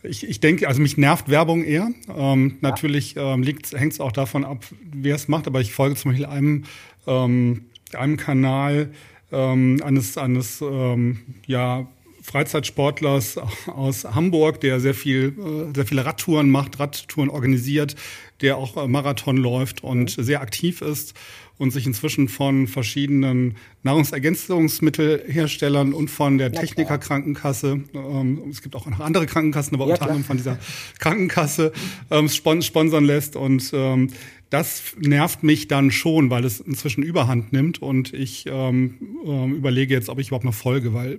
ich, 0.03 0.29
ich 0.29 0.41
denke, 0.41 0.69
also 0.69 0.81
mich 0.81 0.97
nervt 0.97 1.29
Werbung 1.29 1.65
eher. 1.65 1.91
Ähm, 2.17 2.57
natürlich 2.61 3.17
ähm, 3.17 3.45
hängt 3.45 3.93
es 3.93 4.01
auch 4.01 4.13
davon 4.13 4.45
ab, 4.45 4.65
wer 4.93 5.15
es 5.15 5.29
macht, 5.29 5.47
aber 5.47 5.61
ich 5.61 5.73
folge 5.73 5.97
zum 5.97 6.13
Beispiel 6.13 6.27
einem 6.27 6.65
ähm, 7.07 7.67
einem 7.95 8.17
Kanal 8.17 8.91
ähm, 9.33 9.81
eines, 9.85 10.19
eines 10.19 10.61
ähm, 10.61 11.21
ja, 11.47 11.87
Freizeitsportlers 12.23 13.39
aus 13.67 14.05
Hamburg, 14.05 14.61
der 14.61 14.81
sehr 14.81 14.95
viel, 14.95 15.35
äh, 15.39 15.75
sehr 15.75 15.87
viele 15.87 16.05
Radtouren 16.05 16.51
macht, 16.51 16.79
Radtouren 16.79 17.31
organisiert, 17.31 17.97
der 18.41 18.57
auch 18.57 18.77
äh, 18.77 18.89
Marathon 18.89 19.37
läuft 19.37 19.83
und 19.83 20.17
mhm. 20.17 20.23
sehr 20.23 20.41
aktiv 20.41 20.83
ist 20.83 21.15
und 21.59 21.73
sich 21.73 21.87
inzwischen 21.87 22.29
von 22.29 22.67
verschiedenen 22.67 23.57
Nahrungsergänzungsmittelherstellern 23.83 25.95
und 25.95 26.11
von 26.11 26.37
der 26.39 26.53
Technikerkrankenkasse, 26.53 27.81
ähm, 27.95 28.43
es 28.51 28.63
gibt 28.63 28.77
auch 28.77 28.87
noch 28.87 29.01
andere 29.01 29.27
Krankenkassen, 29.27 29.75
aber 29.75 29.87
ja, 29.87 29.95
unter 29.95 30.07
anderem 30.07 30.25
von 30.25 30.37
dieser 30.37 30.59
Krankenkasse 30.99 31.73
ähm, 32.11 32.29
sponsern 32.29 33.05
lässt 33.05 33.37
und 33.37 33.71
ähm, 33.73 34.11
das 34.51 34.83
nervt 34.99 35.45
mich 35.45 35.69
dann 35.69 35.93
schon, 35.93 36.29
weil 36.29 36.45
es 36.45 36.59
inzwischen 36.59 37.05
Überhand 37.05 37.53
nimmt 37.53 37.81
und 37.81 38.13
ich 38.13 38.47
ähm, 38.49 38.97
äh, 39.25 39.49
überlege 39.49 39.95
jetzt, 39.95 40.09
ob 40.09 40.19
ich 40.19 40.27
überhaupt 40.27 40.45
noch 40.45 40.55
folge, 40.55 40.93
weil 40.93 41.19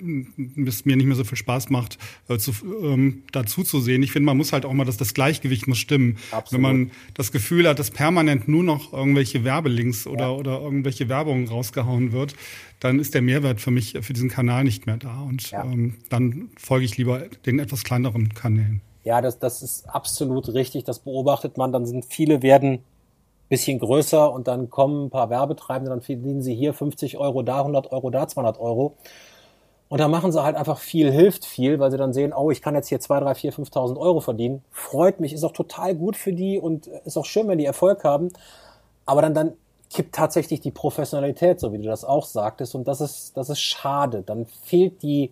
es 0.65 0.83
mir 0.83 0.97
nicht 0.97 1.05
mehr 1.05 1.15
so 1.15 1.23
viel 1.23 1.37
Spaß 1.37 1.69
macht, 1.69 1.97
äh, 2.27 2.37
zu, 2.37 2.51
ähm, 2.83 3.23
dazu 3.31 3.63
zu 3.63 3.79
sehen. 3.79 4.03
Ich 4.03 4.11
finde, 4.11 4.25
man 4.25 4.35
muss 4.35 4.51
halt 4.51 4.65
auch 4.65 4.73
mal, 4.73 4.83
dass 4.83 4.97
das 4.97 5.13
Gleichgewicht 5.13 5.65
muss 5.65 5.77
stimmen. 5.77 6.17
Absolut. 6.31 6.51
Wenn 6.51 6.61
man 6.61 6.91
das 7.13 7.31
Gefühl 7.31 7.69
hat, 7.69 7.79
dass 7.79 7.89
permanent 7.89 8.49
nur 8.49 8.63
noch 8.63 8.91
irgendwelche 8.91 9.45
Werbelinks 9.45 10.07
oder, 10.07 10.25
ja. 10.25 10.31
oder 10.31 10.59
irgendwelche 10.59 11.07
Werbung 11.07 11.47
rausgehauen 11.47 12.11
wird, 12.11 12.35
dann 12.79 12.99
ist 12.99 13.13
der 13.13 13.21
Mehrwert 13.21 13.61
für 13.61 13.71
mich, 13.71 13.97
für 14.01 14.13
diesen 14.13 14.29
Kanal 14.29 14.63
nicht 14.63 14.85
mehr 14.85 14.97
da. 14.97 15.21
Und 15.21 15.51
ja. 15.51 15.63
ähm, 15.63 15.97
dann 16.09 16.49
folge 16.57 16.85
ich 16.85 16.97
lieber 16.97 17.19
den 17.45 17.59
etwas 17.59 17.83
kleineren 17.83 18.33
Kanälen. 18.33 18.81
Ja, 19.03 19.21
das, 19.21 19.39
das 19.39 19.61
ist 19.61 19.89
absolut 19.89 20.53
richtig. 20.53 20.83
Das 20.83 20.99
beobachtet 20.99 21.57
man. 21.57 21.71
Dann 21.71 21.85
sind 21.85 22.05
viele 22.05 22.41
werden 22.41 22.83
bisschen 23.51 23.79
größer 23.79 24.31
und 24.31 24.47
dann 24.47 24.69
kommen 24.69 25.07
ein 25.07 25.09
paar 25.09 25.29
Werbetreibende, 25.29 25.91
dann 25.91 26.01
verdienen 26.01 26.41
sie 26.41 26.55
hier 26.55 26.73
50 26.73 27.17
Euro, 27.17 27.43
da 27.43 27.59
100 27.59 27.91
Euro, 27.91 28.09
da 28.09 28.25
200 28.25 28.57
Euro. 28.59 28.95
Und 29.89 29.99
da 29.99 30.07
machen 30.07 30.31
sie 30.31 30.41
halt 30.41 30.55
einfach 30.55 30.79
viel, 30.79 31.11
hilft 31.11 31.45
viel, 31.45 31.77
weil 31.77 31.91
sie 31.91 31.97
dann 31.97 32.13
sehen, 32.13 32.31
oh, 32.33 32.49
ich 32.49 32.61
kann 32.61 32.75
jetzt 32.75 32.87
hier 32.87 33.01
2, 33.01 33.19
3, 33.19 33.35
4, 33.35 33.53
5.000 33.53 33.97
Euro 33.97 34.21
verdienen. 34.21 34.63
Freut 34.71 35.19
mich, 35.19 35.33
ist 35.33 35.43
auch 35.43 35.51
total 35.51 35.95
gut 35.95 36.15
für 36.15 36.31
die 36.31 36.59
und 36.59 36.87
ist 36.87 37.17
auch 37.17 37.25
schön, 37.25 37.49
wenn 37.49 37.57
die 37.57 37.65
Erfolg 37.65 38.05
haben. 38.05 38.29
Aber 39.05 39.21
dann, 39.21 39.33
dann 39.33 39.51
kippt 39.93 40.15
tatsächlich 40.15 40.61
die 40.61 40.71
Professionalität, 40.71 41.59
so 41.59 41.73
wie 41.73 41.77
du 41.77 41.83
das 41.83 42.05
auch 42.05 42.25
sagtest. 42.25 42.75
Und 42.75 42.87
das 42.87 43.01
ist, 43.01 43.35
das 43.35 43.49
ist 43.49 43.59
schade. 43.59 44.23
Dann 44.25 44.45
fehlt 44.63 45.01
die, 45.03 45.31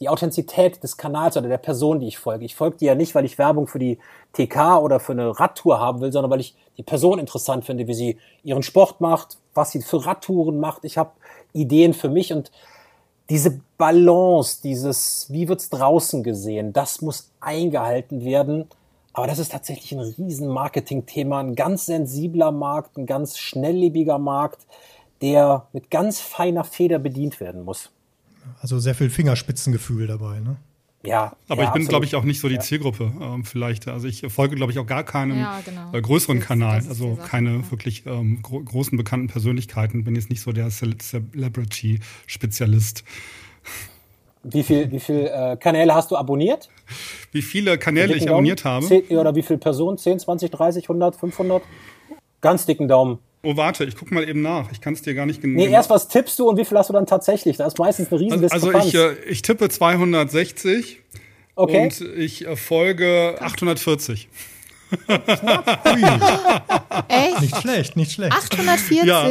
die 0.00 0.08
Authentizität 0.08 0.82
des 0.82 0.96
Kanals 0.96 1.36
oder 1.36 1.48
der 1.48 1.58
Person, 1.58 2.00
die 2.00 2.08
ich 2.08 2.18
folge. 2.18 2.44
Ich 2.44 2.54
folge 2.54 2.76
dir 2.78 2.86
ja 2.86 2.94
nicht, 2.94 3.14
weil 3.14 3.24
ich 3.24 3.38
Werbung 3.38 3.66
für 3.66 3.78
die 3.78 3.98
TK 4.32 4.78
oder 4.78 5.00
für 5.00 5.12
eine 5.12 5.38
Radtour 5.38 5.80
haben 5.80 6.00
will, 6.00 6.12
sondern 6.12 6.30
weil 6.30 6.40
ich 6.40 6.54
die 6.76 6.82
Person 6.82 7.18
interessant 7.18 7.64
finde, 7.64 7.86
wie 7.86 7.94
sie 7.94 8.18
ihren 8.42 8.62
Sport 8.62 9.00
macht, 9.00 9.38
was 9.54 9.72
sie 9.72 9.82
für 9.82 10.04
Radtouren 10.04 10.60
macht. 10.60 10.84
Ich 10.84 10.98
habe 10.98 11.10
Ideen 11.52 11.94
für 11.94 12.08
mich 12.08 12.32
und 12.32 12.50
diese 13.30 13.60
Balance, 13.78 14.60
dieses, 14.62 15.26
wie 15.30 15.48
wird's 15.48 15.70
draußen 15.70 16.22
gesehen, 16.22 16.72
das 16.72 17.00
muss 17.00 17.30
eingehalten 17.40 18.24
werden. 18.24 18.68
Aber 19.14 19.26
das 19.28 19.38
ist 19.38 19.52
tatsächlich 19.52 19.92
ein 19.92 20.00
riesen 20.00 20.48
Marketing-Thema, 20.48 21.40
ein 21.40 21.54
ganz 21.54 21.86
sensibler 21.86 22.52
Markt, 22.52 22.98
ein 22.98 23.06
ganz 23.06 23.38
schnelllebiger 23.38 24.18
Markt, 24.18 24.66
der 25.22 25.66
mit 25.72 25.90
ganz 25.90 26.20
feiner 26.20 26.64
Feder 26.64 26.98
bedient 26.98 27.40
werden 27.40 27.62
muss. 27.62 27.90
Also 28.60 28.78
sehr 28.78 28.94
viel 28.94 29.08
Fingerspitzengefühl 29.10 30.06
dabei, 30.06 30.38
ne? 30.40 30.56
Ja. 31.06 31.36
Aber 31.48 31.62
ja, 31.62 31.68
ich 31.68 31.74
bin, 31.74 31.86
glaube 31.86 32.06
ich, 32.06 32.16
auch 32.16 32.24
nicht 32.24 32.40
so 32.40 32.48
die 32.48 32.58
Zielgruppe 32.58 33.12
ähm, 33.20 33.44
vielleicht. 33.44 33.88
Also 33.88 34.08
ich 34.08 34.22
folge, 34.28 34.56
glaube 34.56 34.72
ich, 34.72 34.78
auch 34.78 34.86
gar 34.86 35.04
keinem 35.04 35.38
ja, 35.38 35.60
genau. 35.64 35.92
äh, 35.92 36.00
größeren 36.00 36.38
das, 36.38 36.46
Kanal. 36.46 36.78
Das 36.78 36.88
also 36.88 37.16
keine 37.16 37.56
ja. 37.56 37.70
wirklich 37.70 38.06
ähm, 38.06 38.40
gro 38.42 38.62
großen 38.62 38.96
bekannten 38.96 39.26
Persönlichkeiten. 39.28 40.04
Bin 40.04 40.16
jetzt 40.16 40.30
nicht 40.30 40.40
so 40.40 40.52
der 40.52 40.70
Celebrity-Spezialist. 40.70 43.04
Wie 44.44 44.62
viel, 44.62 44.90
wie 44.92 45.00
viel 45.00 45.26
äh, 45.26 45.56
Kanäle 45.56 45.94
hast 45.94 46.10
du 46.10 46.16
abonniert? 46.16 46.68
Wie 47.32 47.42
viele 47.42 47.78
Kanäle 47.78 48.14
ich 48.14 48.28
abonniert 48.28 48.64
Daumen? 48.64 48.84
habe? 48.84 49.02
10, 49.06 49.16
oder 49.16 49.34
wie 49.34 49.42
viele 49.42 49.58
Personen? 49.58 49.98
10, 49.98 50.18
20, 50.20 50.50
30, 50.50 50.84
100, 50.84 51.16
500? 51.16 51.62
Ganz 52.40 52.66
dicken 52.66 52.86
Daumen. 52.86 53.18
Oh, 53.42 53.56
warte, 53.56 53.84
ich 53.84 53.96
guck 53.96 54.10
mal 54.10 54.26
eben 54.28 54.42
nach. 54.42 54.70
Ich 54.72 54.80
kann 54.80 54.94
es 54.94 55.02
dir 55.02 55.14
gar 55.14 55.26
nicht 55.26 55.42
genau. 55.42 55.58
Nee, 55.58 55.68
erst 55.68 55.90
was 55.90 56.08
tippst 56.08 56.38
du 56.38 56.48
und 56.48 56.56
wie 56.56 56.64
viel 56.64 56.78
hast 56.78 56.88
du 56.88 56.94
dann 56.94 57.06
tatsächlich? 57.06 57.56
Da 57.56 57.66
ist 57.66 57.78
meistens 57.78 58.10
eine 58.10 58.20
riesen 58.20 58.42
Also, 58.42 58.70
also 58.70 58.86
ich, 58.86 58.94
äh, 58.94 59.14
ich 59.28 59.42
tippe 59.42 59.68
260 59.68 61.00
okay. 61.54 61.84
und 61.84 62.00
ich 62.16 62.46
äh, 62.46 62.56
folge 62.56 63.36
840. 63.40 64.28
Echt? 67.08 67.40
Nicht 67.40 67.56
schlecht, 67.56 67.96
nicht 67.96 68.12
schlecht. 68.12 68.32
840? 68.32 69.04
Ja. 69.04 69.28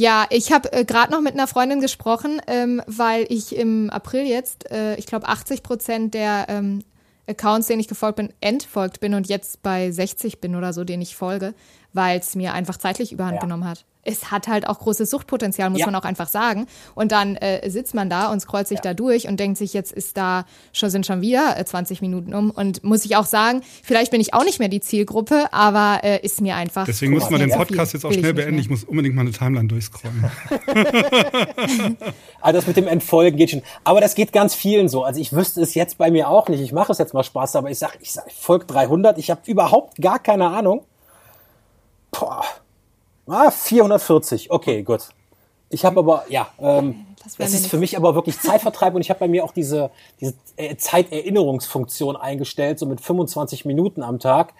Ja, 0.00 0.26
ich 0.30 0.50
habe 0.50 0.72
äh, 0.72 0.84
gerade 0.86 1.12
noch 1.12 1.20
mit 1.20 1.34
einer 1.34 1.46
Freundin 1.46 1.80
gesprochen, 1.80 2.40
ähm, 2.46 2.80
weil 2.86 3.26
ich 3.28 3.54
im 3.54 3.90
April 3.90 4.22
jetzt, 4.26 4.70
äh, 4.70 4.94
ich 4.96 5.04
glaube, 5.04 5.28
80 5.28 5.62
Prozent 5.62 6.14
der 6.14 6.46
ähm, 6.48 6.82
Accounts, 7.28 7.66
denen 7.66 7.80
ich 7.80 7.88
gefolgt 7.88 8.16
bin, 8.16 8.32
entfolgt 8.40 9.00
bin 9.00 9.12
und 9.12 9.28
jetzt 9.28 9.62
bei 9.62 9.90
60 9.90 10.40
bin 10.40 10.56
oder 10.56 10.72
so, 10.72 10.84
denen 10.84 11.02
ich 11.02 11.16
folge 11.16 11.54
weil 11.92 12.20
es 12.20 12.34
mir 12.34 12.54
einfach 12.54 12.76
zeitlich 12.76 13.12
überhand 13.12 13.36
ja. 13.36 13.40
genommen 13.40 13.64
hat. 13.64 13.84
Es 14.02 14.30
hat 14.30 14.48
halt 14.48 14.66
auch 14.66 14.78
großes 14.78 15.10
Suchtpotenzial, 15.10 15.70
muss 15.70 15.80
ja. 15.80 15.86
man 15.86 15.94
auch 15.94 16.04
einfach 16.04 16.28
sagen. 16.28 16.66
Und 16.94 17.12
dann 17.12 17.36
äh, 17.36 17.68
sitzt 17.68 17.94
man 17.94 18.08
da 18.08 18.32
und 18.32 18.40
scrollt 18.40 18.66
sich 18.66 18.78
ja. 18.78 18.82
da 18.82 18.94
durch 18.94 19.28
und 19.28 19.38
denkt 19.38 19.58
sich, 19.58 19.74
jetzt 19.74 19.92
ist 19.92 20.16
da 20.16 20.44
schon 20.72 20.90
sind 20.90 21.06
schon 21.06 21.20
wieder 21.20 21.58
äh, 21.58 21.64
20 21.64 22.00
Minuten 22.00 22.34
um. 22.34 22.50
Und 22.50 22.82
muss 22.82 23.04
ich 23.04 23.16
auch 23.16 23.26
sagen, 23.26 23.62
vielleicht 23.82 24.10
bin 24.10 24.20
ich 24.20 24.32
auch 24.32 24.44
nicht 24.44 24.58
mehr 24.58 24.68
die 24.68 24.80
Zielgruppe, 24.80 25.52
aber 25.52 26.00
äh, 26.02 26.24
ist 26.24 26.40
mir 26.40 26.56
einfach. 26.56 26.86
Deswegen 26.86 27.12
muss 27.12 27.28
man 27.30 27.40
den 27.40 27.50
Podcast 27.50 27.92
jetzt 27.92 28.04
auch 28.04 28.12
schnell 28.12 28.34
beenden. 28.34 28.58
Ich 28.58 28.70
muss 28.70 28.84
unbedingt 28.84 29.14
mal 29.14 29.22
eine 29.22 29.32
Timeline 29.32 29.68
durchscrollen. 29.68 30.30
also 32.40 32.58
das 32.58 32.66
mit 32.66 32.76
dem 32.76 32.88
Entfolgen 32.88 33.36
geht 33.36 33.50
schon. 33.50 33.62
Aber 33.84 34.00
das 34.00 34.14
geht 34.14 34.32
ganz 34.32 34.54
vielen 34.54 34.88
so. 34.88 35.04
Also 35.04 35.20
ich 35.20 35.32
wüsste 35.32 35.60
es 35.60 35.74
jetzt 35.74 35.98
bei 35.98 36.10
mir 36.10 36.28
auch 36.28 36.48
nicht. 36.48 36.60
Ich 36.60 36.72
mache 36.72 36.92
es 36.92 36.98
jetzt 36.98 37.14
mal 37.14 37.24
Spaß, 37.24 37.56
aber 37.56 37.70
ich 37.70 37.78
sage, 37.78 37.98
ich, 38.00 38.12
sag, 38.12 38.26
ich 38.28 38.34
folge 38.34 38.66
300. 38.66 39.18
Ich 39.18 39.30
habe 39.30 39.40
überhaupt 39.46 40.00
gar 40.00 40.18
keine 40.18 40.48
Ahnung. 40.48 40.84
Boah. 42.10 42.44
Ah, 43.30 43.50
440. 43.50 44.50
Okay, 44.50 44.82
gut. 44.82 45.08
Ich 45.70 45.84
habe 45.84 46.00
aber, 46.00 46.24
ja, 46.28 46.48
ähm, 46.58 47.06
das, 47.22 47.36
das 47.36 47.54
ist 47.54 47.68
für 47.68 47.78
mich 47.78 47.96
aber 47.96 48.14
wirklich 48.14 48.40
Zeitvertreib 48.40 48.94
und 48.94 49.02
ich 49.02 49.10
habe 49.10 49.20
bei 49.20 49.28
mir 49.28 49.44
auch 49.44 49.52
diese, 49.52 49.90
diese 50.20 50.34
Zeiterinnerungsfunktion 50.76 52.16
eingestellt, 52.16 52.78
so 52.78 52.86
mit 52.86 53.00
25 53.00 53.64
Minuten 53.64 54.02
am 54.02 54.18
Tag. 54.18 54.52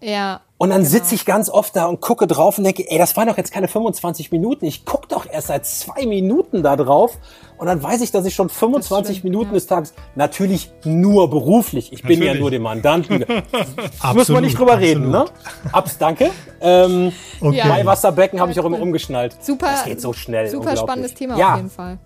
Ja. 0.00 0.40
Und 0.62 0.70
dann 0.70 0.84
sitze 0.84 1.16
ich 1.16 1.24
ganz 1.24 1.50
oft 1.50 1.74
da 1.74 1.86
und 1.86 2.00
gucke 2.00 2.28
drauf 2.28 2.56
und 2.56 2.62
denke, 2.62 2.88
ey, 2.88 2.96
das 2.96 3.16
waren 3.16 3.26
doch 3.26 3.36
jetzt 3.36 3.50
keine 3.50 3.66
25 3.66 4.30
Minuten. 4.30 4.64
Ich 4.64 4.84
gucke 4.84 5.08
doch 5.08 5.26
erst 5.28 5.48
seit 5.48 5.66
zwei 5.66 6.06
Minuten 6.06 6.62
da 6.62 6.76
drauf. 6.76 7.18
Und 7.58 7.66
dann 7.66 7.82
weiß 7.82 8.00
ich, 8.00 8.12
dass 8.12 8.24
ich 8.26 8.36
schon 8.36 8.48
25 8.48 9.16
stimmt, 9.16 9.24
Minuten 9.24 9.48
ja. 9.48 9.54
des 9.54 9.66
Tages, 9.66 9.92
natürlich 10.14 10.70
nur 10.84 11.28
beruflich. 11.28 11.92
Ich 11.92 12.04
bin 12.04 12.20
ja 12.20 12.26
Natürlich. 12.26 12.40
nur 12.40 12.50
dem 12.52 12.62
Mandanten. 12.62 13.18
Muss 13.26 13.28
man 13.52 13.90
Absolut, 14.00 14.42
nicht 14.42 14.56
drüber 14.56 14.78
reden, 14.78 15.10
ne? 15.10 15.22
absolut. 15.22 15.72
Abs, 15.72 15.98
danke. 15.98 16.30
Ähm, 16.60 17.12
Okay. 17.40 17.62
Bei 17.68 17.84
Wasserbecken 17.84 18.40
habe 18.40 18.52
ich 18.52 18.60
auch 18.60 18.64
immer 18.64 18.80
umgeschnallt. 18.80 19.36
Super. 19.40 19.66
Das 19.66 19.84
geht 19.84 20.00
so 20.00 20.12
schnell. 20.12 20.48
Super 20.48 20.76
spannendes 20.76 21.12
Thema 21.14 21.36
ja, 21.36 21.50
auf 21.50 21.56
jeden 21.56 21.70
Fall. 21.70 21.98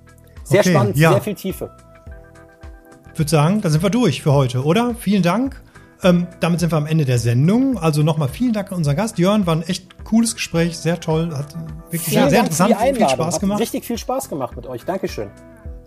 Sehr 0.45 0.61
Okay, 0.61 0.71
spannend, 0.71 0.97
ja. 0.97 1.11
sehr 1.11 1.21
viel 1.21 1.35
Tiefe. 1.35 1.77
Ich 3.13 3.19
würde 3.19 3.31
sagen, 3.31 3.61
da 3.61 3.69
sind 3.69 3.83
wir 3.83 3.91
durch 3.91 4.23
für 4.23 4.33
heute, 4.33 4.65
oder? 4.65 4.95
Vielen 4.99 5.23
Dank. 5.23 5.61
Ähm, 6.03 6.27
damit 6.41 6.61
sind 6.61 6.73
wir 6.73 6.77
am 6.77 6.87
Ende 6.87 7.05
der 7.05 7.19
Sendung. 7.19 7.79
Also 7.79 8.03
nochmal 8.03 8.29
vielen 8.29 8.53
Dank 8.53 8.71
an 8.71 8.79
unseren 8.79 8.97
Gast. 8.97 9.19
Jörn, 9.19 9.47
war 9.47 9.57
ein 9.57 9.63
echt 9.63 10.05
cooles 10.05 10.35
Gespräch, 10.35 10.77
sehr 10.77 11.01
toll, 11.01 11.35
hat 11.35 11.55
wirklich 11.91 12.03
Vielen 12.03 12.31
sehr 12.31 12.43
die 12.43 12.47
interessant, 12.47 12.77
viel. 12.77 13.09
Spaß 13.09 13.35
Hat 13.35 13.41
gemacht. 13.41 13.61
richtig 13.61 13.85
viel 13.85 13.99
Spaß 13.99 14.29
gemacht 14.29 14.57
mit 14.57 14.67
euch. 14.67 14.85
Dankeschön. 14.85 15.31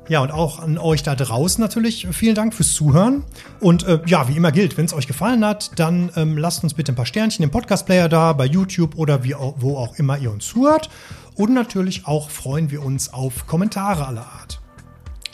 Ja, 0.10 0.22
und 0.22 0.32
auch 0.32 0.58
an 0.60 0.80
euch 0.80 1.04
da 1.04 1.14
draußen 1.14 1.62
natürlich 1.62 2.08
vielen 2.12 2.34
Dank 2.34 2.56
fürs 2.56 2.74
Zuhören. 2.74 3.24
Und 3.60 3.88
äh, 3.88 4.00
ja, 4.08 4.28
wie 4.28 4.36
immer 4.36 4.52
gilt, 4.52 4.76
wenn 4.76 4.86
es 4.86 4.94
euch 4.94 5.06
gefallen 5.06 5.46
hat, 5.46 5.72
dann 5.76 6.12
ähm, 6.16 6.36
lasst 6.36 6.64
uns 6.64 6.74
bitte 6.74 6.92
ein 6.92 6.96
paar 6.96 7.06
Sternchen 7.06 7.44
im 7.44 7.52
Podcast-Player 7.52 8.10
da, 8.10 8.34
bei 8.34 8.46
YouTube 8.46 8.98
oder 8.98 9.24
wie 9.24 9.36
wo 9.58 9.78
auch 9.78 10.00
immer 10.00 10.18
ihr 10.18 10.32
uns 10.32 10.48
zuhört. 10.48 10.90
Und 11.36 11.54
natürlich 11.54 12.08
auch 12.08 12.32
freuen 12.32 12.72
wir 12.72 12.84
uns 12.84 13.14
auf 13.14 13.46
Kommentare 13.46 14.08
aller 14.08 14.26
Art. 14.26 14.60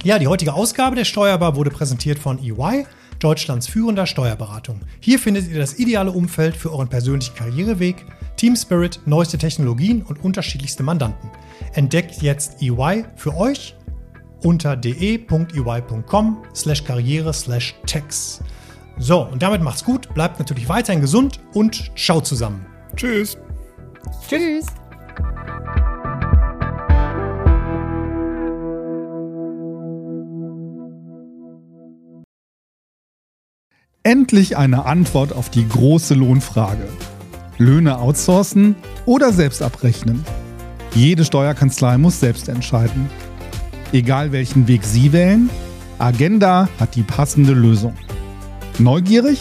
Ja, 0.03 0.19
die 0.19 0.28
heutige 0.28 0.53
Ausgabe 0.53 0.97
der 0.97 1.05
Steuerbar 1.05 1.55
wurde 1.55 1.71
präsentiert 1.71 2.19
von 2.19 2.38
EY, 2.38 2.86
Deutschlands 3.20 3.68
führender 3.68 4.05
Steuerberatung. 4.05 4.82
Hier 4.99 5.20
findet 5.20 5.47
ihr 5.49 5.59
das 5.59 5.80
ideale 5.80 6.11
Umfeld 6.11 6.55
für 6.55 6.72
euren 6.72 6.88
persönlichen 6.88 7.36
Karriereweg, 7.36 8.05
Team 8.38 8.55
Spirit, 8.55 8.99
neueste 9.05 9.38
Technologien 9.38 10.01
und 10.03 10.24
unterschiedlichste 10.24 10.84
Mandanten. 10.84 11.30
Entdeckt 11.74 12.22
jetzt 12.22 12.61
EY 12.61 13.05
für 13.16 13.36
euch 13.36 13.76
unter 14.43 14.76
de.ey.com 14.76 16.43
slash 16.53 16.84
karriere 16.84 17.34
slash 17.34 17.76
tax. 17.88 18.41
So, 18.97 19.24
und 19.24 19.41
damit 19.41 19.61
macht's 19.61 19.84
gut, 19.84 20.13
bleibt 20.13 20.39
natürlich 20.39 20.70
weiterhin 20.70 21.01
gesund 21.01 21.39
und 21.53 21.91
ciao 21.97 22.22
zusammen. 22.22 22.66
Tschüss. 22.95 23.38
Tschüss. 24.28 24.68
Endlich 34.06 34.56
eine 34.56 34.86
Antwort 34.86 35.34
auf 35.34 35.49
die 35.49 35.68
große 35.68 36.14
Lohnfrage. 36.14 36.88
Löhne 37.58 37.97
outsourcen 37.97 38.76
oder 39.08 39.34
selbst 39.34 39.64
abrechnen? 39.64 40.24
Jede 40.93 41.26
Steuerkanzlei 41.26 41.97
muss 41.97 42.20
selbst 42.20 42.47
entscheiden. 42.47 43.10
Egal 43.93 44.32
welchen 44.32 44.68
Weg 44.68 44.84
Sie 44.84 45.12
wählen, 45.12 45.49
Agenda 45.97 46.70
hat 46.80 46.93
die 46.93 47.01
passende 47.01 47.53
Lösung. 47.53 47.95
Neugierig? 48.78 49.39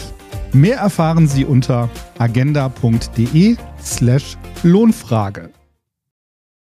Mehr 0.51 0.77
erfahren 0.77 1.27
Sie 1.27 1.45
unter 1.45 1.87
agenda.de 2.17 3.57
slash 3.83 4.35
Lohnfrage. 4.63 5.51